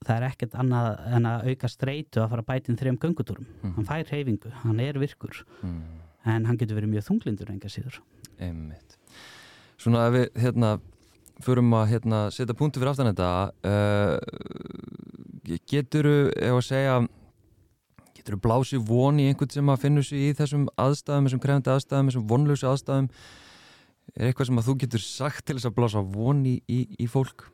það 0.05 0.17
er 0.17 0.27
ekkert 0.31 0.57
annað 0.61 0.89
en 1.17 1.29
að 1.29 1.51
auka 1.51 1.71
streitu 1.73 2.23
að 2.23 2.31
fara 2.33 2.45
að 2.45 2.49
bæta 2.51 2.71
inn 2.71 2.81
þrejum 2.81 3.01
göngutúrum. 3.01 3.47
Mhm. 3.63 3.75
hann 3.77 3.89
fær 3.89 4.11
reyfingu, 4.11 4.51
hann 4.63 4.81
er 4.81 4.99
virkur. 5.01 5.45
Mm, 5.63 5.85
en 6.25 6.49
hann 6.49 6.59
getur 6.61 6.79
verið 6.79 6.95
mjög 6.95 7.09
þunglindur 7.11 7.53
enga 7.53 7.71
síður. 7.73 8.01
Einmitt. 8.43 8.99
Svona 9.81 10.07
ef 10.09 10.15
við 10.17 10.27
hérna 10.45 10.77
förum 11.43 11.73
að 11.77 11.91
hérna 11.91 12.21
setja 12.33 12.57
punktu 12.57 12.81
fyrir 12.81 12.93
aftan 12.93 13.11
þetta 13.11 13.31
uh, 13.67 14.17
getur 15.71 16.09
ef 16.09 16.55
að 16.55 16.67
segja 16.69 16.99
getur 18.15 18.39
blásið 18.41 18.85
von 18.89 19.19
í 19.21 19.27
einhvern 19.29 19.53
sem 19.53 19.73
að 19.73 19.83
finnur 19.83 20.07
sig 20.07 20.31
í 20.31 20.37
þessum 20.39 20.69
aðstæðum, 20.81 21.27
þessum 21.29 21.43
krefandi 21.43 21.73
aðstæðum 21.75 22.11
þessum 22.11 22.29
vonlösu 22.31 22.69
aðstæðum? 22.71 23.11
Er 24.15 24.29
eitthvað 24.29 24.49
sem 24.49 24.61
að 24.61 24.69
þú 24.69 24.77
getur 24.85 25.03
sagt 25.05 25.45
til 25.45 25.59
þess 25.59 25.69
að 25.69 25.77
blása 25.77 26.05
von 26.15 26.41
í, 26.47 26.55
í, 26.71 26.81
í 27.03 27.09
fólk? 27.11 27.49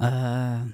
Uh, 0.00 0.64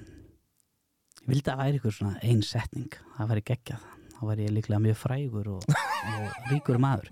ég 1.21 1.29
vildi 1.29 1.53
að 1.53 1.61
væri 1.61 1.81
ykkur 1.81 1.93
svona 1.97 2.17
ein 2.25 2.41
setning. 2.45 2.93
Það 3.17 3.33
væri 3.33 3.47
geggjað, 3.51 3.87
þá 4.15 4.21
væri 4.31 4.47
ég 4.47 4.55
líklega 4.55 4.85
mjög 4.87 5.01
frægur 5.01 5.51
og, 5.57 5.67
og 6.09 6.51
ríkur 6.51 6.79
maður. 6.81 7.11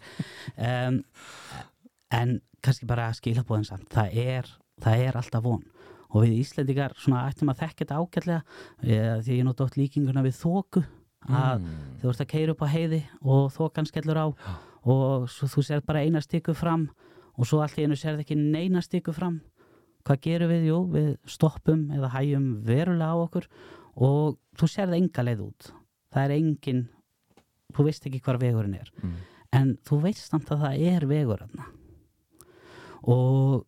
Um, 0.57 1.01
en 2.15 2.39
kannski 2.65 2.87
bara 2.89 3.09
skilabóðin 3.15 3.67
samt. 3.67 3.89
Það 3.93 4.15
er, 4.23 4.53
það 4.83 5.03
er 5.07 5.19
alltaf 5.19 5.45
von. 5.45 5.65
Og 6.09 6.25
við 6.25 6.39
Íslendingar 6.39 6.95
svona 6.97 7.27
ættum 7.29 7.51
að 7.51 7.61
þekka 7.61 7.83
þetta 7.83 7.99
ágætlega 7.99 8.39
eh, 8.81 9.19
því 9.21 9.35
ég 9.37 9.45
nótt 9.45 9.61
átt 9.61 9.77
líkinguna 9.77 10.23
við 10.25 10.39
þóku 10.39 10.81
að 11.27 11.59
mm, 11.59 11.75
þú 12.01 12.09
ert 12.09 12.23
að 12.23 12.29
keira 12.31 12.55
upp 12.55 12.63
á 12.65 12.67
heiði 12.71 12.99
og 13.21 13.51
þokan 13.53 13.89
skellur 13.89 14.17
á 14.17 14.27
Já. 14.31 14.53
og 14.95 15.27
svo, 15.29 15.49
þú 15.51 15.63
sér 15.67 15.83
bara 15.85 16.01
eina 16.01 16.21
stykku 16.23 16.55
fram 16.57 16.87
og 17.35 17.47
svo 17.47 17.59
allt 17.61 17.77
í 17.77 17.85
einu 17.85 17.97
sér 17.99 18.21
ekki 18.23 18.37
neina 18.39 18.81
stykku 18.81 19.13
fram. 19.13 19.41
Hvað 20.07 20.21
gerum 20.23 20.53
við? 20.53 20.69
Jú, 20.71 20.79
við 20.95 21.09
stoppum 21.29 21.89
eða 21.93 22.13
hægjum 22.15 22.47
verulega 22.65 23.13
á 23.13 23.17
okkur 23.19 23.49
og 23.99 24.39
þú 24.57 24.71
sér 24.71 24.89
það 24.89 25.01
enga 25.03 25.27
leið 25.27 25.45
út. 25.45 25.69
Það 26.09 26.25
er 26.25 26.35
engin 26.39 26.87
þú 27.75 27.85
veist 27.87 28.05
ekki 28.07 28.21
hvar 28.25 28.39
vegurinn 28.41 28.77
er. 28.79 28.91
Mm, 29.03 29.17
en 29.59 29.73
þú 29.87 30.01
veist 30.05 30.25
samt 30.25 30.51
að 30.53 30.65
það 30.65 30.87
er 30.93 31.07
vegur 31.09 31.45
og 33.09 33.65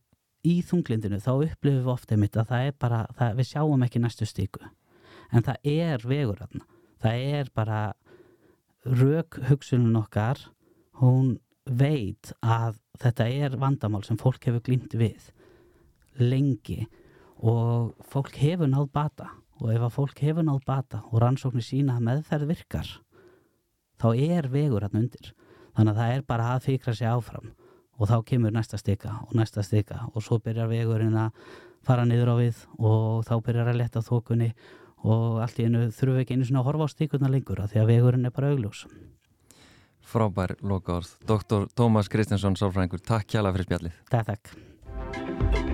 í 0.47 0.59
þunglindinu 0.65 1.21
þá 1.21 1.31
upplifum 1.35 1.83
við 1.85 1.91
ofta 1.93 2.15
einmitt 2.15 2.37
að 2.37 2.49
það 2.51 2.67
er 2.67 2.77
bara, 2.81 3.01
það, 3.17 3.35
við 3.37 3.49
sjáum 3.51 3.85
ekki 3.85 4.01
næstu 4.01 4.27
stíku. 4.27 4.63
En 5.31 5.45
það 5.45 5.69
er 5.71 6.05
vegur 6.07 6.41
það 7.01 7.25
er 7.37 7.51
bara 7.55 7.81
rök 8.85 9.37
hugsunum 9.49 9.99
okkar 10.01 10.41
hún 11.01 11.37
veit 11.65 12.33
að 12.41 12.79
þetta 13.01 13.27
er 13.29 13.57
vandamál 13.61 14.01
sem 14.05 14.17
fólk 14.19 14.43
hefur 14.49 14.63
glýmt 14.65 14.97
við 14.97 15.29
lengi. 16.19 16.85
Og 17.41 17.93
fólk 18.09 18.35
hefur 18.41 18.69
náð 18.69 18.89
bata. 18.93 19.29
Og 19.61 19.71
ef 19.73 19.85
að 19.85 19.95
fólk 19.95 20.21
hefur 20.25 20.45
náð 20.45 20.65
bata 20.65 21.03
og 21.09 21.21
rannsóknir 21.21 21.65
sína 21.65 21.97
að 21.97 22.05
meðferð 22.09 22.49
virkar 22.49 22.89
þá 24.01 24.07
er 24.17 24.49
vegur 24.51 24.85
hann 24.85 25.03
undir. 25.03 25.33
Þannig 25.77 25.93
að 25.93 26.01
það 26.01 26.13
er 26.15 26.23
bara 26.27 26.53
að 26.55 26.67
fikra 26.67 26.95
sig 26.97 27.07
áfram. 27.09 27.51
Og 28.01 28.09
þá 28.09 28.17
kemur 28.25 28.53
næsta 28.55 28.79
stika 28.81 29.19
og 29.27 29.35
næsta 29.37 29.63
stika 29.63 30.07
og 30.09 30.25
svo 30.25 30.39
byrjar 30.41 30.71
vegurinn 30.71 31.17
að 31.21 31.35
fara 31.85 32.05
niður 32.05 32.33
á 32.33 32.35
við 32.39 32.63
og 32.79 33.25
þá 33.27 33.35
byrjar 33.45 33.71
að 33.71 33.81
leta 33.83 34.03
þokunni 34.05 34.51
og 35.05 35.41
allt 35.43 35.61
í 35.61 35.67
einu 35.67 35.87
þurfum 35.89 36.17
við 36.17 36.23
ekki 36.25 36.37
einu 36.37 36.47
svona 36.49 36.61
að 36.63 36.69
horfa 36.69 36.89
á 36.89 36.93
stikuna 36.93 37.31
lengur 37.33 37.61
af 37.61 37.73
því 37.73 37.81
að 37.81 37.91
vegurinn 37.93 38.29
er 38.29 38.35
bara 38.35 38.53
augljós. 38.53 38.85
Frábær 40.11 40.57
lokaorð. 40.65 41.13
Dr. 41.29 41.69
Tómas 41.77 42.09
Kristjánsson, 42.11 42.57
sálfræðingur, 42.59 43.05
takk 43.05 43.29
kjala 43.29 43.53
fyrir 43.53 43.69
spjallið. 43.69 44.01
Takk, 44.09 44.33
takk 44.33 45.70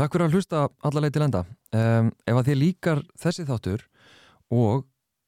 Takk 0.00 0.14
fyrir 0.14 0.30
að 0.30 0.36
hlusta 0.38 0.60
alla 0.88 1.00
leið 1.04 1.12
til 1.12 1.22
enda 1.26 1.40
um, 1.76 2.06
Ef 2.24 2.38
að 2.38 2.46
þið 2.46 2.54
líkar 2.56 3.00
þessi 3.20 3.44
þáttur 3.44 3.82
og 4.48 4.86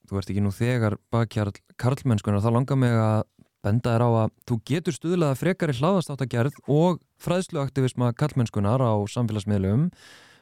þú 0.08 0.16
ert 0.16 0.30
ekki 0.32 0.44
nú 0.46 0.52
þegar 0.56 0.96
bakkjarl 1.12 1.52
karlmennskunar, 1.76 2.40
þá 2.40 2.54
langar 2.54 2.78
mig 2.80 2.94
að 2.96 3.26
benda 3.66 3.92
þér 3.92 4.04
á 4.08 4.10
að 4.22 4.32
þú 4.48 4.58
getur 4.70 4.96
stuðlaða 4.96 5.38
frekari 5.42 5.76
hlaðastáttagerð 5.76 6.56
og 6.72 7.02
fræðsluaktivisma 7.20 8.14
karlmennskunar 8.16 8.80
á 8.80 8.96
samfélagsmiðlum 9.12 9.90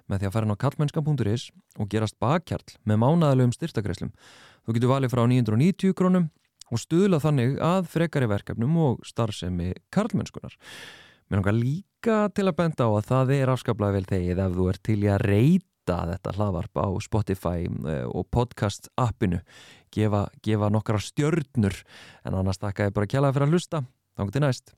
með 0.06 0.22
því 0.22 0.30
að 0.30 0.36
fara 0.36 0.46
inn 0.46 0.54
á 0.54 0.62
karlmennskan.is 0.62 1.50
og 1.82 1.90
gerast 1.90 2.20
bakkjarl 2.22 2.78
með 2.86 3.02
mánaðalegum 3.02 3.58
styrtakreislum. 3.58 4.14
Þú 4.62 4.78
getur 4.78 4.94
valið 4.94 5.16
frá 5.16 5.26
990 5.26 5.98
krónum 5.98 6.30
og 6.70 6.78
stuðla 6.78 7.18
þannig 7.18 7.58
að 7.58 7.90
frekari 7.98 8.30
verkefnum 8.30 8.78
og 8.78 9.06
starfsemi 9.10 9.74
karlmennskunar. 9.90 10.54
Mér 11.30 11.38
langar 11.38 11.54
líka 11.54 12.14
til 12.34 12.48
að 12.50 12.56
benda 12.58 12.86
á 12.86 12.90
að 12.90 13.04
það 13.06 13.28
er 13.36 13.50
afskaplega 13.52 13.94
vel 13.94 14.08
þegið 14.08 14.40
ef 14.42 14.56
þú 14.56 14.64
ert 14.72 14.82
til 14.88 14.96
í 14.98 15.10
að 15.14 15.22
reyta 15.30 15.98
þetta 16.10 16.32
hlaðvarp 16.34 16.80
á 16.82 16.88
Spotify 17.06 17.68
eh, 17.70 18.02
og 18.10 18.26
podcast 18.34 18.90
appinu. 18.98 19.38
Gefa, 19.94 20.24
gefa 20.42 20.72
nokkra 20.74 20.98
stjörnur 20.98 21.78
en 22.26 22.34
annars 22.34 22.58
takka 22.58 22.90
ég 22.90 22.98
bara 22.98 23.06
kjælaði 23.06 23.38
fyrir 23.38 23.46
að 23.46 23.54
hlusta. 23.54 23.84
Þá 24.18 24.26
getur 24.26 24.46
næst 24.48 24.74